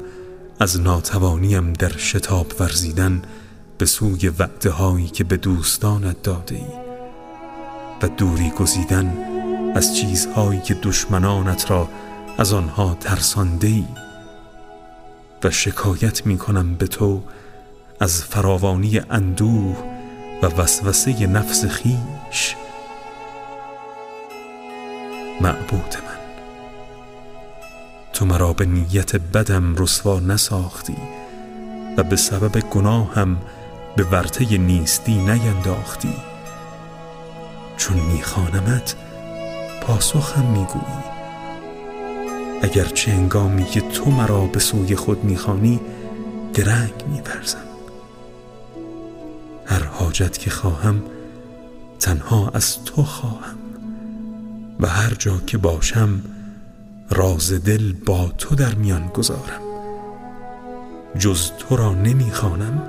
[0.60, 3.22] از ناتوانیم در شتاب ورزیدن
[3.78, 6.83] به سوی وعده هایی که به دوستانت داده ای.
[8.04, 9.16] و دوری گزیدن
[9.74, 11.88] از چیزهایی که دشمنانت را
[12.38, 13.84] از آنها ترسانده ای
[15.44, 17.22] و شکایت می کنم به تو
[18.00, 19.76] از فراوانی اندوه
[20.42, 22.56] و وسوسه نفس خیش.
[25.40, 26.20] معبود من
[28.12, 30.96] تو مرا به نیت بدم رسوا نساختی
[31.96, 33.36] و به سبب گناهم
[33.96, 36.33] به ورطه نیستی نینداختی.
[37.84, 38.94] چون میخوانمت
[39.82, 41.04] پاسخم می‌گویی.
[42.62, 45.80] اگر چه انگامی که تو مرا به سوی خود می‌خوانی
[46.54, 47.58] درنگ میورزم
[49.66, 51.02] هر حاجت که خواهم
[52.00, 53.58] تنها از تو خواهم.
[54.80, 56.22] و هر جا که باشم
[57.10, 59.62] راز دل با تو در میان گذارم.
[61.18, 62.82] جز تو را نمی‌خوانم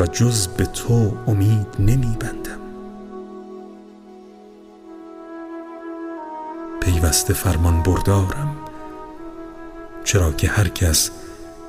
[0.00, 2.67] و جز به تو امید نمیبندم.
[7.08, 8.56] پیوسته فرمان بردارم.
[10.04, 11.10] چرا که هر کس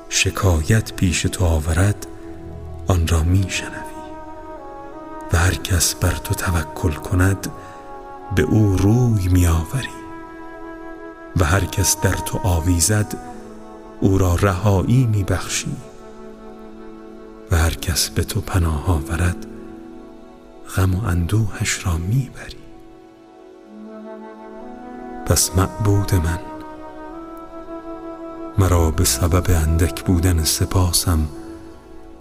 [0.08, 2.06] شکایت پیش تو آورد
[2.86, 4.00] آن را میشنوی
[5.32, 7.46] و هر کس بر تو توکل کند
[8.34, 10.00] به او روی میآوری
[11.36, 13.16] و هر کس در تو آویزد
[14.00, 15.76] او را رهایی میبخشی
[17.50, 19.46] و هر کس به تو پناه آورد
[20.76, 22.59] غم و اندوهش را می‌بری
[25.30, 26.38] پس معبود من.
[28.58, 31.28] مرا به سبب اندک بودن سپاسم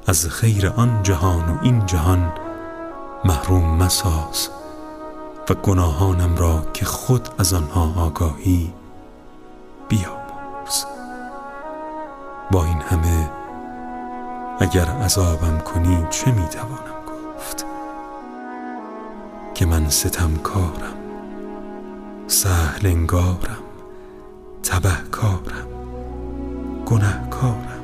[0.07, 2.33] از خیر آن جهان و این جهان
[3.25, 4.49] محروم مساز
[5.49, 8.73] و گناهانم را که خود از آنها آگاهی
[9.87, 10.85] بیامرز
[12.51, 13.29] با این همه
[14.59, 17.65] اگر عذابم کنی چه می‌توانم گفت؟
[19.53, 20.98] که من ستمکارم.
[22.29, 23.63] سهل انگارم
[24.63, 25.67] تبهکارم
[26.85, 27.83] گنهکارم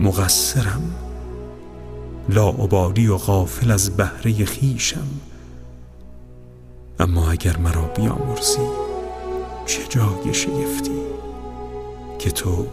[0.00, 0.94] مقصرم
[2.28, 5.06] لاعبالی و غافل از بهره خیشم
[7.00, 8.68] اما اگر مرا بیامرزی
[9.66, 11.00] چه جای شگفتی
[12.18, 12.66] که تو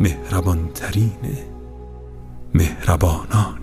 [0.00, 1.38] مهربان ترین
[2.54, 3.59] مهربانان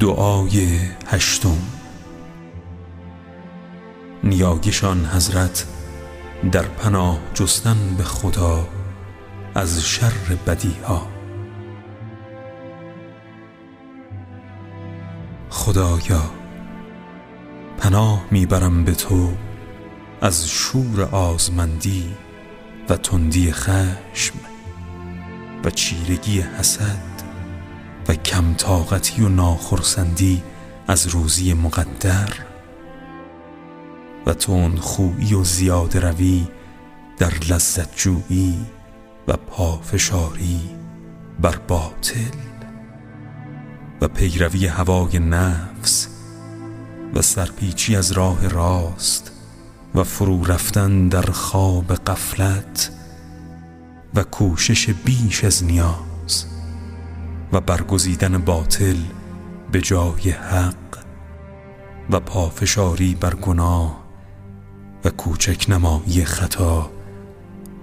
[0.00, 1.58] دعای هشتم.
[4.24, 5.66] نیاگشان حضرت
[6.52, 8.68] در پناه جستن به خدا
[9.54, 10.12] از شر
[10.46, 11.06] بدی ها
[15.50, 16.22] خدایا
[17.78, 19.32] پناه می‌برم به تو
[20.20, 22.14] از شور آزمندی
[22.88, 24.34] و تندی خشم
[25.64, 27.07] و چیرگی حسد.
[28.08, 30.42] و کم طاقتی و ناخرسندی
[30.86, 32.32] از روزی مقدر
[34.26, 36.46] و تون خویی و زیاد روی
[37.18, 38.66] در لذت جویی
[39.28, 40.60] و پافشاری
[41.40, 42.38] بر باطل
[44.00, 46.08] و پیروی هوای نفس
[47.14, 49.32] و سرپیچی از راه راست
[49.94, 52.90] و فرو رفتن در خواب قفلت
[54.14, 56.07] و کوشش بیش از نیاز
[57.52, 58.96] و برگزیدن باطل
[59.72, 60.98] به جای حق
[62.10, 64.04] و پافشاری بر گناه
[65.04, 66.90] و کوچک نمایی خطا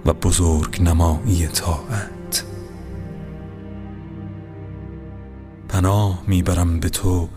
[0.06, 2.44] و بزرگ نمایی طاعت.
[5.68, 7.28] پناه می‌برم به تو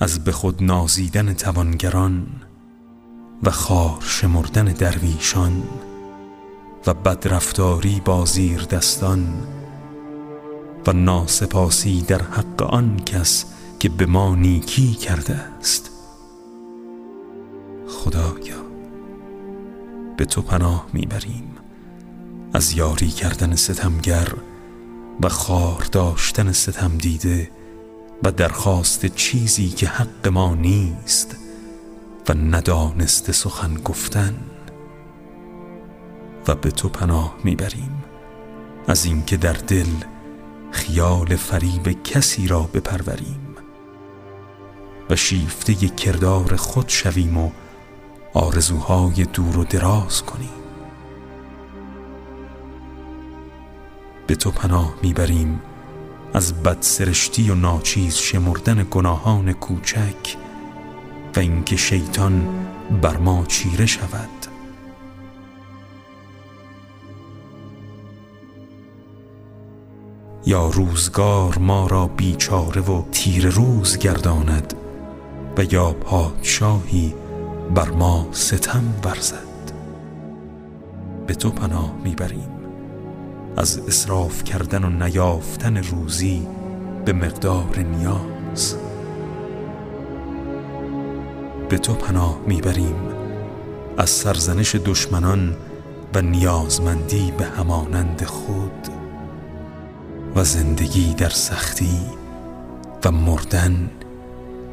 [0.00, 2.26] از به خود نازیدن توانگران
[3.42, 5.62] و خار شمردن درویشان
[6.86, 9.34] و بدرفتاری با زیر دستان
[10.86, 13.44] و ناسپاسی در حق آن کس
[13.78, 15.90] که به ما نیکی کرده است.
[17.88, 18.56] خدایا
[20.16, 21.50] به تو پناه می‌بریم.
[22.52, 24.28] از یاری کردن ستمگر
[25.22, 27.50] و خار داشتن ستم دیده
[28.22, 31.36] و درخواست چیزی که حق ما نیست
[32.28, 34.34] و ندانست سخن گفتن
[36.48, 38.04] و به تو پناه می‌بریم.
[38.88, 39.86] از اینکه در دل
[40.70, 43.46] خیال فریب کسی را بپروریم
[45.10, 47.50] و شیفته کردار خود شویم و
[48.34, 50.48] آرزوهای دور و دراز کنیم.
[54.26, 55.60] به تو پناه می‌بریم
[56.34, 60.36] از بدسرشتی و ناچیز شمردن گناهان کوچک
[61.36, 62.48] و اینکه شیطان
[63.02, 64.35] بر ما چیره شود.
[70.48, 74.74] یا روزگار ما را بیچاره و تیر روز گرداند
[75.58, 77.14] و یا پادشاهی
[77.74, 79.72] بر ما ستم ورزد.
[81.26, 82.48] به تو پناه می‌بریم.
[83.56, 86.46] از اصراف کردن و نیافتن روزی
[87.04, 88.76] به مقدار نیاز.
[91.68, 92.96] به تو پناه می‌بریم.
[93.98, 95.56] از سرزنش دشمنان
[96.14, 98.95] و نیازمندی به همانند خود.
[100.36, 102.00] و زندگی در سختی
[103.04, 103.90] و مردن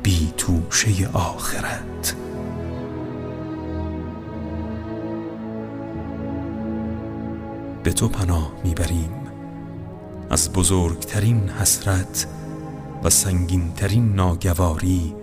[0.04, 2.16] بی توشه آخرت.
[7.84, 9.12] به تو پناه می‌بریم.
[10.30, 12.28] از بزرگترین حسرت
[13.04, 15.16] و سنگینترین ناگواری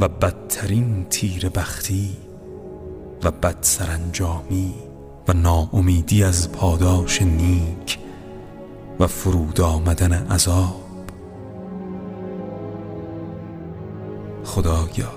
[0.00, 2.16] و بدترین تیر بختی
[3.24, 4.74] و بد سرانجامی
[5.28, 8.01] و ناامیدی از پاداش نیک
[9.00, 10.82] و فرود آمدن عذاب.
[14.44, 15.12] خدایا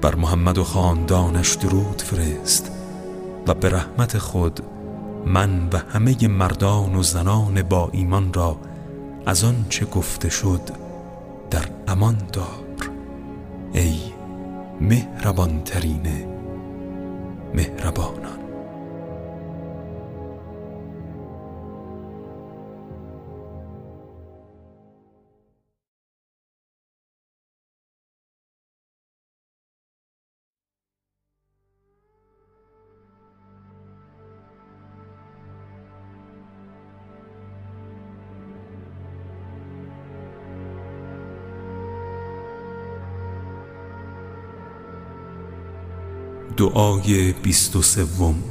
[0.00, 2.70] بر محمد و خاندانش درود فرست
[3.46, 4.60] و به رحمت خود
[5.26, 8.56] من و همه مردان و زنان با ایمان را
[9.26, 10.60] از آن چه گفته شد
[11.50, 12.90] در امان دار.
[13.72, 14.00] ای
[14.80, 16.06] مهربان ترین
[17.54, 18.43] مهربانان.
[46.74, 48.42] دعای بیست و سوم.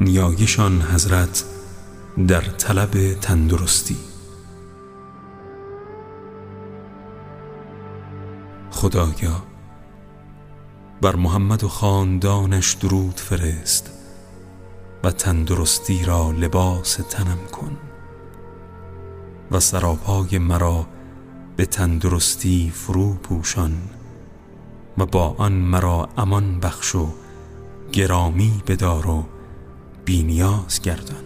[0.00, 1.44] نیایشان حضرت
[2.28, 3.96] در طلب تندرستی.
[8.70, 9.42] خدایا
[11.00, 13.90] بر محمد و خاندانش درود فرست
[15.04, 17.76] و تندرستی را لباس تنم کن
[19.50, 20.86] و سراپای مرا
[21.56, 23.97] به تندرستی فرو پوشان.
[24.98, 27.08] و با آن مرا امان بخش و
[27.92, 29.24] گرامی بدار و
[30.04, 31.24] بینیاز گردان.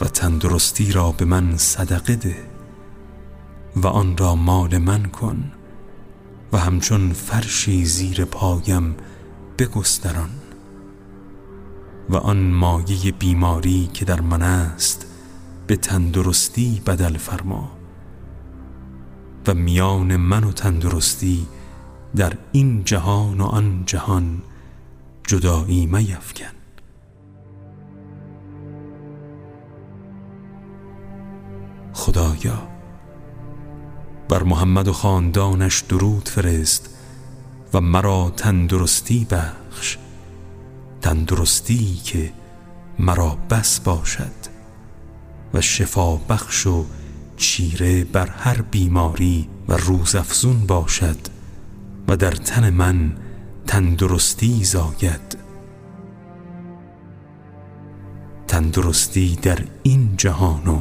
[0.00, 2.36] و تندرستی را به من صدقه ده
[3.76, 5.52] و آن را مال من کن
[6.52, 8.96] و همچون فرشی زیر پایم
[9.58, 10.30] بگستران.
[12.10, 15.06] و آن مایه بیماری که در من است
[15.66, 17.75] به تندرستی بدل فرما.
[19.46, 21.46] و میان من و تندرستی
[22.16, 24.42] در این جهان و آن جهان
[25.26, 26.46] جدایی میفکن.
[31.92, 32.68] خدایا
[34.28, 36.90] بر محمد و خاندانش درود فرست
[37.74, 39.98] و مرا تندرستی بخش
[41.02, 42.32] تندرستی که
[42.98, 44.32] مرا بس باشد
[45.54, 46.86] و شفا بخش و
[47.36, 51.18] چیره بر هر بیماری و روزافزون باشد
[52.08, 53.12] و در تن من
[53.66, 55.38] تندرستی زاید.
[58.48, 60.80] تندرستی در این جهان و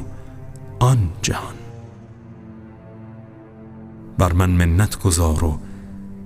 [0.80, 1.56] آن جهان.
[4.18, 5.60] بر من منت گذار و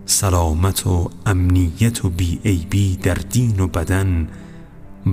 [0.05, 4.27] سلامت و امنیت و بی در دین و بدن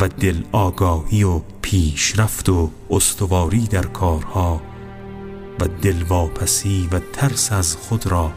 [0.01, 4.61] و دل آگاهی و پیشرفت و استواری در کارها
[5.61, 8.33] و دل واپسی و ترس از خود را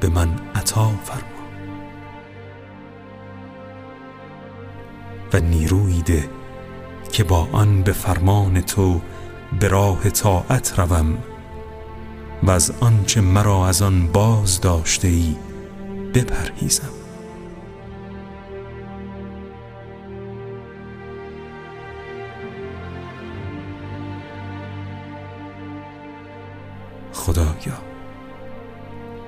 [0.00, 1.42] به من عطا فرما.
[5.32, 6.28] و نیروی ده
[7.12, 9.00] که با آن به فرمان تو
[9.60, 11.18] به راه طاعت روم
[12.42, 15.36] و از آنچه مرا از آن باز داشته ای
[16.14, 17.01] بپرهیزم.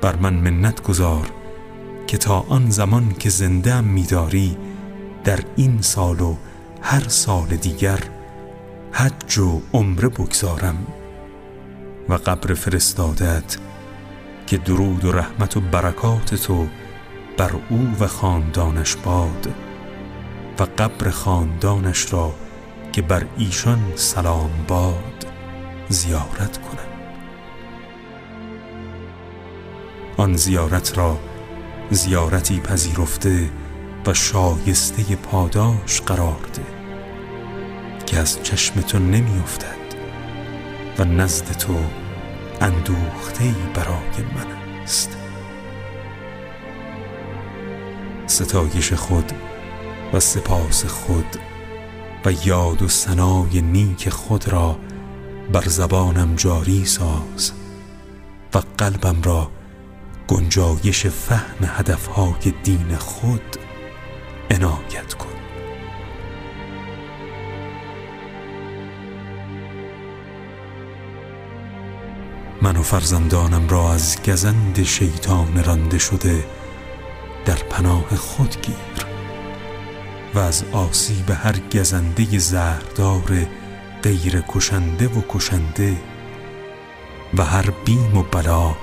[0.04, 1.30] بر من منت گذار
[2.06, 4.56] که تا آن زمان که زنده میداری
[5.24, 6.36] در این سال و
[6.82, 7.98] هر سال دیگر
[8.92, 10.86] حج و عمره بگذارم
[12.08, 13.56] و قبر فرستادت
[14.46, 16.66] که درود و رحمت و برکات تو
[17.36, 19.54] بر او و خاندانش باد
[20.58, 22.34] و قبر خاندانش را
[22.92, 25.26] که بر ایشان سلام باد
[25.88, 26.93] زیارت کنم
[30.16, 31.18] آن زیارت را
[31.90, 33.50] زیارتی پذیرفته
[34.06, 36.62] و شایسته پاداش قرار ده
[38.06, 39.84] که از چشم تو نمیافتد
[40.98, 41.76] و نزد تو
[42.60, 45.16] اندوخته برای من است.
[48.26, 49.32] ستایش خود
[50.12, 51.36] و سپاس خود
[52.24, 54.78] و یاد و سنای نیک خود را
[55.52, 57.52] بر زبانم جاری ساز
[58.54, 59.50] و قلبم را
[60.28, 63.56] گنجایش فهم هدفهای دین خود
[64.50, 65.28] عنایت کن.
[72.62, 76.44] من و فرزندانم را از گزند شیطان رانده شده
[77.44, 79.06] در پناه خود گیر
[80.34, 83.46] و از آسیب هر گزنده زهردار
[84.02, 85.96] غیر کشنده و کشنده
[87.34, 88.74] و هر بیم و بلا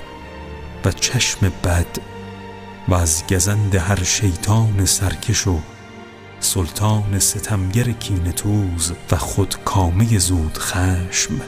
[0.85, 1.97] و چشم بد
[2.87, 5.59] و از گزند هر شیطان سرکش و
[6.39, 11.41] سلطان ستمگر کینتوز و خود کامه زود خشم.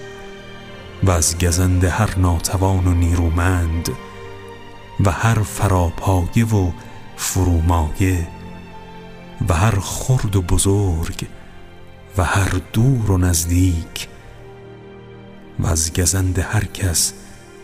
[1.04, 3.90] و از گزند هر ناتوان و نیرومند
[5.06, 6.72] و هر فراپایه و
[7.18, 8.28] فرومایه
[9.50, 11.28] و هر خرد و بزرگ
[12.18, 14.08] و هر دور و نزدیک.
[15.60, 17.14] و از گزند هر کس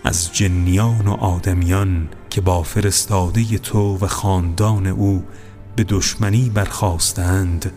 [0.04, 5.24] از جنیان و آدمیان که با فرستاده تو و خاندان او
[5.76, 7.72] به دشمنی برخواستند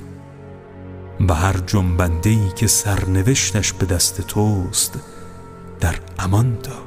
[1.29, 4.99] و هر جنبندهی که سرنوشتش به دست توست
[5.81, 6.83] در امان دار.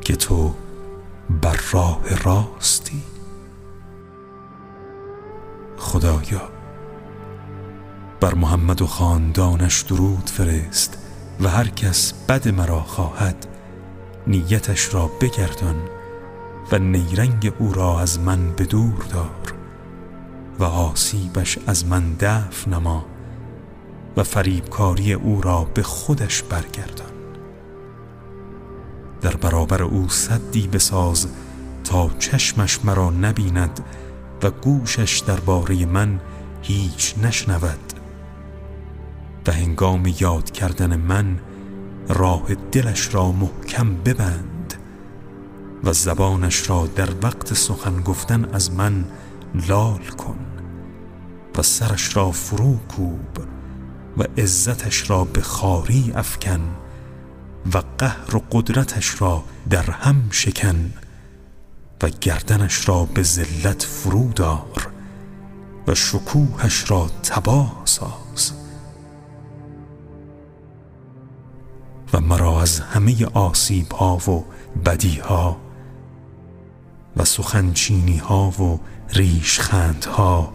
[0.00, 0.54] که تو
[1.42, 3.02] بر راه راستی.
[5.76, 6.53] خدایا.
[8.24, 10.98] بر محمد و خاندانش درود فرست
[11.40, 13.46] و هر کس بد مرا خواهد
[14.26, 15.76] نیتش را بگردان
[16.72, 19.54] و نیرنگ او را از من به دور دار
[20.58, 23.06] و آسیبش از من دفع نما
[24.16, 27.12] و فریبکاری او را به خودش برگردان.
[29.20, 31.26] در برابر او صدی بساز
[31.84, 33.80] تا چشمش مرا نبیند
[34.42, 36.20] و گوشش درباره من
[36.62, 37.93] هیچ نشنود.
[39.46, 41.38] و هنگام یاد کردن من
[42.08, 44.74] راه دلش را محکم ببند
[45.84, 49.04] و زبانش را در وقت سخن گفتن از من
[49.68, 50.38] لال کن
[51.58, 53.38] و سرش را فرو کوب
[54.16, 56.60] و عزتش را به خاری افکن
[57.74, 60.92] و قهر و قدرتش را در هم شکن
[62.02, 64.90] و گردنش را به ذلت فرو دار
[65.86, 68.23] و شکوهش را تباه ساز.
[72.14, 74.44] و مرا از همه آسیب ها و
[74.84, 75.56] بدی ها
[77.16, 80.52] و سخنچینی ها و ریشخند ها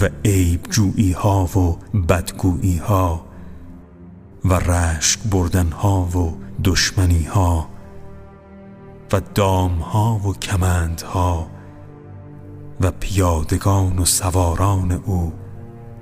[0.00, 3.26] و عیب جویی ها و بدگویی ها
[4.44, 7.68] و رشک بردن ها و دشمنی ها
[9.12, 11.50] و دام ها و کمند ها
[12.80, 15.32] و پیادگان و سواران او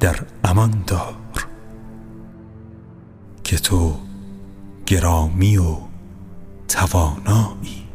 [0.01, 1.15] در امان دار
[3.45, 4.06] که تو
[4.87, 5.77] گرامی و
[6.69, 7.86] توانایی.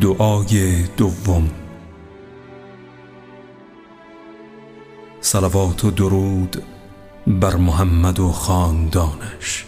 [0.00, 1.50] دعای دوم.
[5.20, 6.62] صلوات و درود
[7.26, 9.64] بر محمد و خاندانش.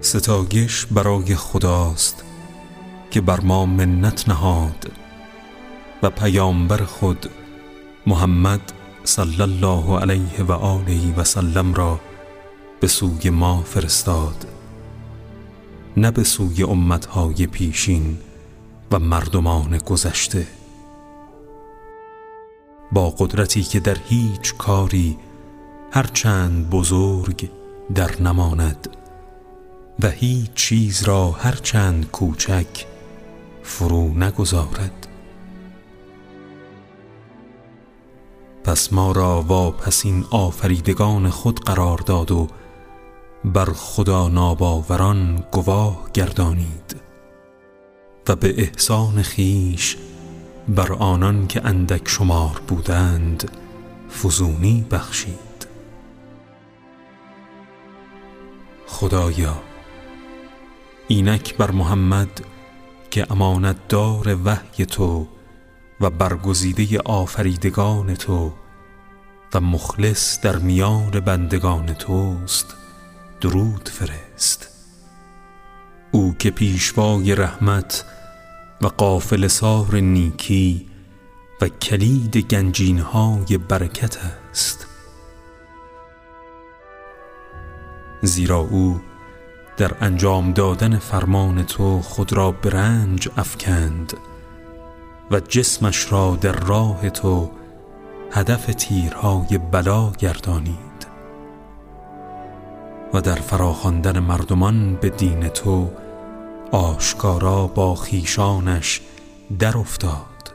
[0.00, 2.24] ستایش برای خداست
[3.10, 4.92] که بر ما منت نهاد
[6.02, 7.30] و پیامبر خود
[8.06, 8.72] محمد
[9.04, 12.00] صلی الله علیه و آله و سلم را
[12.80, 14.46] به سوی ما فرستاد.
[15.96, 18.18] نه به سوی امتهای پیشین
[18.90, 20.46] و مردمان گذشته.
[22.92, 25.18] با قدرتی که در هیچ کاری
[25.92, 27.50] هرچند بزرگ
[27.94, 28.96] در نماند
[30.00, 32.86] و هیچ چیز را هرچند کوچک
[33.62, 35.06] فرو نگذارد.
[38.64, 42.48] پس ما را واپسین آفریدگان خود قرار داد و
[43.46, 46.96] بر خدا ناباوران گواه گردانید
[48.28, 49.96] و به احسان خیش
[50.68, 53.50] بر آنان که اندک شمار بودند
[54.22, 55.66] فزونی بخشید.
[58.86, 59.62] خدایا
[61.08, 62.44] اینک بر محمد
[63.10, 65.26] که امانت دار وحی تو
[66.00, 68.52] و برگزیده آفریدگان تو
[69.54, 72.85] و مخلص در میان بندگان توست
[73.46, 74.68] درود فرست.
[76.10, 78.04] او که پیشوای رحمت
[78.82, 80.88] و قافل سار نیکی
[81.60, 84.18] و کلید گنجین های برکت
[84.50, 84.86] است.
[88.22, 89.00] زیرا او
[89.76, 94.12] در انجام دادن فرمان تو خود را برنج افکند
[95.30, 97.50] و جسمش را در راه تو
[98.32, 100.85] هدف تیرهای بلا گردانید
[103.14, 105.90] و در فراخواندن مردمان به دین تو
[106.72, 109.00] آشکارا با خیشانش
[109.58, 110.54] در افتاد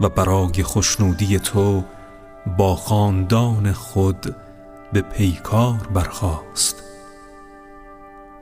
[0.00, 1.84] و برای خوشنودی تو
[2.58, 4.36] با خاندان خود
[4.92, 6.82] به پیکار برخاست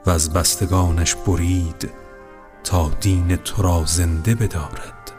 [0.05, 1.91] و از بستگانش برید
[2.63, 5.11] تا دین تو را زنده بدارد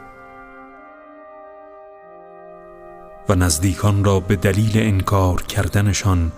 [3.29, 6.31] و نزدیکان را به دلیل انکار کردنشان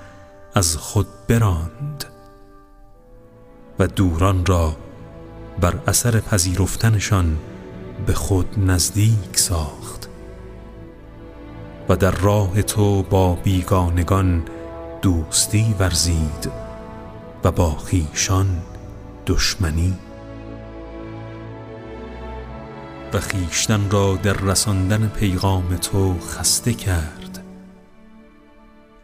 [0.57, 2.05] از خود براند
[3.79, 4.77] و دوران را
[5.61, 7.37] بر اثر پذیرفتنشان
[8.05, 10.09] به خود نزدیک ساخت
[11.89, 14.43] و در راه تو با بیگانگان
[15.01, 16.51] دوستی ورزید
[17.43, 18.61] و با خیشان
[19.27, 19.93] دشمنی.
[23.13, 27.16] و خیشتن را در رساندن پیغام تو خسته کرد.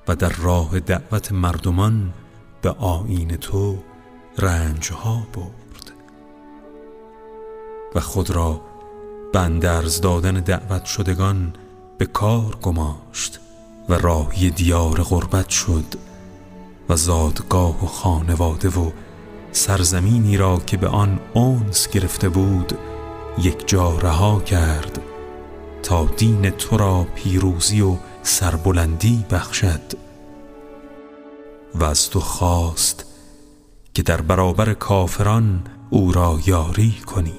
[0.08, 2.14] و در راه دعوت مردمان
[2.62, 3.78] به آین تو
[4.38, 5.92] رنجها برد.
[7.96, 8.62] و خود را
[9.34, 11.54] بندرز دادن دعوت شدگان
[11.98, 13.40] به کار گماشت
[13.90, 15.96] و راهی دیار غربت شد
[16.90, 18.92] و زادگاه و خانواده و
[19.52, 22.78] سرزمینی را که به آن اونس گرفته بود
[23.38, 25.02] یک جا رها کرد
[25.84, 29.82] تا دین تو را پیروزی و سربلندی بخشد
[31.76, 33.06] و از تو خواست
[33.94, 37.34] که در برابر کافران او را یاری کنی.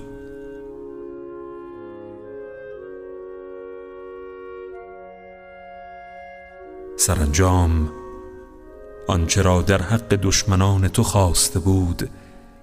[6.97, 7.93] سرانجام
[9.09, 12.11] آنچه را در حق دشمنان تو خواسته بود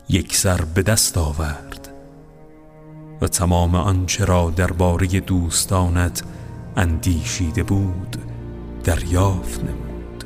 [0.10, 1.90] یک سر به دست آورد
[3.22, 6.24] و تمام آنچه را درباره دوستانت
[6.78, 8.18] اندیشیده بود
[8.84, 10.24] دریافت نمود.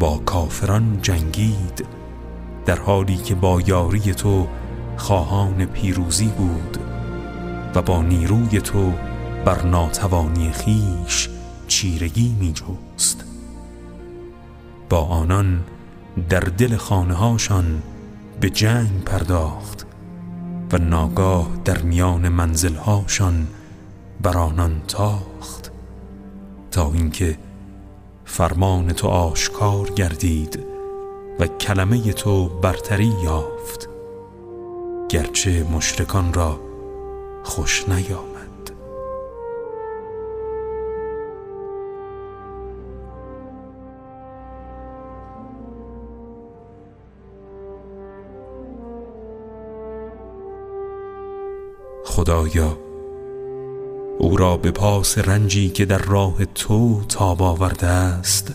[0.00, 1.86] با کافران جنگید
[2.66, 4.48] در حالی که با یاری تو
[4.96, 6.78] خواهان پیروزی بود
[7.74, 8.92] و با نیروی تو
[9.44, 11.28] بر ناتوانی خیش
[11.66, 13.24] چیرگی می جوست
[14.90, 15.60] با آنان
[16.28, 17.82] در دل خانه هاشان
[18.40, 19.86] به جنگ پرداخت
[20.72, 23.46] و ناگاه در میان منزلهاشان
[24.24, 25.72] بر آنان تاخت
[26.70, 27.38] تا اینکه
[28.24, 30.66] فرمان تو آشکار گردید
[31.40, 33.88] و کلمه تو برتری یافت
[35.08, 36.60] گرچه مشرکان را
[37.44, 38.70] خوش نیامد.
[52.04, 52.83] خدایا
[54.18, 58.54] او را به پاس رنجی که در راه تو تاب آورده است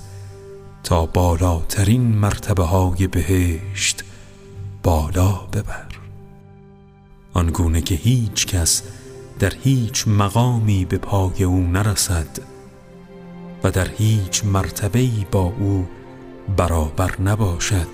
[0.83, 4.03] تا بالاترین مرتبه های بهشت
[4.83, 5.87] بالا ببر.
[7.33, 8.83] آنگونه که هیچ کس
[9.39, 12.39] در هیچ مقامی به پای او نرسد
[13.63, 15.87] و در هیچ مرتبه‌ای با او
[16.57, 17.87] برابر نباشد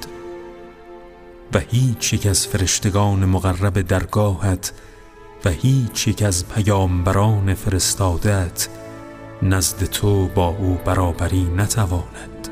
[1.53, 4.73] و هیچ یک از فرشتگان مقرب درگاهت
[5.45, 8.67] و هیچ یک از پیامبران فرستادت
[9.41, 12.49] نزد تو با او برابری نتواند.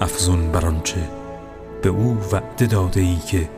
[0.00, 1.08] افزون بر آنچه
[1.82, 3.48] به او وعده داده ای که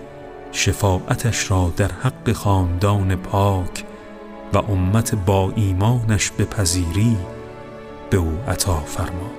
[0.52, 3.84] شفاعتش را در حق خاندان پاک
[4.52, 7.16] و امت با ایمانش پذیری
[8.10, 9.30] به او عطا فرما.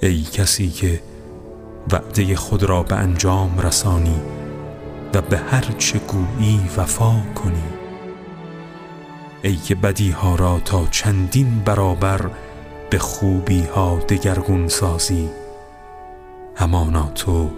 [0.00, 1.00] ای کسی که
[1.92, 4.20] وعده خود را به انجام رسانی
[5.14, 7.64] و به هر چه گویی وفا کنی.
[9.42, 12.30] ای که بدی ها را تا چندین برابر
[12.90, 15.30] به خوبی ها دگرگون سازی.
[16.54, 17.50] همانا تو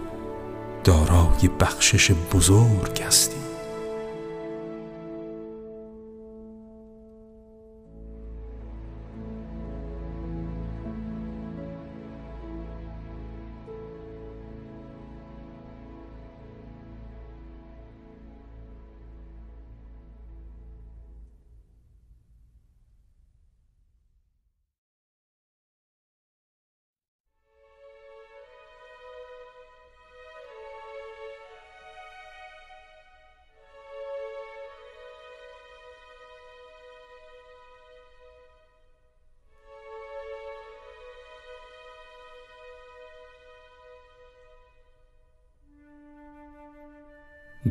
[0.83, 3.48] دارای بخشش بزرگ هستی.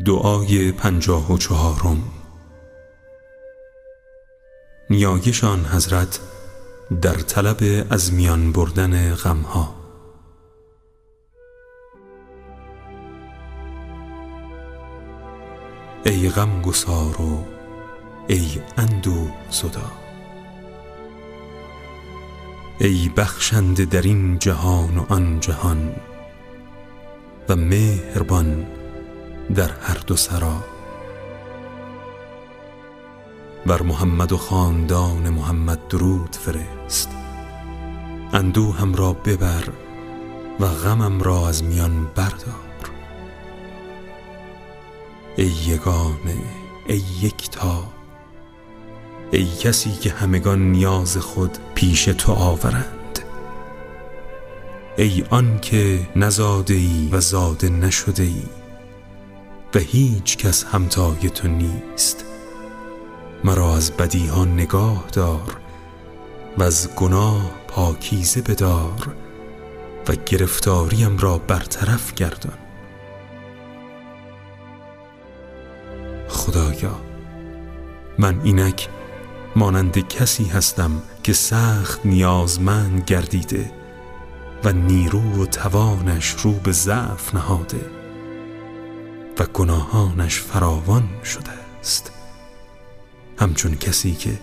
[0.09, 2.03] دعای پنجاه و چهارم.
[4.91, 6.21] نیایشان حضرت
[7.03, 9.75] در طلب از میان بردن غمها.
[16.05, 17.45] ای غم گسار و
[18.29, 19.93] ای اندو زدا
[22.81, 25.97] ای بخشنده در این جهان و آن جهان
[27.49, 28.78] و مهربان
[29.55, 30.65] در هر دو سرا.
[33.67, 37.11] بر محمد و خاندان محمد درود فرست.
[38.33, 39.65] اندوهم را ببر
[40.61, 42.69] و غمم را از میان بردار.
[45.37, 46.43] ای یگانه
[46.87, 47.85] ای یکتا
[49.31, 53.19] ای کسی که همگان نیاز خود پیش تو آورند.
[54.97, 58.58] ای آن که نزاده ای و زاده نشده ای.
[59.75, 62.25] و هیچ کس همتای تو نیست.
[63.45, 65.57] مرا از بدیها نگاه دار
[66.59, 69.15] و از گناه پاکیزه بدار
[70.09, 72.59] و گرفتاریم را برطرف گردان.
[76.29, 77.01] خدایا
[78.19, 78.89] من اینک
[79.57, 83.73] مانند کسی هستم که سخت نیازمند گردیده
[84.65, 87.98] و نیرو و توانش رو به ضعف نهاده.
[89.39, 91.51] و گناهانش فراوان شده
[91.81, 92.13] است.
[93.39, 94.39] همچون کسی که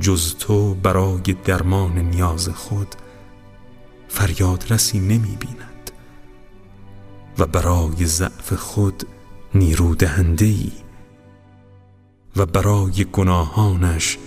[0.00, 2.94] جز تو برای درمان نیاز خود
[4.08, 5.90] فریاد رسی نمی بیند
[7.38, 9.06] و برای ضعف خود
[9.54, 9.96] نیرو
[10.40, 10.72] ای
[12.36, 14.18] و برای گناهانش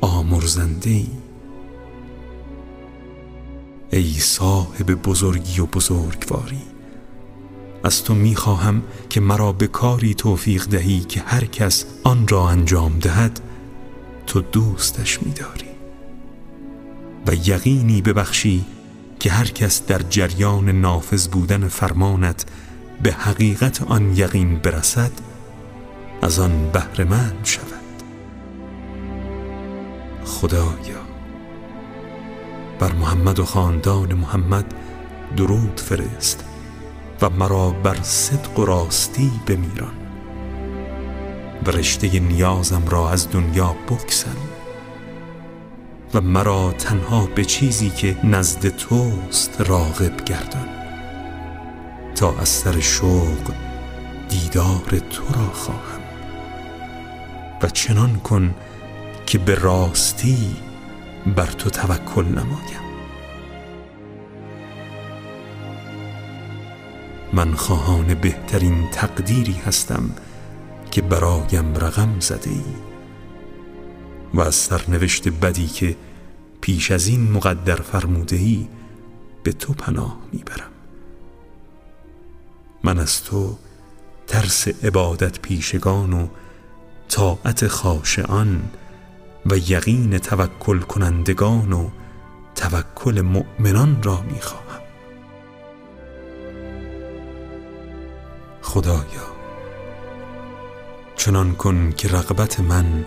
[0.00, 1.08] آمرزنده ای
[3.90, 6.62] ای صاحب بزرگی و بزرگواری
[7.88, 12.98] از تو می‌خواهم که مرا به کاری توفیق دهی که هر کس آن را انجام
[12.98, 13.40] دهد
[14.26, 15.68] تو دوستش میداری.
[17.26, 18.64] و یقینی ببخشی
[19.20, 22.46] که هر کس در جریان نافذ بودن فرمانت
[23.02, 25.12] به حقیقت آن یقین برسد
[26.22, 28.02] از آن بهرهمند شود.
[30.24, 31.02] خدایا
[32.78, 34.74] بر محمد و خاندان محمد
[35.36, 36.44] درود فرست.
[37.22, 39.94] و مرا بر صدق و راستی بمیران.
[41.66, 44.36] و رشته نیازم را از دنیا بکسن
[46.14, 50.68] و مرا تنها به چیزی که نزد توست راغب گردان.
[52.14, 53.52] تا از سر شوق
[54.28, 56.00] دیدار تو را خواهم.
[57.62, 58.54] و چنان کن
[59.26, 60.56] که به راستی
[61.36, 62.87] بر تو توکل نمایم.
[67.32, 70.10] من خواهان بهترین تقدیری هستم
[70.90, 72.62] که برایم رقم زده ای.
[74.34, 75.96] و از سرنوشت بدی که
[76.60, 78.68] پیش از این مقدر فرموده ای
[79.42, 80.70] به تو پناه می‌برم.
[82.84, 83.58] من از تو
[84.26, 86.26] ترس عبادت پیشگان و
[87.08, 88.62] طاعت خاشعان
[89.46, 91.88] و یقین توکل کنندگان و
[92.54, 94.67] توکل مؤمنان را می‌خواهم
[98.68, 99.28] خدایا.
[101.16, 103.04] چنان کن که رغبت من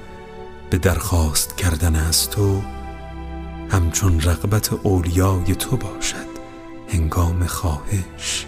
[0.69, 2.61] به درخواست کردن از تو
[3.69, 6.31] همچون رغبت اولیای تو باشد
[6.87, 8.45] هنگام خواهش.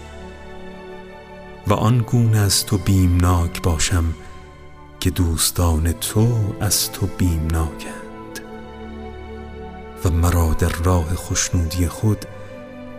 [1.66, 4.14] و آن گونه از تو بیمناک باشم
[5.00, 8.40] که دوستان تو از تو بیمناکند.
[10.04, 12.24] و مرا در راه خوشنودی خود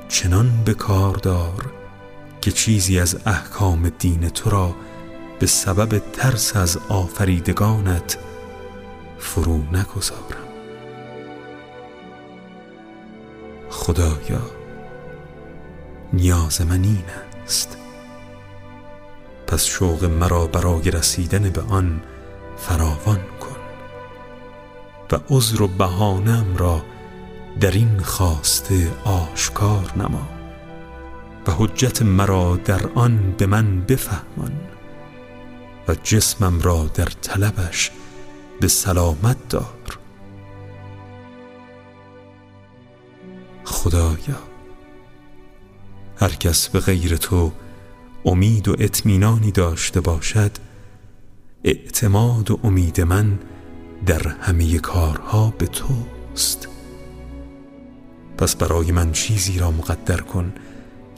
[0.07, 1.74] چنان به کار دار
[2.45, 4.75] که چیزی از احکام دین تو را
[5.39, 8.17] به سبب ترس از آفریدگانت
[9.17, 10.47] فرو نگذارم.
[13.69, 14.41] خدایا
[16.13, 17.03] نیاز من این
[17.45, 17.77] است.
[19.47, 22.01] پس شوق مرا برای رسیدن به آن
[22.57, 23.59] فراوان کن
[25.11, 26.81] و عذر و بهانم را
[27.59, 30.34] در این خواسته آشکار نما.
[31.47, 34.51] و حجت مرا در آن به من بفهمان
[35.87, 37.91] و جسمم را در طلبش
[38.59, 39.99] به سلامت دار.
[43.63, 44.39] خدایا
[46.17, 47.51] هر کس به غیر تو
[48.25, 50.51] امید و اطمینانی داشته باشد
[51.63, 53.39] اعتماد و امید من
[54.05, 56.67] در همه کارها به توست.
[58.37, 60.53] پس برای من چیزی را مقدر کن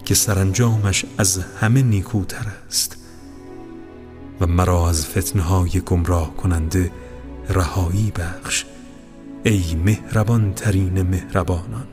[0.08, 2.98] که سرانجامش از همه نیکوتر است
[4.42, 6.92] و مرا از فتنهای گمراه کننده
[7.50, 8.66] رهایی بخش
[9.44, 11.88] ای مهربان ترین مهربانان.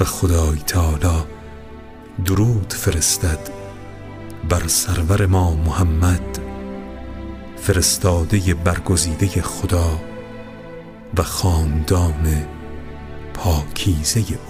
[0.00, 1.24] و خدای تعالی
[2.24, 3.50] درود فرستد
[4.48, 6.38] بر سرور ما محمد
[7.56, 10.00] فرستاده برگزیده خدا
[11.16, 12.57] و خاندان
[13.38, 14.47] پاکیزه او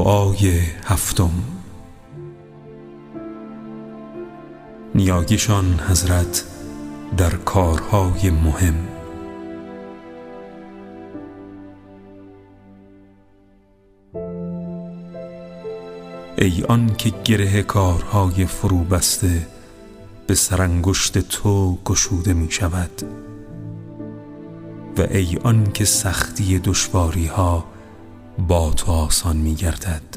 [0.00, 1.30] دعای هفتم.
[4.94, 6.44] نیاگشان حضرت
[7.16, 8.74] در کارهای مهم.
[16.38, 19.46] ای آن که گره کارهای فرو بسته
[20.26, 23.02] به سرانگشت تو گشوده می شود.
[24.98, 27.79] و ای آن که سختی دشواری ها
[28.48, 30.16] با تو آسان می گردد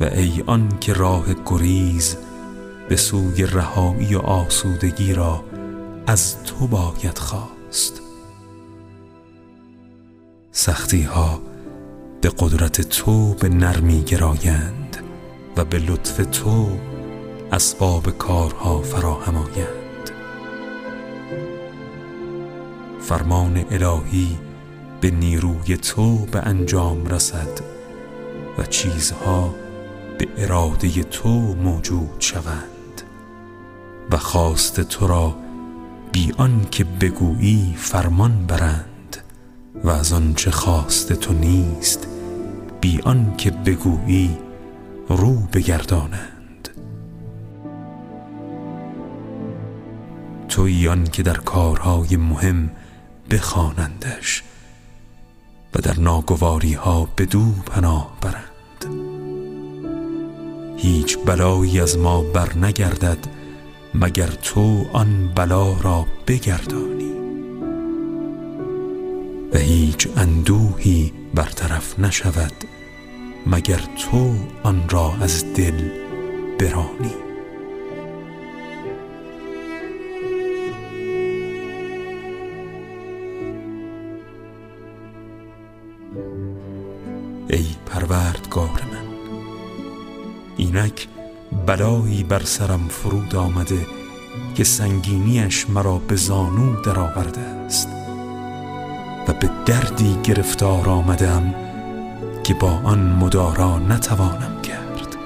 [0.00, 2.16] و ای آن که راه گریز
[2.88, 5.44] به سوی رهایی و آسودگی را
[6.06, 8.00] از تو باید خواست.
[10.52, 11.40] سختی ها
[12.20, 14.96] به قدرت تو به نرمی گرایند
[15.56, 16.68] و به لطف تو
[17.52, 20.10] اسباب کارها فراهم آیند.
[23.00, 24.38] فرمان الهی
[25.04, 27.60] به نیروی تو به انجام رسد
[28.58, 29.54] و چیزها
[30.18, 33.02] به اراده تو موجود شوند
[34.10, 35.36] و خواست تو را
[36.12, 39.16] بی آن که بگویی فرمان برند
[39.84, 42.08] و از آنچه خواست تو نیست
[42.80, 44.38] بی آن که بگویی
[45.08, 46.68] رو بگردانند.
[50.48, 52.70] تویی آن که در کارهای مهم
[53.30, 54.42] بخوانندش
[55.74, 58.94] و در ناگواری ها به دو پناه برند.
[60.76, 63.18] هیچ بلایی از ما بر نگردد
[63.94, 67.14] مگر تو آن بلا را بگردانی.
[69.52, 72.52] و هیچ اندوهی برطرف نشود
[73.46, 75.88] مگر تو آن را از دل
[76.58, 77.23] برانی.
[90.76, 91.08] اینک
[91.66, 93.86] بلایی بر سرم فرود آمده
[94.54, 97.88] که سنگینیش مرا به زانو درآورده است
[99.28, 101.54] و به دردی گرفتار آمدم
[102.44, 105.16] که با آن مدارا نتوانم کرد.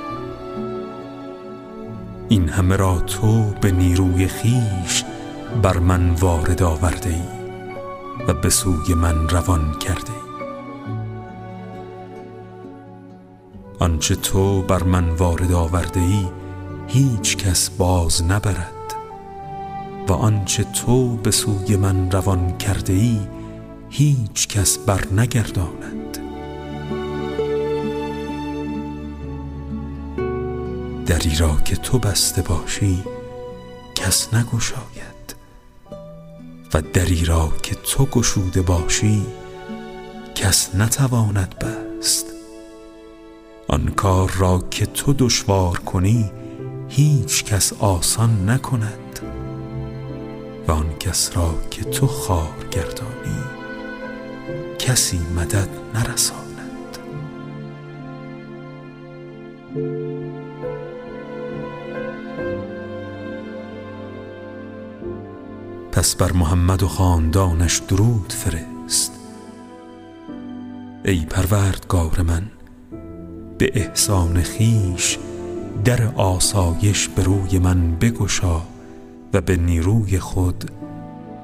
[2.29, 5.05] این همه را تو به نیروی خیش
[5.62, 7.39] بر من وارد آورده ای
[8.29, 10.27] و به سوی من روان کرده ای
[13.80, 16.26] آنچه تو بر من وارد آورده ای
[16.86, 18.72] هیچ کس باز نبرد.
[20.09, 23.20] و آنچه تو به سوی من روان کرده ای
[23.90, 26.18] هیچ کس بر نگرداند.
[31.06, 33.05] دری را که تو بسته باشی
[33.94, 35.34] کس نگشاید.
[36.74, 39.26] و دری را که تو گشوده باشی
[40.34, 42.38] کس نتواند بست.
[43.70, 46.31] آن کار را که تو دشوار کنی
[46.89, 49.20] هیچ کس آسان نکند.
[50.69, 53.39] و آن کس را که تو خار گردانی
[54.78, 56.99] کسی مدد نرساند.
[65.93, 69.12] پس بر محمد و خاندانش درود فرست.
[71.05, 72.51] ای پروردگار من
[73.59, 75.18] به احسان خیش
[75.85, 78.62] در آسایش به روی من بگشا
[79.32, 80.70] و به نیروی خود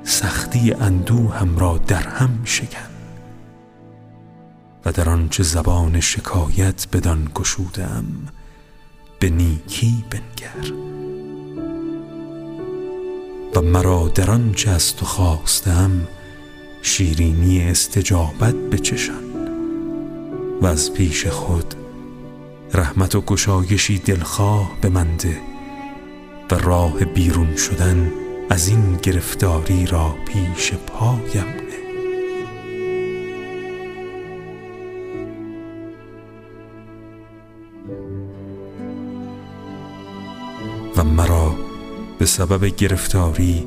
[0.03, 2.91] سختی هم را در هم شکن.
[4.85, 8.05] و در آنچه زبان شکایت بدان گشودم
[9.19, 10.73] به نیکی بنگر.
[13.55, 15.91] و مرا در آنچه از تو خواستم
[16.83, 19.25] شیرینی استجابت بچشان
[20.63, 21.75] و از پیش خود
[22.75, 25.41] رحمت و گشایشی دلخواه به منده
[26.51, 28.13] و راه بیرون شدن
[28.51, 31.75] از این گرفتاری را پیش پایم نه.
[40.97, 41.55] و مرا
[42.19, 43.67] به سبب گرفتاری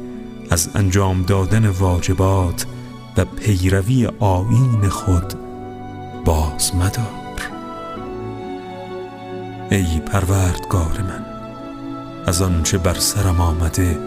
[0.50, 2.66] از انجام دادن واجبات
[3.18, 5.34] و پیروی آیین خود
[6.26, 7.17] باز مدار.
[9.72, 11.26] ای پروردگار من
[12.28, 13.98] از آنچه بر سرم آمده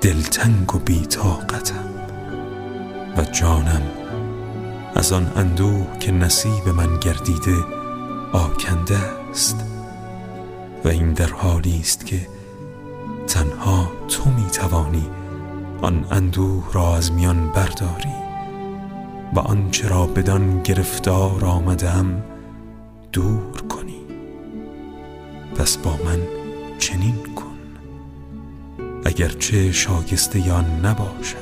[0.00, 1.88] دلتنگ و بیتاقتم
[3.16, 3.82] و جانم
[4.94, 7.56] از آن اندوه که نصیب من گردیده
[8.32, 8.98] آکنده
[9.30, 9.64] است
[10.84, 12.28] و این در حالی است که
[13.26, 15.10] تنها تو می توانی
[15.82, 18.16] آن اندوه را از میان برداری
[19.34, 22.22] و آنچه را بدان گرفتار آمدم
[23.12, 23.85] دور کنی
[25.58, 26.22] پس با من
[26.78, 27.58] چنین کن.
[29.04, 31.36] اگرچه شاگسته یا نباشم.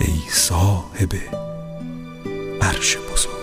[0.00, 1.12] ای صاحب
[2.60, 3.35] عرش بزرگ.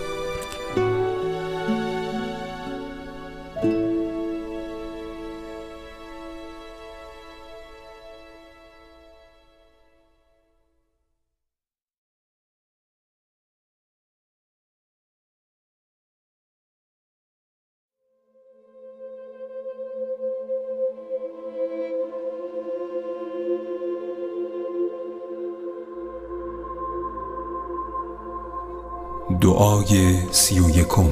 [29.54, 31.10] دعای سی و یکم.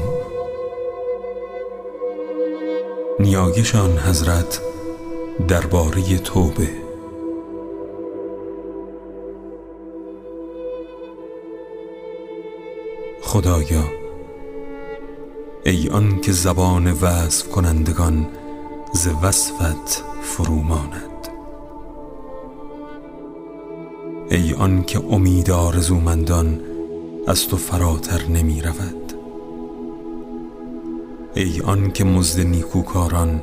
[3.21, 4.61] نیایشان حضرت
[5.49, 6.69] درباره توبه.
[13.23, 13.85] خدایا
[15.65, 18.29] ای آن که زبان وصف کنندگان
[18.93, 21.29] ز وصفت فروماند.
[24.31, 26.72] ای آن که امید آرزومندان
[27.27, 29.13] از تو فراتر نمی رود.
[31.35, 33.43] ای آن که مزد نیکوکاران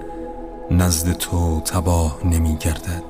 [0.71, 3.03] نزد تو تباه نمی گردد.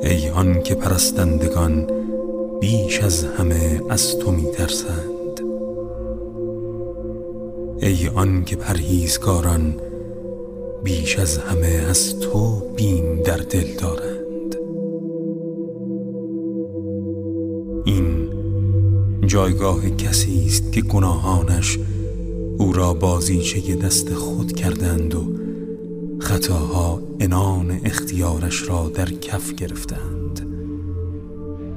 [0.00, 1.86] ای آن که پرستندگان
[2.60, 5.40] بیش از همه از تو می ترسند.
[7.80, 9.80] ای آن که پرهیزکاران
[10.84, 14.11] بیش از همه از تو بیم در دل دارند.
[19.32, 21.78] جایگاه کسی است که گناهانش
[22.58, 25.24] او را بازیچه دست خود کردند و
[26.20, 30.46] خطاها انان اختیارش را در کف گرفتند.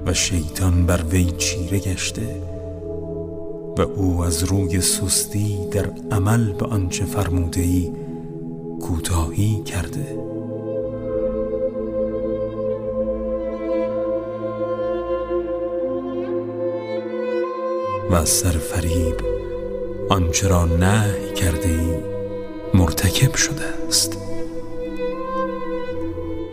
[0.06, 2.42] و شیطان بر وی چیره گشته
[3.78, 7.92] و او از روی سستی در عمل به آنچه فرموده ای
[8.82, 10.25] کوتاهی کرده.
[18.16, 19.16] از سر فریب
[20.10, 21.96] آنچه را نهی کرده ای
[22.74, 24.18] مرتکب شده است.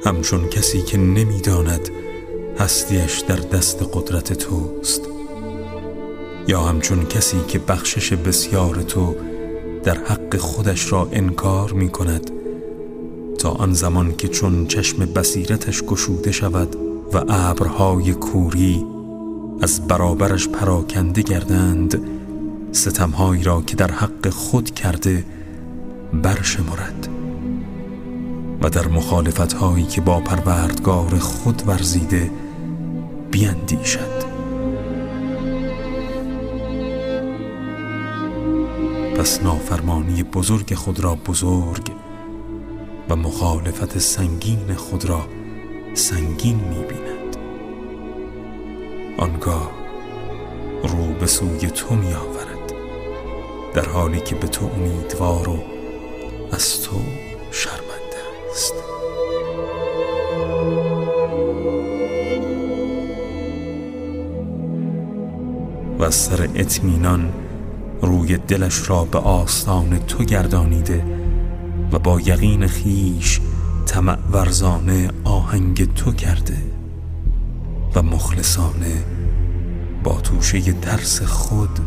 [0.05, 1.89] همچون کسی که نمی‌داند
[2.59, 5.03] هستیش در دست قدرت توست
[6.49, 9.15] یا همچون کسی که بخشش بسیار تو
[9.85, 12.31] در حق خودش را انکار می کند
[13.39, 16.77] تا آن زمان که چون چشم بصیرتش گشوده شود
[17.13, 18.92] و ابرهای کوری
[19.63, 22.01] از برابرش پراکنده گردند
[22.73, 25.25] ستمهایی را که در حق خود کرده
[26.13, 27.09] برشمرد
[28.63, 32.31] و در مخالفت هایی که با پروردگار خود ورزیده
[33.31, 34.23] بیندیشد.
[39.17, 41.93] پس نافرمانی بزرگ خود را بزرگ
[43.09, 45.27] و مخالفت سنگین خود را
[45.95, 47.02] سنگین می‌بیند
[49.19, 49.71] آنگاه
[50.83, 52.73] رو به سوی تو می آورد
[53.75, 55.59] در حالی که به تو امیدوار و
[56.53, 56.97] از تو
[57.51, 58.75] شرمنده است.
[65.99, 67.33] و سر اطمینان
[68.03, 71.05] روی دلش را به آستان تو گردانیده
[71.93, 73.41] و با یقین خیش
[73.87, 76.72] طمع ورزانه آهنگ تو کرده.
[77.95, 79.05] و مخلصانه
[80.05, 81.81] با توشه ترس خود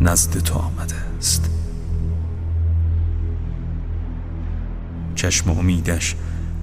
[0.00, 1.50] نزد تو آمده است.
[5.14, 6.16] چشم امیدش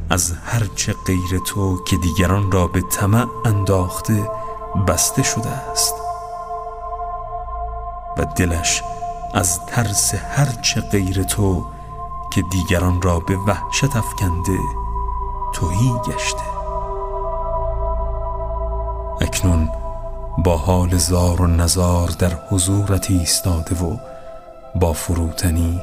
[0.10, 4.30] از هرچه غیر تو که دیگران را به طمع انداخته
[4.88, 5.94] بسته شده است.
[8.18, 8.84] و دلش
[9.34, 11.66] از ترس هرچه غیر تو
[12.32, 14.60] که دیگران را به وحشت افکنده
[15.54, 16.53] توهی گشته.
[19.24, 19.70] اکنون
[20.38, 23.98] با حال زار و نزار در حضورت ایستاده و
[24.76, 25.82] با فروتنی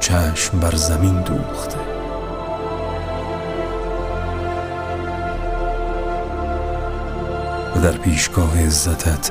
[0.00, 1.78] چشم بر زمین دوخته.
[7.76, 9.30] و در پیشگاه عزتت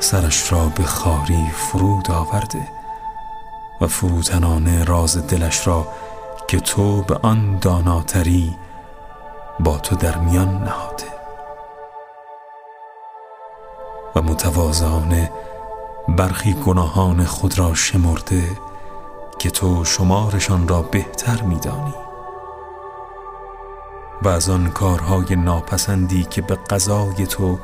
[0.00, 2.68] سرش را به خاری فرود آورده
[3.80, 5.88] و فروتنانه راز دلش را
[6.48, 8.56] که تو به آن داناتری
[9.60, 11.19] با تو در میان نهاده.
[14.20, 15.32] و متوازانه
[16.08, 18.58] برخی گناهان خود را شمرده
[19.38, 21.94] که تو شمارشان را بهتر میدانی.
[24.22, 27.58] و از آن کارهای ناپسندی که به قضای تو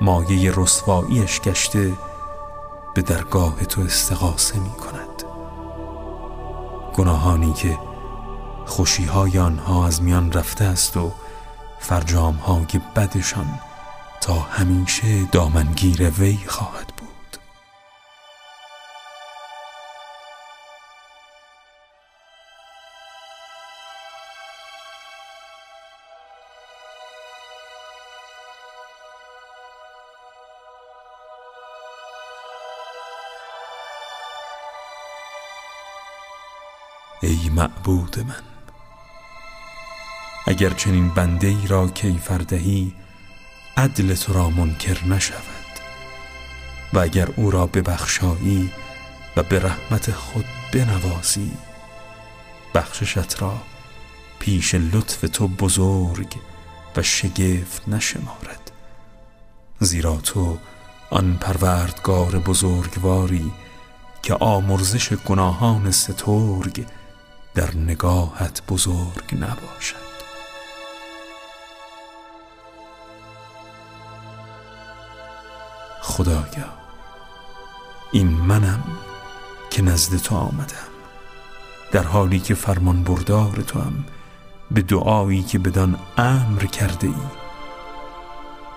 [0.00, 1.92] مایه رسواییش گشته
[2.94, 5.22] به درگاه تو استغاثه می کند
[6.94, 7.78] گناهانی که
[8.66, 11.10] خوشیهای آنها از میان رفته است و
[11.78, 13.46] فرجامهای بدشان
[14.20, 17.10] تا همیشه دامنگیر وی خواهد بود.
[37.22, 38.34] ای معبود من
[40.46, 42.94] اگر چنین بنده ای را کیفر دهی
[43.76, 45.60] عدل تو را منکر نشود.
[46.92, 48.72] و اگر او را ببخشایی
[49.36, 51.50] و به رحمت خود بنوازی
[52.74, 53.62] بخششت را
[54.38, 56.36] پیش لطف تو بزرگ
[56.96, 58.70] و شگفت نشمارد.
[59.80, 60.58] زیرا تو
[61.10, 63.52] آن پروردگار بزرگواری
[64.22, 66.86] که آمرزش گناهان سترگ
[67.54, 70.09] در نگاهت بزرگ نباشد.
[76.20, 76.68] خدایا.
[78.12, 78.82] این منم
[79.70, 80.90] که نزد تو آمدم.
[81.92, 84.04] در حالی که فرمان بردار تو هم
[84.70, 87.14] به دعایی که بدان امر کرده ای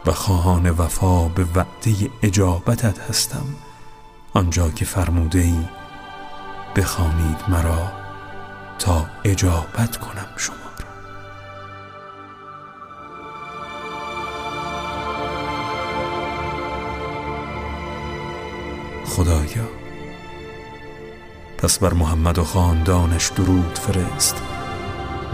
[0.05, 3.45] و خواهان وفا به وعده اجابتت هستم.
[4.33, 5.65] آنجا که فرموده ای
[6.75, 7.91] بخوانید مرا
[8.79, 10.62] تا اجابت کنم شما.
[19.15, 19.67] خدایا.
[21.57, 24.41] پس بر محمد و خاندانش درود فرست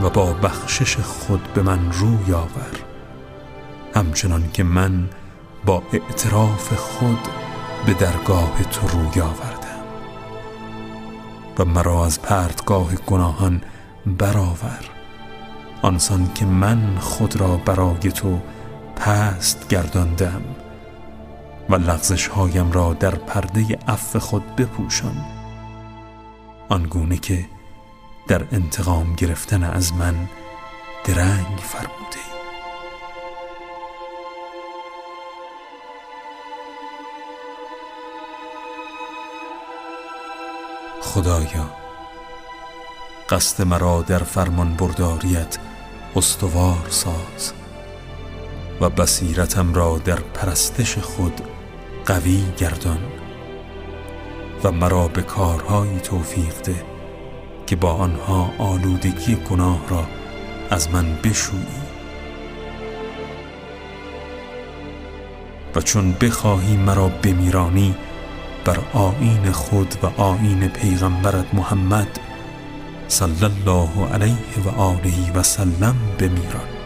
[0.01, 2.71] و با بخشش خود به من روی آور.
[3.95, 5.09] همچنان که من
[5.65, 7.19] با اعتراف خود
[7.85, 9.83] به درگاه تو روی آوردم
[11.59, 13.61] و مرا از پرتگاه گناهان
[14.05, 14.89] برآور.
[15.81, 18.39] آنسان که من خود را برای تو
[18.95, 20.41] پست گرداندم
[21.69, 25.25] و لغزش هایم را در پرده عفو خود بپوشان.
[26.69, 27.45] آنگونه که
[28.27, 30.15] در انتقام گرفتن از من
[31.05, 32.19] درنگ فرموده.
[41.01, 41.69] خدایا
[43.29, 45.57] قصد مرا در فرمان برداریت
[46.15, 47.53] استوار ساز
[48.81, 51.41] و بصیرتم را در پرستش خود
[52.05, 52.99] قوی گردان
[54.63, 56.83] و مرا به کارهایی توفیق ده
[57.67, 60.03] که با آنها آلودگی گناه را
[60.69, 61.65] از من بشویی.
[65.75, 67.95] و چون بخواهی مرا بمیرانی
[68.65, 72.19] بر آین خود و آین پیغمبرت محمد
[73.07, 76.78] صلی الله علیه و آله و سلم بمیران.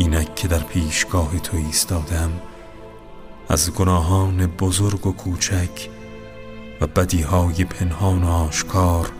[0.00, 2.30] اینک که در پیشگاه تو ایستادم
[3.48, 5.88] از گناهان بزرگ و کوچک
[6.80, 9.12] و بدیهای پنهان و آشکار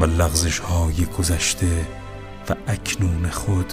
[0.00, 1.86] و لغزش های گذشته
[2.50, 3.72] و اکنون خود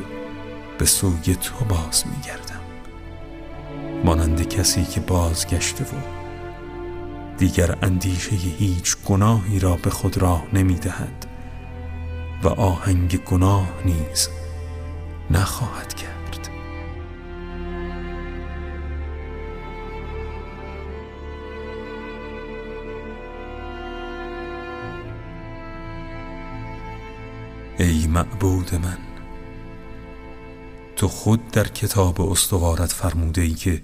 [0.77, 2.61] به سوی تو باز می گردم
[4.03, 5.98] مانند کسی که بازگشته و
[7.38, 11.25] دیگر اندیشه هیچ گناهی را به خود راه نمی دهد
[12.43, 14.30] و آهنگ گناه نیز
[15.32, 16.14] نخواهد کرد.
[27.80, 28.98] ای معبود من
[30.95, 33.82] تو خود در کتاب استوارت فرموده ای که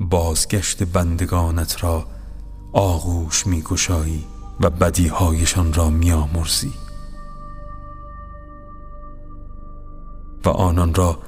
[0.00, 2.06] بازگشت بندگانت را
[2.72, 4.24] آغوش میگشایی
[4.60, 6.72] و بدیهایشان را میامرزی
[10.44, 11.18] و آنان را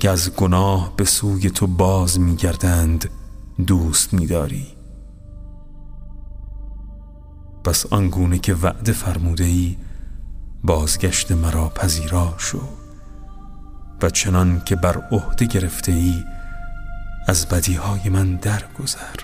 [0.00, 3.10] که از گناه به سوی تو باز میگردند
[3.66, 4.66] دوست میداری.
[7.64, 9.76] پس آنگونه که وعده فرموده ای
[10.64, 12.60] بازگشت مرا پذیرا شو
[14.02, 16.24] و چنان که بر عهده گرفته ای
[17.28, 19.20] از بدیهای من درگذر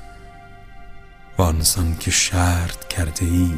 [1.38, 3.54] و آنسان که شرط کرده ای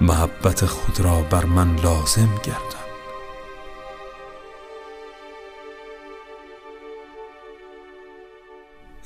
[0.00, 2.85] محبت خود را بر من لازم گردان.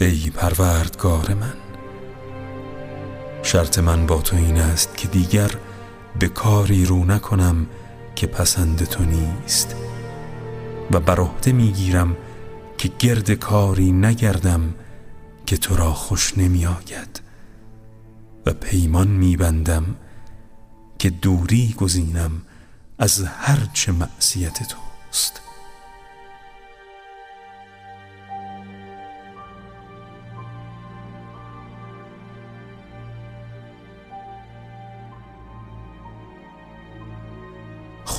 [0.05, 1.55] ای پروردگار من.
[3.43, 5.51] شرط من با تو این است که دیگر
[6.19, 7.67] به کاری رو نکنم
[8.17, 9.77] که پسند تو نیست.
[10.91, 12.17] و بر عهده می‌گیرم
[12.79, 14.75] که گرد کاری نگردم
[15.47, 17.21] که تو را خوش نمی آید
[18.47, 19.97] و پیمان میبندم
[20.99, 22.43] که دوری گزینم
[22.99, 25.41] از هر چه معصیت توست.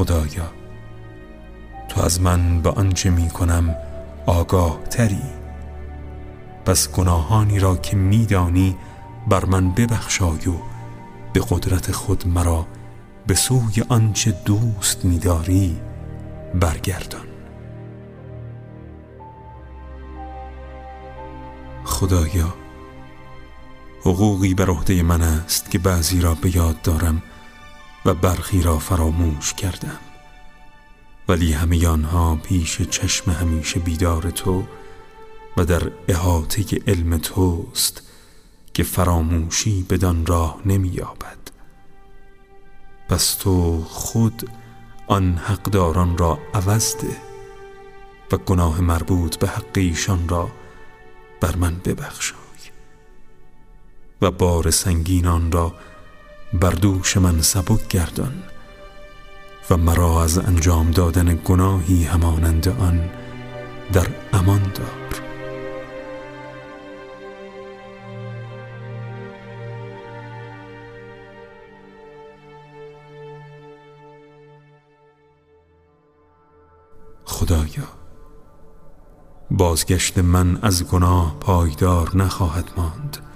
[0.01, 0.51] خدایا
[1.89, 3.75] تو از من به آنچه می کنم
[4.25, 5.21] آگاه تری.
[6.65, 8.77] پس گناهانی را که میدانی
[9.30, 10.53] بر من ببخشای و
[11.33, 12.65] به قدرت خود مرا
[13.27, 15.77] به سوی آنچه دوست میداری
[16.59, 17.27] برگردان.
[21.83, 22.53] خدایا
[24.01, 27.21] حقوقی بر عهده من است که بعضی را به یاد دارم.
[28.05, 29.99] و برخی را فراموش کردم.
[31.27, 34.63] ولی همه آنها پیش چشم همیشه بیدار تو
[35.57, 38.01] و در احاطه علم توست
[38.73, 41.38] که فراموشی بدان راه نمییابد.
[43.09, 44.49] پس تو خود
[45.07, 47.17] آن حقداران را عوض ده
[48.31, 50.51] و گناه مربوط به حق ایشان را
[51.41, 52.38] بر من ببخشای
[54.21, 55.75] و بار سنگینان را
[56.53, 58.43] بر دوش من سبک گردان
[59.69, 63.09] و مرا از انجام دادن گناهی همانند آن
[63.93, 65.21] در امان دار.
[77.25, 77.88] خدایا
[79.51, 83.31] بازگشت من از گناه پایدار نخواهد ماند.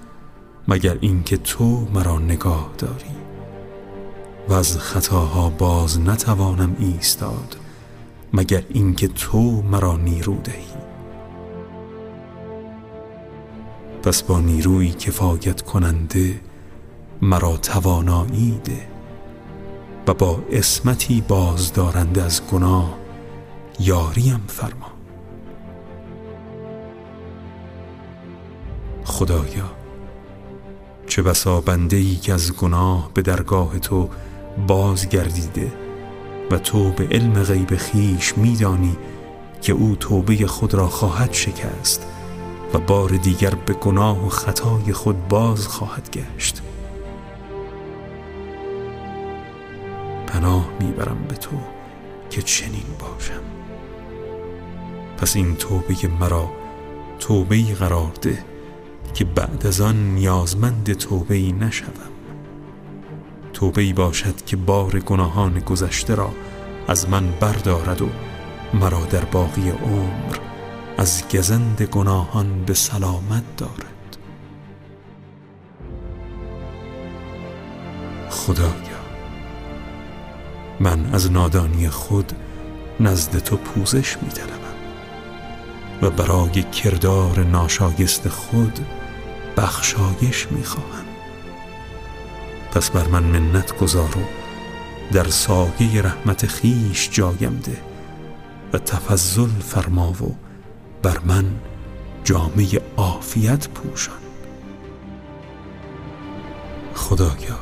[0.67, 3.15] مگر اینکه تو مرا نگاه داری؟
[4.49, 7.57] و از خطاها باز نتوانم ایستاد
[8.33, 10.75] مگر اینکه تو مرا نیرو دهی؟
[14.03, 16.41] پس با نیروی کفایت کننده
[17.21, 18.87] مرا توانایی ده
[20.07, 22.97] و با اسمتی بازدارنده از گناه
[23.79, 24.91] یاریم فرما.
[29.05, 29.74] خدایا
[31.07, 34.09] چه بسا بنده ای که از گناه به درگاه تو
[34.67, 35.73] بازگردیده
[36.51, 38.97] و تو به علم غیب خیش میدانی
[39.61, 42.07] که او توبه خود را خواهد شکست
[42.73, 46.61] و بار دیگر به گناه و خطای خود باز خواهد گشت.
[50.27, 51.57] پناه می‌برم به تو
[52.29, 53.41] که چنین باشم.
[55.17, 56.49] پس این توبه مرا
[57.19, 58.54] توبه قرار ده
[59.15, 62.11] که بعد از آن نیازمند توبه نشوم.
[63.53, 66.29] توبه باشد که بار گناهان گذشته را
[66.87, 68.09] از من بردارد و
[68.73, 70.37] مرا در باقی عمر
[70.97, 74.17] از گزند گناهان به سلامت دارد.
[78.29, 78.95] خدایا
[80.79, 82.31] من از نادانی خود
[82.99, 84.29] نزد تو پوزش می
[86.01, 88.79] و برای کردار ناشایست خود
[89.57, 91.05] بخشایش می‌خواهم.
[92.71, 94.17] پس بر من منت گذار
[95.11, 97.81] در سایه رحمت خیش جایم ده
[98.73, 100.35] و تفضل فرما و
[101.03, 101.45] بر من
[102.23, 104.15] جامعه عافیت پوشان.
[106.95, 107.59] خدایا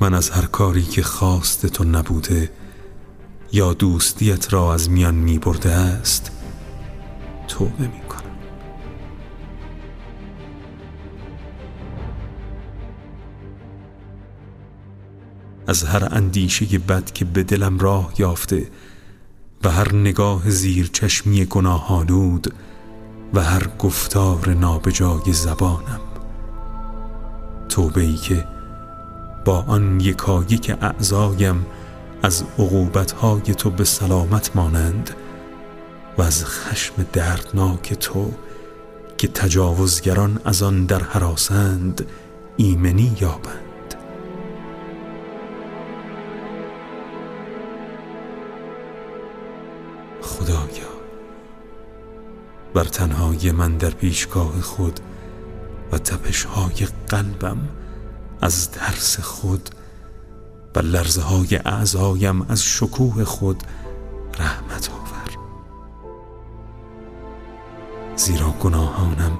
[0.00, 2.50] من از هر کاری که خواست تو نبوده
[3.52, 6.30] یا دوستیت را از میان می برده است
[7.48, 8.01] توبه می
[15.72, 18.66] از هر اندیشه بد که به دلم راه یافته
[19.64, 22.54] و هر نگاه زیر چشمی گناه آلود
[23.34, 26.00] و هر گفتار نابجای زبانم.
[27.68, 28.44] توبه ای که
[29.44, 31.66] با آن یکایک اعضایم
[32.22, 35.10] از عقوبتهای تو به سلامت مانند
[36.18, 38.32] و از خشم دردناک تو
[39.18, 42.06] که تجاوزگران از آن در حراسند
[42.56, 43.71] ایمنی یابند.
[50.32, 50.92] خدایا.
[52.74, 55.00] بر تنهای من در پیشگاه خود
[55.92, 57.58] و تپشهای قلبم
[58.40, 59.70] از درس خود
[60.74, 63.62] و لرزه های اعضایم از شکوه خود
[64.38, 64.90] رحمت
[68.16, 69.38] زیرا گناهانم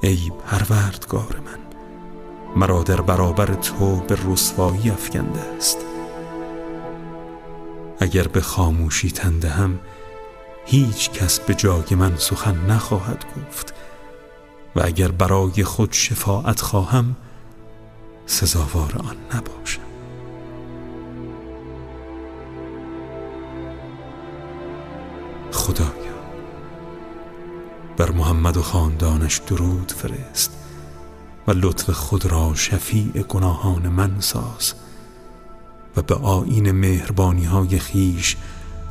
[0.00, 1.58] ای پروردگار من
[2.56, 5.78] مرا در برابر تو به رسوایی افکنده است.
[7.98, 9.78] اگر به خاموشی تنده هم
[10.64, 13.74] هیچ کس به جای من سخن نخواهد گفت
[14.76, 17.16] و اگر برای خود شفاعت خواهم
[18.26, 19.82] سزاوار آن نباشم.
[25.52, 25.92] خدایا
[27.96, 30.58] بر محمد و خاندانش درود فرست
[31.46, 34.74] و لطف خود را شفیع گناهان من ساز
[35.96, 38.36] و به آین مهربانی های خیش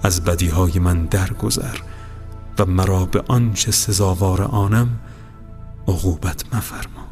[0.03, 1.77] از بدی های من درگذر
[2.59, 4.99] و مرا به آنچه سزاوار آنم
[5.87, 7.07] عقوبت مفرما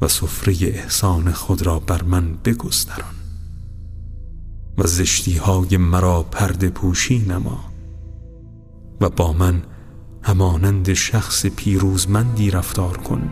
[0.00, 3.14] و سفره احسان خود را بر من بگستران
[4.78, 7.64] و زشتی های مرا پرده پوشی نما
[9.00, 9.62] و با من
[10.22, 13.30] همانند شخص پیروزمندی رفتار کن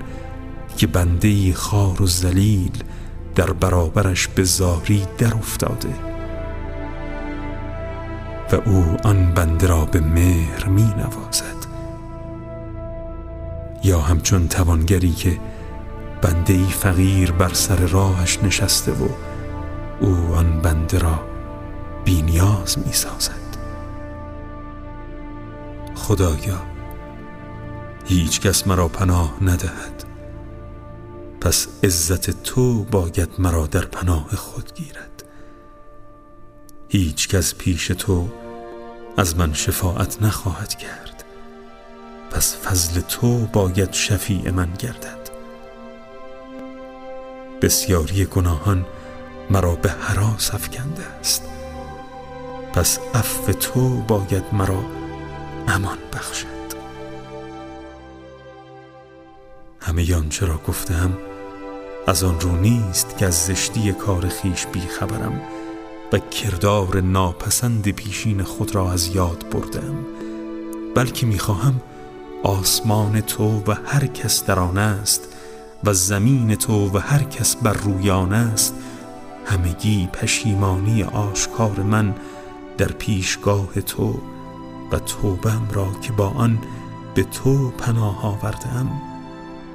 [0.77, 2.83] که بنده خار و زلیل
[3.35, 6.10] در برابرش به زاری در افتاده.
[8.53, 11.67] و او آن بنده را به مهر می نوازد
[13.85, 15.41] یا همچون توانگری که
[16.23, 19.09] بنده ای فقیر بر سر راهش نشسته و
[20.01, 21.21] او آن بنده را
[22.05, 23.51] بینیاز می سازد
[25.95, 26.71] خدایا
[28.05, 30.05] هیچ کس مرا پناه ندهد.
[31.41, 35.25] پس عزت تو باید مرا در پناه خود گیرد.
[36.89, 38.29] هیچ کس پیش تو
[39.17, 41.25] از من شفاعت نخواهد کرد.
[42.31, 45.31] پس فضل تو باید شفیع من گردد.
[47.63, 48.87] بسیاری گناهان
[49.51, 51.43] مرا به حراس افکنده است.
[52.73, 54.85] پس عفو تو باید مرا
[55.69, 56.47] امان بخشد.
[59.81, 61.19] همه آنچه را گفتم
[62.07, 65.41] از آن رو نیست که از زشتی کار خیش بیخبرم.
[66.13, 69.95] و کردار ناپسند پیشین خود را از یاد بردم
[70.95, 71.81] بلکه می‌خواهم
[72.43, 75.37] آسمان تو و هر کس در آن است
[75.85, 78.75] و زمین تو و هر کس بر روی آن است.
[79.45, 82.15] همگی پشیمانی آشکار من
[82.79, 84.21] در پیشگاه تو
[84.93, 86.59] و توبم را که با آن
[87.15, 88.91] به تو پناه آوردم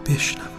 [0.05, 0.54] بشنوند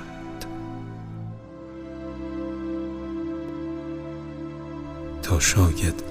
[5.27, 6.03] تا شاید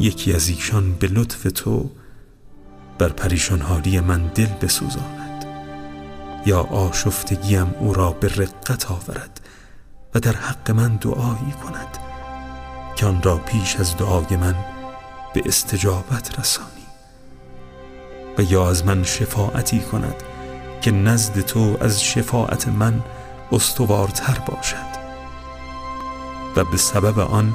[0.00, 1.90] یکی از ایشان به لطف تو
[2.98, 5.44] بر پریشان حالی من دل بسوزاند
[6.46, 9.40] یا آشفتگیم او را به رقت آورد
[10.14, 11.98] و در حق من دعایی کند
[12.96, 14.54] که آن را پیش از دعای من
[15.34, 16.86] به استجابت رسانی
[18.38, 20.22] و یا از من شفاعتی کند
[20.80, 23.02] که نزد تو از شفاعت من
[23.52, 24.96] استوارتر باشد
[26.56, 27.54] و به سبب آن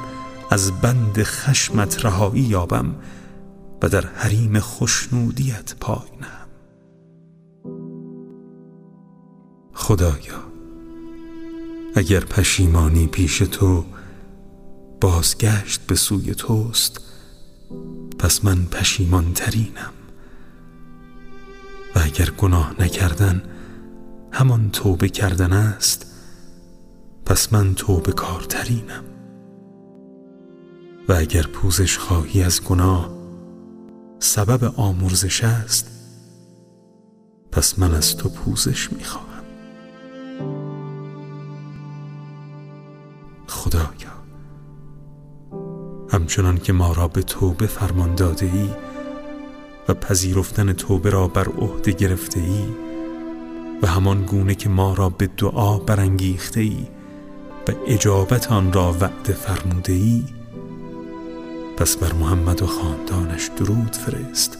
[0.52, 2.94] از بند خشمت رهایی یابم
[3.82, 6.48] و در حریم خوشنودیت پای نهم.
[9.72, 10.42] خدایا
[11.94, 13.84] اگر پشیمانی پیش تو
[15.00, 17.00] بازگشت به سوی توست
[18.18, 19.92] پس من پشیمان ترینم
[21.94, 23.42] و اگر گناه نکردن
[24.32, 26.06] همان توبه کردن است
[27.26, 29.11] پس من توبه کارترینم
[31.08, 33.10] و اگر پوزش خواهی از گناه
[34.18, 35.90] سبب آمرزش است.
[37.52, 39.44] پس من از تو پوزش می‌خواهم.
[43.48, 44.12] خدایا
[46.10, 48.68] همچنان که ما را به توبه فرمان داده ای
[49.88, 52.64] و پذیرفتن توبه را بر عهده گرفته ای
[53.82, 56.86] و همان گونه که ما را به دعا برانگیخته ای
[57.68, 60.24] و اجابت آن را وعده فرموده ای
[61.82, 64.58] پس بر محمد و خاندانش درود فرست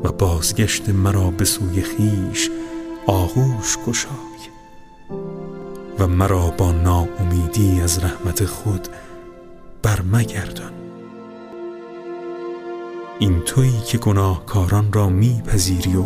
[0.00, 2.50] و بازگشت مرا به سوی خیش
[3.06, 4.10] آغوش گشای
[5.98, 8.88] و مرا با ناامیدی از رحمت خود
[9.82, 10.72] برمگردان.
[13.18, 16.04] این تویی که گناهکاران را میپذیری و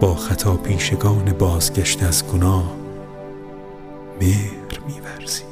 [0.00, 2.76] با خطا پیشگان بازگشت از گناه
[4.20, 5.47] مهر میورزی.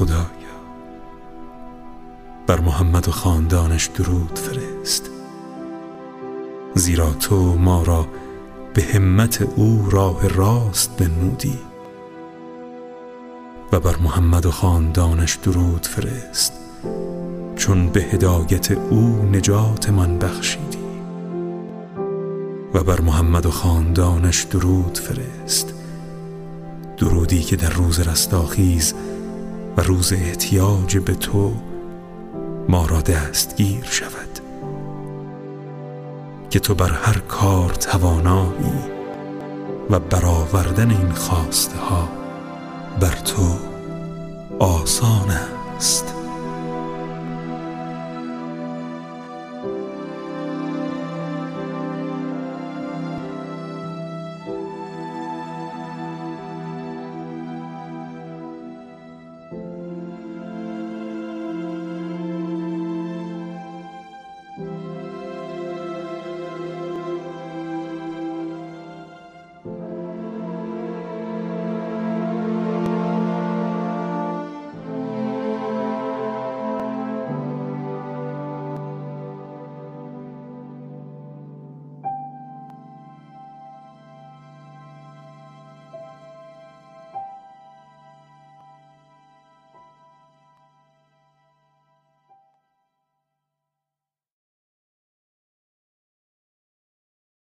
[0.00, 0.56] خدایا.
[2.46, 5.10] بر محمد و خاندانش درود فرست.
[6.74, 8.06] زیرا تو ما را
[8.74, 11.58] به همت او راه راست بنمودی.
[13.72, 16.52] و بر محمد و خاندانش درود فرست.
[17.56, 20.78] چون به هدایت او نجات من بخشیدی.
[22.74, 25.74] و بر محمد و خاندانش درود فرست.
[26.96, 28.94] درودی که در روز رستاخیز
[29.82, 31.52] روز احتیاج به تو
[32.68, 34.40] ما را دستگیر شود.
[36.50, 39.00] که تو بر هر کار توانایی
[39.90, 42.08] و برآوردن این خواسته ها
[43.00, 43.56] بر تو
[44.58, 45.30] آسان
[45.76, 46.19] است.